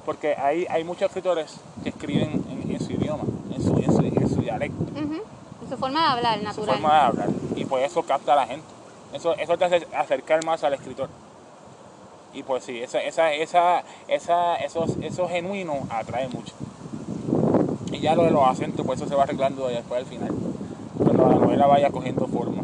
porque 0.06 0.36
hay, 0.36 0.66
hay 0.70 0.84
muchos 0.84 1.08
escritores 1.08 1.56
que 1.82 1.90
escriben 1.90 2.44
en, 2.70 2.80
su 2.80 2.92
idioma, 2.92 3.24
en 3.52 3.62
su, 3.62 3.76
en 3.76 4.28
su, 4.28 4.40
dialecto. 4.40 4.84
En 4.96 5.68
su 5.68 5.76
forma 5.76 6.00
de 6.00 6.06
hablar, 6.06 6.42
natural. 6.42 6.54
Su 6.54 6.64
forma 6.64 6.94
de 6.94 7.00
hablar. 7.00 7.28
Y 7.56 7.64
pues 7.64 7.84
eso 7.90 8.02
capta 8.04 8.32
a 8.32 8.36
la 8.36 8.46
gente. 8.46 8.64
Eso, 9.12 9.34
eso 9.34 9.58
te 9.58 9.64
hace 9.64 9.86
acercar 9.94 10.44
más 10.44 10.62
al 10.62 10.74
escritor. 10.74 11.08
Y 12.32 12.42
pues 12.44 12.64
sí, 12.64 12.80
esa, 12.80 13.02
esa, 13.02 13.32
esa, 13.32 13.82
esa, 14.06 14.56
esos, 14.56 14.96
esos 15.02 15.28
genuinos 15.28 15.78
atrae 15.90 16.28
mucho. 16.28 16.54
Y 17.90 17.98
ya 17.98 18.14
lo 18.14 18.24
de 18.24 18.30
los 18.30 18.46
acentos, 18.46 18.86
pues 18.86 19.00
eso 19.00 19.08
se 19.08 19.16
va 19.16 19.24
arreglando 19.24 19.66
después 19.66 20.00
al 20.00 20.06
final. 20.06 20.30
Cuando 20.98 21.28
la 21.28 21.34
novela 21.34 21.66
vaya 21.66 21.90
cogiendo 21.90 22.26
forma. 22.28 22.62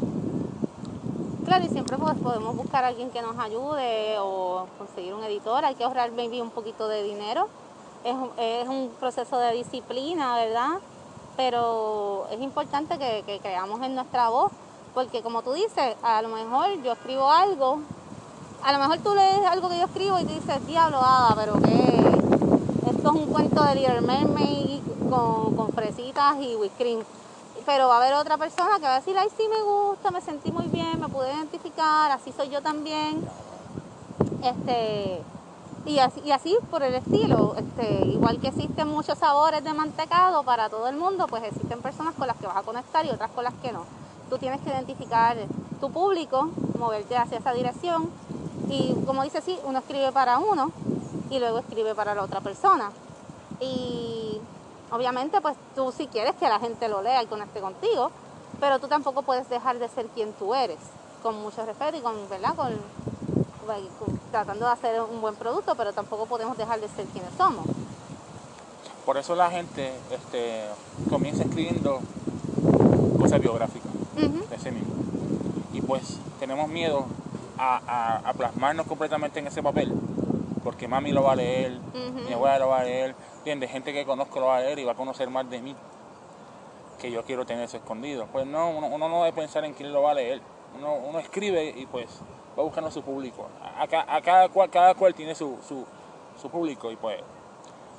Claro, 1.44 1.64
y 1.64 1.68
siempre 1.68 1.98
pues, 1.98 2.16
podemos 2.18 2.56
buscar 2.56 2.84
a 2.84 2.88
alguien 2.88 3.10
que 3.10 3.20
nos 3.20 3.36
ayude 3.38 4.16
o 4.20 4.66
conseguir 4.78 5.12
un 5.14 5.24
editor. 5.24 5.64
Hay 5.64 5.74
que 5.74 5.84
ahorrar 5.84 6.12
maybe 6.12 6.40
un 6.40 6.50
poquito 6.50 6.86
de 6.88 7.02
dinero. 7.02 7.48
Es, 8.04 8.14
un- 8.14 8.30
es 8.38 8.68
un 8.68 8.90
proceso 9.00 9.38
de 9.38 9.52
disciplina, 9.52 10.36
¿verdad? 10.36 10.78
Pero 11.36 12.26
es 12.30 12.40
importante 12.40 12.98
que, 12.98 13.22
que 13.26 13.38
creamos 13.40 13.80
en 13.82 13.94
nuestra 13.94 14.28
voz, 14.28 14.52
porque 14.94 15.22
como 15.22 15.42
tú 15.42 15.52
dices, 15.52 15.96
a 16.02 16.22
lo 16.22 16.28
mejor 16.28 16.80
yo 16.82 16.92
escribo 16.92 17.30
algo, 17.30 17.78
a 18.64 18.72
lo 18.72 18.78
mejor 18.78 18.98
tú 18.98 19.14
lees 19.14 19.46
algo 19.46 19.68
que 19.68 19.78
yo 19.78 19.84
escribo 19.86 20.18
y 20.20 20.24
tú 20.24 20.34
dices, 20.34 20.66
diablo, 20.66 20.98
Ada, 21.02 21.34
pero 21.34 21.54
qué, 21.54 22.90
esto 22.90 23.08
es 23.08 23.14
un 23.14 23.26
cuento 23.26 23.64
de 23.64 23.74
Little 23.76 24.00
Mermaid 24.02 24.80
con, 25.08 25.56
con 25.56 25.68
fresitas 25.72 26.36
y 26.40 26.54
whipped 26.54 26.76
cream. 26.78 27.00
Pero 27.64 27.86
va 27.88 27.94
a 27.94 27.98
haber 27.98 28.14
otra 28.14 28.36
persona 28.36 28.76
que 28.76 28.82
va 28.82 28.96
a 28.96 28.98
decir, 28.98 29.16
ay, 29.16 29.28
sí 29.36 29.44
me 29.48 29.62
gusta, 29.62 30.10
me 30.10 30.20
sentí 30.20 30.50
muy 30.50 30.66
bien, 30.66 30.91
me 31.02 31.08
pude 31.08 31.34
identificar, 31.34 32.12
así 32.12 32.32
soy 32.32 32.48
yo 32.48 32.62
también. 32.62 33.28
Este, 34.40 35.20
y 35.84 35.98
así, 35.98 36.56
por 36.70 36.84
el 36.84 36.94
estilo. 36.94 37.56
Este, 37.58 38.06
igual 38.06 38.38
que 38.38 38.48
existen 38.48 38.86
muchos 38.86 39.18
sabores 39.18 39.64
de 39.64 39.74
mantecado 39.74 40.44
para 40.44 40.68
todo 40.68 40.86
el 40.86 40.96
mundo, 40.96 41.26
pues 41.26 41.42
existen 41.42 41.82
personas 41.82 42.14
con 42.14 42.28
las 42.28 42.36
que 42.36 42.46
vas 42.46 42.56
a 42.56 42.62
conectar 42.62 43.04
y 43.04 43.10
otras 43.10 43.32
con 43.32 43.42
las 43.42 43.54
que 43.54 43.72
no. 43.72 43.84
Tú 44.30 44.38
tienes 44.38 44.60
que 44.60 44.70
identificar 44.70 45.36
tu 45.80 45.90
público, 45.90 46.50
moverte 46.78 47.16
hacia 47.16 47.38
esa 47.38 47.52
dirección. 47.52 48.08
Y 48.70 48.94
como 49.04 49.24
dice, 49.24 49.40
sí, 49.40 49.58
uno 49.64 49.80
escribe 49.80 50.12
para 50.12 50.38
uno 50.38 50.70
y 51.30 51.40
luego 51.40 51.58
escribe 51.58 51.96
para 51.96 52.14
la 52.14 52.22
otra 52.22 52.40
persona. 52.40 52.92
Y 53.58 54.40
obviamente, 54.92 55.40
pues 55.40 55.56
tú 55.74 55.90
si 55.90 56.06
quieres 56.06 56.36
que 56.36 56.48
la 56.48 56.60
gente 56.60 56.88
lo 56.88 57.02
lea 57.02 57.24
y 57.24 57.26
conecte 57.26 57.60
contigo, 57.60 58.12
pero 58.62 58.78
tú 58.78 58.86
tampoco 58.86 59.22
puedes 59.22 59.48
dejar 59.50 59.76
de 59.80 59.88
ser 59.88 60.06
quien 60.06 60.32
tú 60.34 60.54
eres, 60.54 60.78
con 61.20 61.34
mucho 61.34 61.66
respeto 61.66 61.96
y 61.96 62.00
con, 62.00 62.28
¿verdad? 62.28 62.54
Con, 62.54 62.70
con- 63.98 64.18
tratando 64.30 64.66
de 64.66 64.72
hacer 64.72 65.00
un 65.00 65.20
buen 65.20 65.34
producto, 65.34 65.74
pero 65.74 65.92
tampoco 65.92 66.26
podemos 66.26 66.56
dejar 66.56 66.80
de 66.80 66.86
ser 66.86 67.06
quienes 67.06 67.34
somos. 67.34 67.66
Por 69.04 69.16
eso 69.18 69.34
la 69.34 69.50
gente 69.50 69.98
este, 70.12 70.68
comienza 71.10 71.42
escribiendo 71.42 72.02
cosas 73.18 73.40
biográficas 73.40 73.90
Ujú. 74.16 74.46
de 74.48 74.58
sí 74.60 74.70
mismo. 74.70 74.92
Y 75.72 75.80
pues 75.80 76.20
tenemos 76.38 76.68
miedo 76.68 77.06
a, 77.58 77.80
a- 77.84 78.30
a 78.30 78.32
plasmarnos 78.34 78.86
completamente 78.86 79.40
en 79.40 79.48
ese 79.48 79.60
papel, 79.60 79.92
porque 80.62 80.86
mami 80.86 81.10
lo 81.10 81.24
va 81.24 81.32
a 81.32 81.36
leer, 81.36 81.72
Ujú. 81.94 82.20
mi 82.28 82.32
abuela 82.32 82.60
lo 82.60 82.68
va 82.68 82.82
a 82.82 82.84
leer, 82.84 83.16
¿entiendes? 83.38 83.72
Gente 83.72 83.92
que 83.92 84.06
conozco 84.06 84.38
lo 84.38 84.46
va 84.46 84.58
a 84.58 84.60
leer 84.60 84.78
y 84.78 84.84
va 84.84 84.92
a 84.92 84.96
conocer 84.96 85.28
más 85.30 85.50
de 85.50 85.60
mí, 85.60 85.74
que 87.02 87.10
yo 87.10 87.24
quiero 87.24 87.44
tener 87.44 87.64
eso 87.64 87.76
escondido. 87.76 88.26
Pues 88.32 88.46
no, 88.46 88.70
uno, 88.70 88.96
no 88.96 89.24
debe 89.24 89.32
pensar 89.36 89.64
en 89.64 89.74
quién 89.74 89.92
lo 89.92 90.02
va 90.02 90.12
a 90.12 90.14
leer. 90.14 90.40
Uno, 90.78 91.18
escribe 91.18 91.64
y 91.76 91.84
pues 91.86 92.08
va 92.58 92.62
buscando 92.62 92.90
su 92.90 93.02
público. 93.02 93.48
A, 93.62 93.82
a 93.82 93.88
ca- 93.88 94.06
a 94.08 94.22
cada, 94.22 94.48
cual, 94.48 94.70
cada 94.70 94.94
cual 94.94 95.14
tiene 95.14 95.34
su, 95.34 95.58
su, 95.66 95.84
su 96.40 96.48
público 96.48 96.90
y 96.90 96.96
pues 96.96 97.20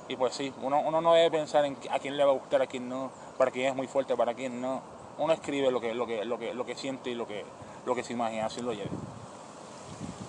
y 0.09 0.17
pues 0.17 0.33
sí, 0.35 0.53
uno, 0.61 0.81
uno 0.81 0.99
no 0.99 1.13
debe 1.13 1.31
pensar 1.31 1.63
en 1.65 1.77
a 1.89 1.97
quién 1.99 2.17
le 2.17 2.25
va 2.25 2.31
a 2.31 2.35
gustar, 2.35 2.61
a 2.61 2.67
quién 2.67 2.89
no, 2.89 3.09
para 3.37 3.51
quién 3.51 3.67
es 3.67 3.75
muy 3.75 3.87
fuerte, 3.87 4.15
para 4.17 4.33
quién 4.33 4.59
no. 4.61 4.81
Uno 5.17 5.31
escribe 5.31 5.71
lo 5.71 5.79
que, 5.79 5.93
lo 5.93 6.05
que, 6.07 6.25
lo 6.25 6.37
que, 6.39 6.53
lo 6.53 6.65
que 6.65 6.75
siente 6.75 7.09
y 7.11 7.15
lo 7.15 7.25
que, 7.27 7.45
lo 7.85 7.95
que 7.95 8.03
se 8.03 8.13
imagina, 8.13 8.47
así 8.47 8.61
lo 8.61 8.73
lleve. 8.73 8.89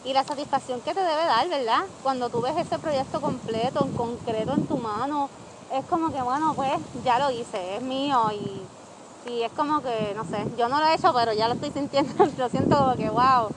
Y 0.05 0.13
la 0.13 0.23
satisfacción 0.23 0.81
que 0.83 0.93
te 0.95 1.01
debe 1.01 1.25
dar, 1.25 1.49
¿verdad? 1.49 1.85
Cuando 2.03 2.29
tú 2.29 2.41
ves 2.43 2.57
ese 2.57 2.79
proyecto 2.79 3.21
completo, 3.21 3.83
en 3.83 3.93
concreto 3.93 4.53
en 4.53 4.67
tu 4.69 4.77
mano, 4.77 5.29
es 5.75 5.85
como 5.87 6.11
que, 6.13 6.23
bueno, 6.23 6.55
pues 6.55 6.73
ya 7.05 7.19
lo 7.19 7.31
hice, 7.31 7.77
es 7.77 7.83
mío 7.83 8.31
y, 8.33 9.31
y 9.31 9.43
es 9.43 9.51
como 9.53 9.81
que, 9.81 10.15
no 10.17 10.25
sé, 10.25 10.45
yo 10.57 10.69
no 10.69 10.79
lo 10.81 10.87
he 10.87 10.95
hecho, 10.95 11.13
pero 11.15 11.33
ya 11.33 11.49
lo 11.49 11.55
estoy 11.55 11.71
sintiendo, 11.71 12.13
lo 12.39 12.49
siento 12.49 12.77
como 12.79 12.95
que, 12.97 13.11
wow, 13.11 13.51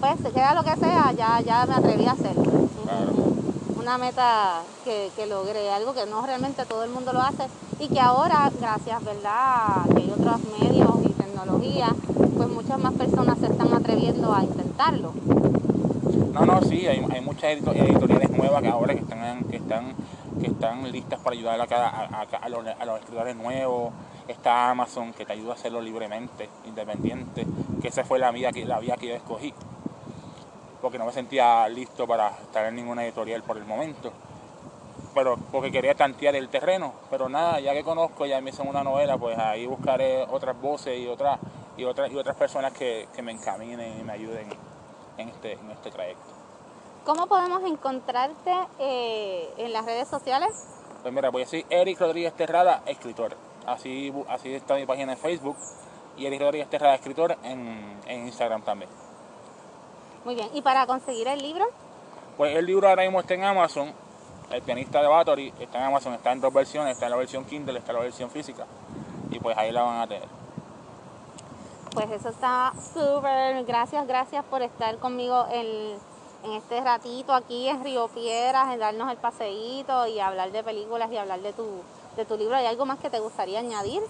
pues 0.00 0.32
queda 0.32 0.54
lo 0.54 0.62
que 0.64 0.76
sea, 0.76 1.12
ya, 1.12 1.40
ya 1.40 1.66
me 1.66 1.74
atreví 1.74 2.06
a 2.06 2.12
hacerlo. 2.12 2.42
Claro. 2.84 3.12
Una 3.78 3.98
meta 3.98 4.62
que, 4.84 5.10
que 5.16 5.26
logré, 5.26 5.70
algo 5.70 5.92
que 5.92 6.06
no 6.06 6.24
realmente 6.24 6.64
todo 6.66 6.84
el 6.84 6.90
mundo 6.90 7.12
lo 7.12 7.20
hace 7.20 7.44
y 7.80 7.88
que 7.88 8.00
ahora, 8.00 8.50
gracias, 8.60 9.04
¿verdad? 9.04 9.84
Que 9.94 10.02
hay 10.02 10.10
otros 10.10 10.40
medios 10.60 10.90
y 11.04 11.08
tecnología, 11.08 11.88
pues 12.36 12.48
muchas 12.48 12.78
más 12.78 12.92
personas 12.94 13.38
se 13.38 13.46
están 13.46 13.74
atreviendo 13.74 14.32
a 14.32 14.42
intentarlo. 14.42 15.12
No, 16.32 16.46
no, 16.46 16.62
sí, 16.62 16.86
hay, 16.86 17.04
hay 17.12 17.20
muchas 17.20 17.44
edito- 17.50 17.74
editoriales 17.74 18.30
nuevas 18.30 18.62
que 18.62 18.68
ahora 18.68 18.94
que 18.94 19.00
están, 19.00 19.44
que 19.44 19.56
están, 19.56 19.94
que 20.42 20.48
están 20.48 20.90
listas 20.90 21.20
para 21.20 21.36
ayudar 21.36 21.60
a, 21.60 22.48
los 22.84 22.98
escritores 22.98 23.36
nuevos. 23.36 23.92
Está 24.26 24.70
Amazon 24.70 25.12
que 25.12 25.24
te 25.24 25.32
ayuda 25.32 25.52
a 25.52 25.54
hacerlo 25.54 25.80
libremente, 25.80 26.48
independiente, 26.64 27.46
que 27.80 27.88
esa 27.88 28.04
fue 28.04 28.18
la 28.18 28.30
vía 28.30 28.52
que, 28.52 28.64
la 28.64 28.80
vía 28.80 28.96
que 28.96 29.08
yo 29.08 29.14
escogí. 29.14 29.54
Porque 30.80 30.98
no 30.98 31.06
me 31.06 31.12
sentía 31.12 31.68
listo 31.68 32.06
para 32.06 32.30
estar 32.30 32.66
en 32.66 32.74
ninguna 32.74 33.04
editorial 33.04 33.42
por 33.42 33.56
el 33.56 33.64
momento. 33.64 34.12
Pero 35.14 35.36
porque 35.52 35.70
quería 35.70 35.94
tantear 35.94 36.34
el 36.34 36.48
terreno. 36.48 36.92
Pero 37.08 37.28
nada, 37.28 37.60
ya 37.60 37.72
que 37.72 37.84
conozco, 37.84 38.26
ya 38.26 38.40
me 38.40 38.50
hice 38.50 38.62
una 38.62 38.82
novela, 38.82 39.16
pues 39.16 39.38
ahí 39.38 39.66
buscaré 39.66 40.24
otras 40.24 40.60
voces 40.60 40.98
y 40.98 41.06
otras 41.06 41.38
y 41.76 41.84
otras 41.84 42.10
y 42.10 42.16
otras 42.16 42.36
personas 42.36 42.72
que, 42.72 43.08
que 43.14 43.22
me 43.22 43.32
encaminen 43.32 44.00
y 44.00 44.02
me 44.02 44.12
ayuden 44.12 44.48
en 45.18 45.28
este, 45.28 45.52
en 45.52 45.70
este 45.70 45.90
trayecto. 45.90 46.41
¿Cómo 47.04 47.26
podemos 47.26 47.64
encontrarte 47.64 48.52
eh, 48.78 49.52
en 49.56 49.72
las 49.72 49.84
redes 49.84 50.06
sociales? 50.06 50.50
Pues 51.02 51.12
mira, 51.12 51.30
voy 51.30 51.42
a 51.42 51.44
decir 51.44 51.66
Eric 51.68 51.98
Rodríguez 51.98 52.32
Terrada, 52.34 52.82
escritor. 52.86 53.36
Así, 53.66 54.12
así 54.28 54.54
está 54.54 54.76
mi 54.76 54.86
página 54.86 55.12
en 55.12 55.18
Facebook. 55.18 55.56
Y 56.16 56.26
Eric 56.26 56.40
Rodríguez 56.40 56.70
Terrada, 56.70 56.94
escritor, 56.94 57.36
en, 57.42 57.98
en 58.06 58.26
Instagram 58.26 58.62
también. 58.62 58.90
Muy 60.24 60.36
bien. 60.36 60.48
¿Y 60.54 60.62
para 60.62 60.86
conseguir 60.86 61.26
el 61.26 61.42
libro? 61.42 61.64
Pues 62.36 62.54
el 62.56 62.66
libro 62.66 62.88
ahora 62.88 63.02
mismo 63.02 63.18
está 63.18 63.34
en 63.34 63.44
Amazon. 63.44 63.92
El 64.52 64.62
pianista 64.62 65.02
de 65.02 65.08
Bathory 65.08 65.52
está 65.58 65.78
en 65.78 65.84
Amazon, 65.84 66.14
está 66.14 66.30
en 66.30 66.40
dos 66.40 66.52
versiones. 66.52 66.92
Está 66.92 67.06
en 67.06 67.12
la 67.12 67.16
versión 67.16 67.44
Kindle, 67.46 67.78
está 67.80 67.90
en 67.90 67.98
la 67.98 68.04
versión 68.04 68.30
física. 68.30 68.64
Y 69.30 69.40
pues 69.40 69.58
ahí 69.58 69.72
la 69.72 69.82
van 69.82 70.02
a 70.02 70.06
tener. 70.06 70.28
Pues 71.94 72.08
eso 72.12 72.28
está 72.28 72.72
súper. 72.94 73.64
Gracias, 73.64 74.06
gracias 74.06 74.44
por 74.44 74.62
estar 74.62 74.96
conmigo 74.98 75.46
en, 75.50 75.98
en 76.44 76.52
este 76.52 76.80
ratito 76.80 77.32
aquí 77.32 77.68
en 77.68 77.82
Río 77.84 78.08
Piedras, 78.08 78.72
en 78.72 78.80
darnos 78.80 79.10
el 79.10 79.16
paseíto 79.16 80.06
y 80.06 80.18
hablar 80.20 80.50
de 80.52 80.62
películas 80.62 81.10
y 81.12 81.16
hablar 81.16 81.40
de 81.40 81.52
tu, 81.52 81.66
de 82.16 82.24
tu 82.24 82.36
libro. 82.36 82.56
¿Hay 82.56 82.66
algo 82.66 82.84
más 82.84 82.98
que 82.98 83.10
te 83.10 83.20
gustaría 83.20 83.60
añadir? 83.60 84.02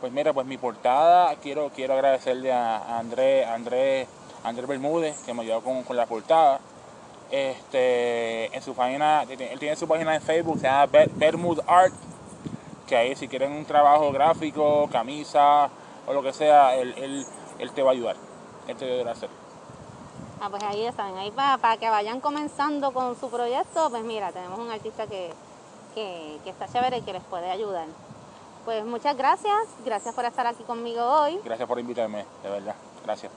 Pues 0.00 0.12
mira, 0.12 0.32
pues 0.32 0.46
mi 0.46 0.58
portada, 0.58 1.34
quiero, 1.36 1.70
quiero 1.74 1.94
agradecerle 1.94 2.52
a 2.52 2.98
Andrés, 2.98 3.46
Andrés, 3.46 4.06
Andrés 4.44 4.68
Bermúdez, 4.68 5.18
que 5.24 5.32
me 5.32 5.42
ayudó 5.42 5.62
con, 5.62 5.82
con 5.84 5.96
la 5.96 6.06
portada. 6.06 6.60
Este, 7.30 8.54
en 8.54 8.62
su 8.62 8.74
página, 8.74 9.22
él 9.22 9.58
tiene 9.58 9.74
su 9.74 9.88
página 9.88 10.14
en 10.14 10.22
Facebook, 10.22 10.58
se 10.60 10.64
llama 10.66 10.86
Ber- 10.86 11.10
Bermud 11.14 11.60
Art, 11.66 11.94
que 12.86 12.96
ahí 12.96 13.16
si 13.16 13.26
quieren 13.26 13.52
un 13.52 13.64
trabajo 13.64 14.12
gráfico, 14.12 14.88
camisa 14.92 15.68
o 16.06 16.12
lo 16.12 16.22
que 16.22 16.32
sea, 16.32 16.76
él, 16.76 16.94
él, 16.98 17.26
él 17.58 17.72
te 17.72 17.82
va 17.82 17.90
a 17.90 17.92
ayudar. 17.94 18.16
Él 18.68 18.76
te 18.76 19.02
va 19.02 19.10
a 19.10 19.12
hacer. 19.14 19.28
Ah, 20.40 20.48
pues 20.50 20.62
ahí 20.62 20.84
están, 20.84 21.16
ahí 21.16 21.30
para, 21.30 21.56
para 21.58 21.76
que 21.78 21.88
vayan 21.88 22.20
comenzando 22.20 22.92
con 22.92 23.18
su 23.18 23.30
proyecto, 23.30 23.88
pues 23.90 24.04
mira, 24.04 24.32
tenemos 24.32 24.58
un 24.58 24.70
artista 24.70 25.06
que, 25.06 25.32
que, 25.94 26.38
que 26.44 26.50
está 26.50 26.68
chévere 26.68 26.98
y 26.98 27.02
que 27.02 27.14
les 27.14 27.22
puede 27.24 27.50
ayudar. 27.50 27.86
Pues 28.66 28.84
muchas 28.84 29.16
gracias, 29.16 29.56
gracias 29.84 30.14
por 30.14 30.24
estar 30.24 30.46
aquí 30.46 30.62
conmigo 30.64 31.00
hoy. 31.02 31.40
Gracias 31.44 31.68
por 31.68 31.78
invitarme, 31.78 32.26
de 32.42 32.50
verdad. 32.50 32.74
Gracias. 33.04 33.32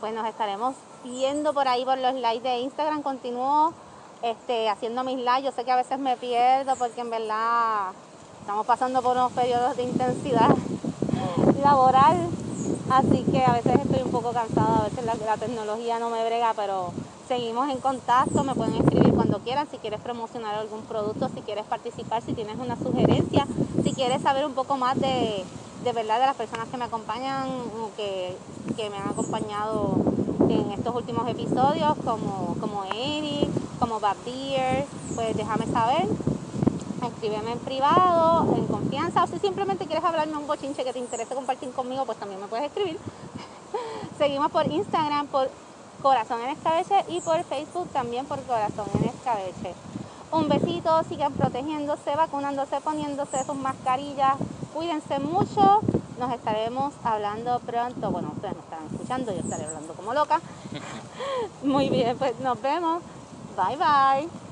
Pues 0.00 0.14
nos 0.14 0.26
estaremos 0.26 0.76
viendo 1.02 1.52
por 1.52 1.66
ahí 1.66 1.84
por 1.84 1.98
los 1.98 2.14
likes 2.14 2.48
de 2.48 2.58
Instagram. 2.60 3.02
Continúo 3.02 3.72
este, 4.22 4.68
haciendo 4.68 5.02
mis 5.02 5.16
lives. 5.16 5.42
Yo 5.44 5.52
sé 5.52 5.64
que 5.64 5.72
a 5.72 5.76
veces 5.76 5.98
me 5.98 6.16
pierdo 6.16 6.76
porque 6.76 7.00
en 7.00 7.10
verdad 7.10 7.90
estamos 8.40 8.64
pasando 8.64 9.02
por 9.02 9.16
unos 9.16 9.32
periodos 9.32 9.76
de 9.76 9.82
intensidad 9.82 10.50
laboral. 11.62 12.28
Así 12.90 13.24
que 13.30 13.44
a 13.44 13.52
veces 13.52 13.80
estoy 13.80 14.02
un 14.02 14.10
poco 14.10 14.32
cansada, 14.32 14.80
a 14.80 14.88
veces 14.88 15.04
la, 15.04 15.36
tecnología 15.36 15.98
no 15.98 16.10
me 16.10 16.24
brega, 16.24 16.52
pero 16.54 16.92
seguimos 17.26 17.70
en 17.70 17.78
contacto. 17.78 18.44
Me 18.44 18.54
pueden 18.54 18.74
escribir 18.74 19.14
cuando 19.14 19.38
quieran 19.40 19.66
si 19.70 19.78
quieres 19.78 20.00
promocionar 20.00 20.54
algún 20.54 20.82
producto, 20.82 21.28
si 21.34 21.40
quieres 21.40 21.64
participar, 21.64 22.22
si 22.22 22.34
tienes 22.34 22.56
una 22.58 22.76
sugerencia, 22.76 23.46
si 23.82 23.92
quieres 23.92 24.22
saber 24.22 24.46
un 24.46 24.52
poco 24.52 24.76
más 24.76 25.00
de, 25.00 25.44
de 25.82 25.92
verdad 25.92 26.20
de 26.20 26.26
las 26.26 26.36
personas 26.36 26.68
que 26.68 26.76
me 26.76 26.84
acompañan, 26.84 27.48
o 27.48 27.90
que, 27.96 28.36
que 28.76 28.90
me 28.90 28.96
han 28.96 29.08
acompañado 29.08 29.96
en 30.48 30.72
estos 30.72 30.94
últimos 30.94 31.28
episodios, 31.28 31.96
como, 32.04 32.56
como 32.60 32.84
Eric, 32.94 33.48
como 33.78 33.98
Bad 33.98 34.16
Beer, 34.24 34.86
pues 35.14 35.36
déjame 35.36 35.66
saber. 35.66 36.06
Escríbeme 37.06 37.52
en 37.52 37.58
privado, 37.58 38.54
en 38.56 38.66
confianza, 38.66 39.24
o 39.24 39.26
si 39.26 39.38
simplemente 39.38 39.86
quieres 39.86 40.04
hablarme 40.04 40.36
un 40.36 40.46
bochinche 40.46 40.84
que 40.84 40.92
te 40.92 40.98
interese 40.98 41.34
compartir 41.34 41.70
conmigo, 41.72 42.04
pues 42.06 42.18
también 42.18 42.40
me 42.40 42.46
puedes 42.46 42.66
escribir. 42.66 42.98
Seguimos 44.18 44.50
por 44.50 44.66
Instagram, 44.66 45.26
por 45.28 45.50
Corazón 46.02 46.40
en 46.42 46.50
Escabeche 46.50 47.04
y 47.08 47.20
por 47.20 47.42
Facebook 47.44 47.88
también 47.88 48.26
por 48.26 48.40
Corazón 48.42 48.86
en 48.98 49.08
Escabeche. 49.08 49.74
Un 50.32 50.48
besito, 50.48 51.02
sigan 51.08 51.32
protegiéndose, 51.32 52.16
vacunándose, 52.16 52.80
poniéndose 52.80 53.44
sus 53.44 53.56
mascarillas. 53.56 54.34
Cuídense 54.74 55.20
mucho, 55.20 55.80
Nos 56.18 56.32
estaremos 56.32 56.92
hablando 57.02 57.58
pronto. 57.60 58.10
Bueno, 58.10 58.32
ustedes 58.34 58.54
me 58.54 58.60
estarán 58.60 58.86
escuchando, 58.92 59.32
yo 59.32 59.40
estaré 59.40 59.64
hablando 59.64 59.94
como 59.94 60.12
loca. 60.12 60.40
Muy 61.62 61.88
bien, 61.88 62.16
pues 62.18 62.38
nos 62.40 62.60
vemos. 62.60 63.02
Bye 63.56 63.76
bye. 63.76 64.43